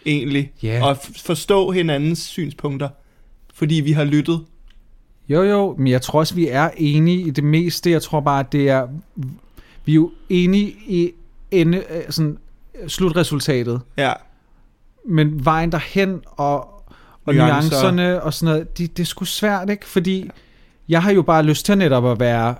egentlig. 0.06 0.52
Ja. 0.62 0.86
Og 0.86 0.96
forstå 1.26 1.70
hinandens 1.70 2.18
synspunkter, 2.18 2.88
fordi 3.54 3.74
vi 3.74 3.92
har 3.92 4.04
lyttet. 4.04 4.40
Jo, 5.28 5.42
jo, 5.42 5.74
men 5.78 5.86
jeg 5.86 6.02
tror 6.02 6.18
også, 6.18 6.34
vi 6.34 6.48
er 6.48 6.70
enige 6.76 7.20
i 7.26 7.30
det 7.30 7.44
meste. 7.44 7.90
Jeg 7.90 8.02
tror 8.02 8.20
bare, 8.20 8.44
det 8.52 8.68
er... 8.68 8.86
Vi 9.84 9.92
er 9.92 9.96
jo 9.96 10.10
enige 10.28 10.74
i 10.86 11.10
ende, 11.50 11.82
sådan, 12.10 12.38
slutresultatet. 12.86 13.80
Ja, 13.98 14.12
Men 15.08 15.44
vejen 15.44 15.72
derhen 15.72 16.20
og, 16.26 16.64
og 17.26 17.34
Nuancer. 17.34 17.70
nuancerne 17.70 18.22
og 18.22 18.34
sådan 18.34 18.52
noget, 18.54 18.78
det, 18.78 18.96
det 18.96 19.02
er 19.02 19.06
sgu 19.06 19.24
svært, 19.24 19.70
ikke? 19.70 19.86
Fordi 19.86 20.30
jeg 20.88 21.02
har 21.02 21.12
jo 21.12 21.22
bare 21.22 21.42
lyst 21.42 21.66
til 21.66 21.78
netop 21.78 22.06
at 22.06 22.20
være 22.20 22.54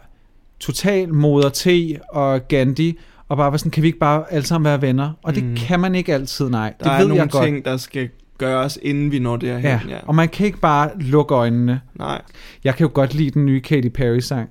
total 0.60 1.14
moder 1.14 1.48
T 1.48 1.66
og 2.08 2.48
Gandhi, 2.48 2.98
og 3.28 3.36
bare 3.36 3.52
være 3.52 3.58
sådan, 3.58 3.70
kan 3.70 3.82
vi 3.82 3.86
ikke 3.88 3.98
bare 3.98 4.24
alle 4.32 4.46
sammen 4.46 4.64
være 4.64 4.82
venner? 4.82 5.10
Og 5.22 5.34
det 5.34 5.44
Mm. 5.44 5.56
kan 5.56 5.80
man 5.80 5.94
ikke 5.94 6.14
altid, 6.14 6.48
nej. 6.48 6.74
der 6.78 6.84
det 6.84 6.92
er 6.92 6.98
ved 6.98 7.06
nogle 7.08 7.22
jeg 7.22 7.30
godt. 7.30 7.44
ting, 7.44 7.64
der 7.64 7.76
skal 7.76 8.08
gøres, 8.38 8.78
inden 8.82 9.12
vi 9.12 9.18
når 9.18 9.36
derhen. 9.36 9.62
Ja, 9.64 9.80
ja. 9.88 9.98
og 10.06 10.14
man 10.14 10.28
kan 10.28 10.46
ikke 10.46 10.58
bare 10.58 10.90
lukke 11.00 11.34
øjnene. 11.34 11.80
Nej. 11.94 12.22
Jeg 12.64 12.74
kan 12.76 12.84
jo 12.86 12.90
godt 12.94 13.14
lide 13.14 13.30
den 13.30 13.46
nye 13.46 13.60
Katy 13.60 13.88
Perry-sang. 13.88 14.48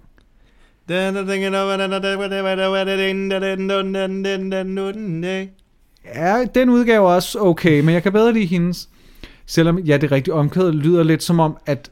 Ja, 6.05 6.45
den 6.55 6.69
udgave 6.69 7.09
er 7.09 7.15
også 7.15 7.39
okay, 7.39 7.79
men 7.79 7.93
jeg 7.93 8.03
kan 8.03 8.11
bedre 8.11 8.33
lide 8.33 8.45
hendes. 8.45 8.89
Selvom, 9.45 9.79
ja, 9.79 9.97
det 9.97 10.11
rigtige 10.11 10.33
omkvædet 10.33 10.75
lyder 10.75 11.03
lidt 11.03 11.23
som 11.23 11.39
om, 11.39 11.57
at, 11.65 11.91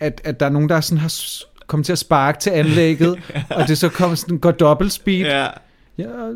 at, 0.00 0.20
at 0.24 0.40
der 0.40 0.46
er 0.46 0.50
nogen, 0.50 0.68
der 0.68 0.80
sådan 0.80 0.98
har 0.98 1.12
kommet 1.66 1.86
til 1.86 1.92
at 1.92 1.98
sparke 1.98 2.38
til 2.40 2.50
anlægget, 2.50 3.18
og 3.50 3.68
det 3.68 3.78
så 3.78 3.88
kommer 3.88 4.14
sådan, 4.14 4.38
går 4.38 4.50
dobbelt 4.50 4.92
speed. 4.92 5.20
Ja, 5.26 5.46
Ja. 5.98 6.04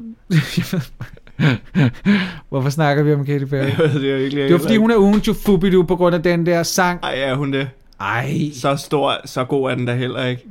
Hvorfor 2.49 2.71
snakker 2.71 3.03
vi 3.03 3.13
om 3.15 3.25
Katy 3.27 3.45
Perry? 3.45 3.67
det 4.01 4.13
er 4.13 4.17
virkelig 4.19 4.45
Det 4.45 4.53
var 4.53 4.59
fordi, 4.59 4.77
hun 4.77 4.91
er 4.91 4.97
ugen 4.97 5.21
Jufubidu 5.21 5.83
på 5.83 5.97
grund 5.97 6.15
af 6.15 6.23
den 6.23 6.47
der 6.47 6.63
sang. 6.63 7.01
Ej, 7.03 7.15
er 7.19 7.35
hun 7.35 7.53
det? 7.53 7.69
Ej, 8.01 8.51
Så 8.55 8.77
stor, 8.77 9.15
så 9.25 9.45
god 9.45 9.71
er 9.71 9.75
den 9.75 9.87
da 9.87 9.95
heller 9.95 10.27
ikke. 10.27 10.47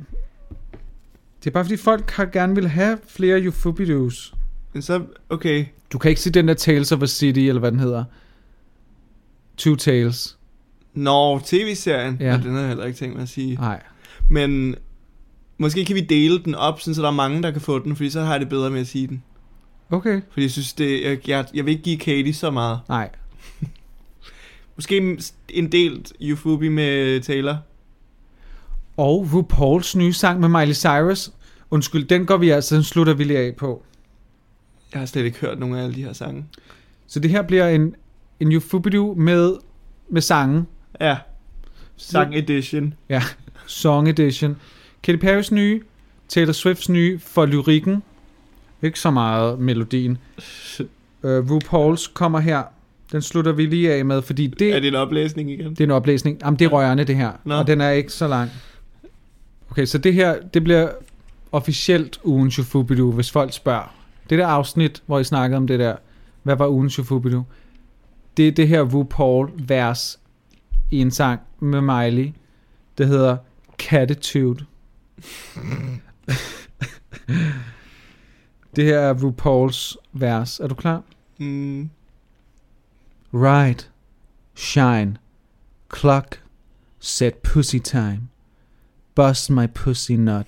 det 1.38 1.46
er 1.46 1.50
bare 1.50 1.64
fordi, 1.64 1.76
folk 1.76 2.10
har 2.10 2.24
gerne 2.24 2.54
vil 2.54 2.68
have 2.68 2.98
flere 3.08 3.38
Jufubidus. 3.38 4.34
Men 4.72 4.82
så, 4.82 5.02
okay. 5.30 5.64
Du 5.92 5.98
kan 5.98 6.08
ikke 6.08 6.20
se 6.20 6.30
den 6.30 6.48
der 6.48 6.54
Tales 6.54 6.92
of 6.92 7.02
a 7.02 7.06
City, 7.06 7.38
eller 7.40 7.60
hvad 7.60 7.72
den 7.72 7.80
hedder. 7.80 8.04
Two 9.56 9.76
Tales. 9.76 10.38
Nå, 10.94 11.40
tv-serien. 11.44 12.16
Ja. 12.20 12.26
Ja. 12.26 12.36
den 12.36 12.52
har 12.52 12.58
jeg 12.58 12.68
heller 12.68 12.84
ikke 12.84 12.98
tænkt 12.98 13.14
mig 13.14 13.22
at 13.22 13.28
sige. 13.28 13.54
Nej. 13.54 13.82
Men 14.28 14.74
måske 15.58 15.84
kan 15.84 15.96
vi 15.96 16.00
dele 16.00 16.38
den 16.44 16.54
op, 16.54 16.80
så 16.80 17.02
der 17.02 17.08
er 17.08 17.12
mange, 17.12 17.42
der 17.42 17.50
kan 17.50 17.60
få 17.60 17.78
den, 17.78 17.96
fordi 17.96 18.10
så 18.10 18.20
har 18.20 18.32
jeg 18.32 18.40
det 18.40 18.48
bedre 18.48 18.70
med 18.70 18.80
at 18.80 18.86
sige 18.86 19.06
den. 19.06 19.22
Okay. 19.90 20.20
Fordi 20.30 20.42
jeg 20.42 20.50
synes, 20.50 20.72
det, 20.72 21.04
jeg, 21.04 21.28
jeg, 21.28 21.46
jeg 21.54 21.64
vil 21.64 21.72
ikke 21.72 21.82
give 21.82 21.98
Katie 21.98 22.34
så 22.34 22.50
meget. 22.50 22.80
Nej. 22.88 23.10
Måske 24.76 25.18
en 25.48 25.72
delt 25.72 26.12
Eufubi 26.20 26.68
med 26.68 27.20
Taylor. 27.20 27.58
Og 28.96 29.28
RuPauls 29.32 29.96
nye 29.96 30.12
sang 30.12 30.40
med 30.40 30.48
Miley 30.48 30.74
Cyrus. 30.74 31.30
Undskyld, 31.70 32.04
den 32.04 32.26
går 32.26 32.36
vi 32.36 32.50
altså, 32.50 32.74
den 32.74 32.84
slutter 32.84 33.14
vi 33.14 33.24
lige 33.24 33.38
af 33.38 33.54
på. 33.56 33.84
Jeg 34.92 35.00
har 35.00 35.06
slet 35.06 35.24
ikke 35.24 35.38
hørt 35.38 35.58
nogen 35.58 35.74
af 35.76 35.82
alle 35.82 35.94
de 35.94 36.04
her 36.04 36.12
sange. 36.12 36.44
Så 37.06 37.20
det 37.20 37.30
her 37.30 37.42
bliver 37.42 37.68
en, 37.68 37.94
en 38.40 38.52
Euphobidu 38.52 39.14
med, 39.14 39.52
med 40.08 40.20
sangen. 40.20 40.66
Ja. 41.00 41.16
Sang 41.96 42.36
edition. 42.36 42.94
Ja, 43.08 43.22
Song 43.66 44.08
Edition. 44.08 44.56
Katy 45.02 45.18
Perrys 45.18 45.52
nye, 45.52 45.80
Taylor 46.28 46.52
Swifts 46.52 46.88
nye 46.88 47.18
for 47.18 47.46
lyrikken. 47.46 48.02
Ikke 48.82 49.00
så 49.00 49.10
meget 49.10 49.58
melodien. 49.58 50.18
Uh, 51.22 51.30
RuPauls 51.50 52.06
kommer 52.06 52.40
her. 52.40 52.62
Den 53.12 53.22
slutter 53.22 53.52
vi 53.52 53.66
lige 53.66 53.92
af 53.92 54.04
med, 54.04 54.22
fordi 54.22 54.46
det, 54.46 54.74
Er 54.74 54.80
det 54.80 54.88
en 54.88 54.94
oplæsning 54.94 55.50
igen? 55.50 55.70
det 55.70 55.80
er 55.80 55.84
en 55.84 55.90
oplæsning. 55.90 56.38
Jamen, 56.44 56.58
det 56.58 56.64
er 56.64 56.68
rørende, 56.68 57.04
det 57.04 57.16
her. 57.16 57.32
Nå. 57.44 57.54
Og 57.54 57.66
den 57.66 57.80
er 57.80 57.90
ikke 57.90 58.12
så 58.12 58.28
lang. 58.28 58.50
Okay, 59.70 59.84
så 59.84 59.98
det 59.98 60.14
her, 60.14 60.36
det 60.54 60.64
bliver 60.64 60.88
officielt 61.52 62.20
ugen 62.24 62.50
Shufubidu, 62.50 63.12
hvis 63.12 63.30
folk 63.30 63.52
spørger. 63.52 63.94
Det 64.30 64.38
der 64.38 64.46
afsnit, 64.46 65.02
hvor 65.06 65.18
I 65.18 65.24
snakkede 65.24 65.56
om 65.56 65.66
det 65.66 65.78
der, 65.78 65.96
hvad 66.42 66.56
var 66.56 66.68
ugen 66.68 66.90
Shufubidu? 66.90 67.44
Det 68.36 68.48
er 68.48 68.52
det 68.52 68.68
her 68.68 68.82
RuPaul-vers 68.82 70.20
i 70.90 71.00
en 71.00 71.10
sang 71.10 71.40
med 71.60 71.80
Miley. 71.80 72.32
Det 72.98 73.08
hedder 73.08 73.36
Catitude. 73.78 74.64
det 78.76 78.84
her 78.84 78.98
er 78.98 79.22
RuPauls 79.22 79.96
vers. 80.12 80.60
Er 80.60 80.66
du 80.66 80.74
klar? 80.74 81.02
Mm. 81.38 81.90
Ride, 83.34 83.84
shine, 84.54 85.16
cluck, 85.96 86.42
set 86.98 87.34
pussy 87.34 87.78
time. 87.78 88.20
Bust 89.14 89.50
my 89.50 89.66
pussy 89.66 90.12
nut 90.12 90.46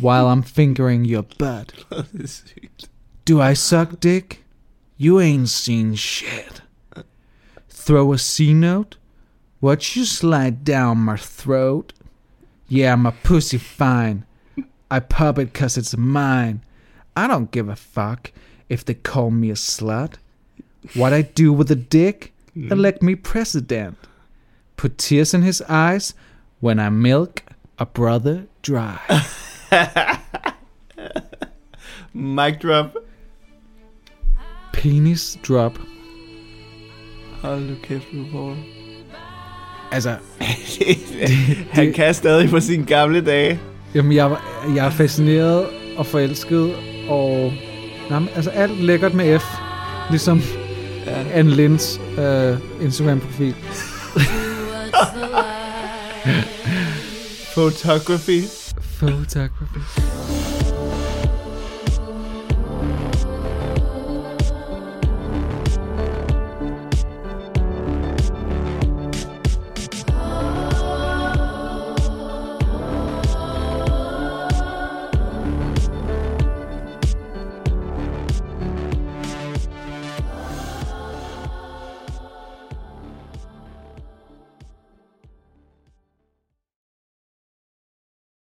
while 0.00 0.28
I'm 0.28 0.42
fingering 0.42 1.06
your 1.06 1.22
butt. 1.22 1.86
det 2.12 2.22
er 2.22 2.26
sygt. 2.26 2.89
Do 3.24 3.40
I 3.40 3.54
suck 3.54 4.00
dick? 4.00 4.44
You 4.96 5.20
ain't 5.20 5.48
seen 5.48 5.94
shit. 5.94 6.62
Throw 7.68 8.12
a 8.12 8.18
C 8.18 8.52
note? 8.52 8.96
What 9.60 9.96
you 9.96 10.04
slide 10.04 10.64
down 10.64 10.98
my 10.98 11.16
throat? 11.16 11.92
Yeah, 12.68 12.94
my 12.96 13.10
pussy 13.10 13.58
fine. 13.58 14.24
I 14.90 15.00
pub 15.00 15.38
it 15.38 15.54
cause 15.54 15.76
it's 15.76 15.96
mine. 15.96 16.62
I 17.16 17.26
don't 17.26 17.50
give 17.50 17.68
a 17.68 17.76
fuck 17.76 18.32
if 18.68 18.84
they 18.84 18.94
call 18.94 19.30
me 19.30 19.50
a 19.50 19.54
slut. 19.54 20.14
What 20.94 21.12
I 21.12 21.22
do 21.22 21.52
with 21.52 21.70
a 21.70 21.76
dick? 21.76 22.32
Elect 22.56 23.00
mm. 23.00 23.06
me 23.06 23.14
president. 23.14 23.98
Put 24.76 24.98
tears 24.98 25.34
in 25.34 25.42
his 25.42 25.60
eyes 25.68 26.14
when 26.60 26.80
I 26.80 26.88
milk 26.88 27.42
a 27.78 27.86
brother 27.86 28.46
dry. 28.62 28.98
Mic 32.14 32.60
drop. 32.60 32.96
Penis 34.72 35.38
drop. 35.48 35.78
Hold 37.42 37.60
nu 37.60 37.74
kæft, 37.82 38.04
RuPaul. 38.14 38.56
Altså, 39.92 40.16
Han 41.70 41.92
kan 41.92 42.14
stadig 42.14 42.50
på 42.50 42.60
sine 42.60 42.84
gamle 42.86 43.20
dage. 43.20 43.60
Jamen, 43.94 44.12
jeg, 44.12 44.30
var- 44.30 44.70
jeg 44.76 44.86
er 44.86 44.90
fascineret 44.90 45.66
og 45.96 46.06
forelsket, 46.06 46.74
og 47.08 47.52
jamen, 48.10 48.28
altså 48.34 48.50
alt 48.50 48.80
lækkert 48.84 49.14
med 49.14 49.38
F, 49.38 49.44
ligesom 50.10 50.42
Ja. 51.06 51.22
Anne 51.32 51.50
Linds 51.50 52.00
øh, 52.18 52.56
Instagram-profil. 52.82 53.54
Photography. 57.54 58.42
Photography. 58.98 60.39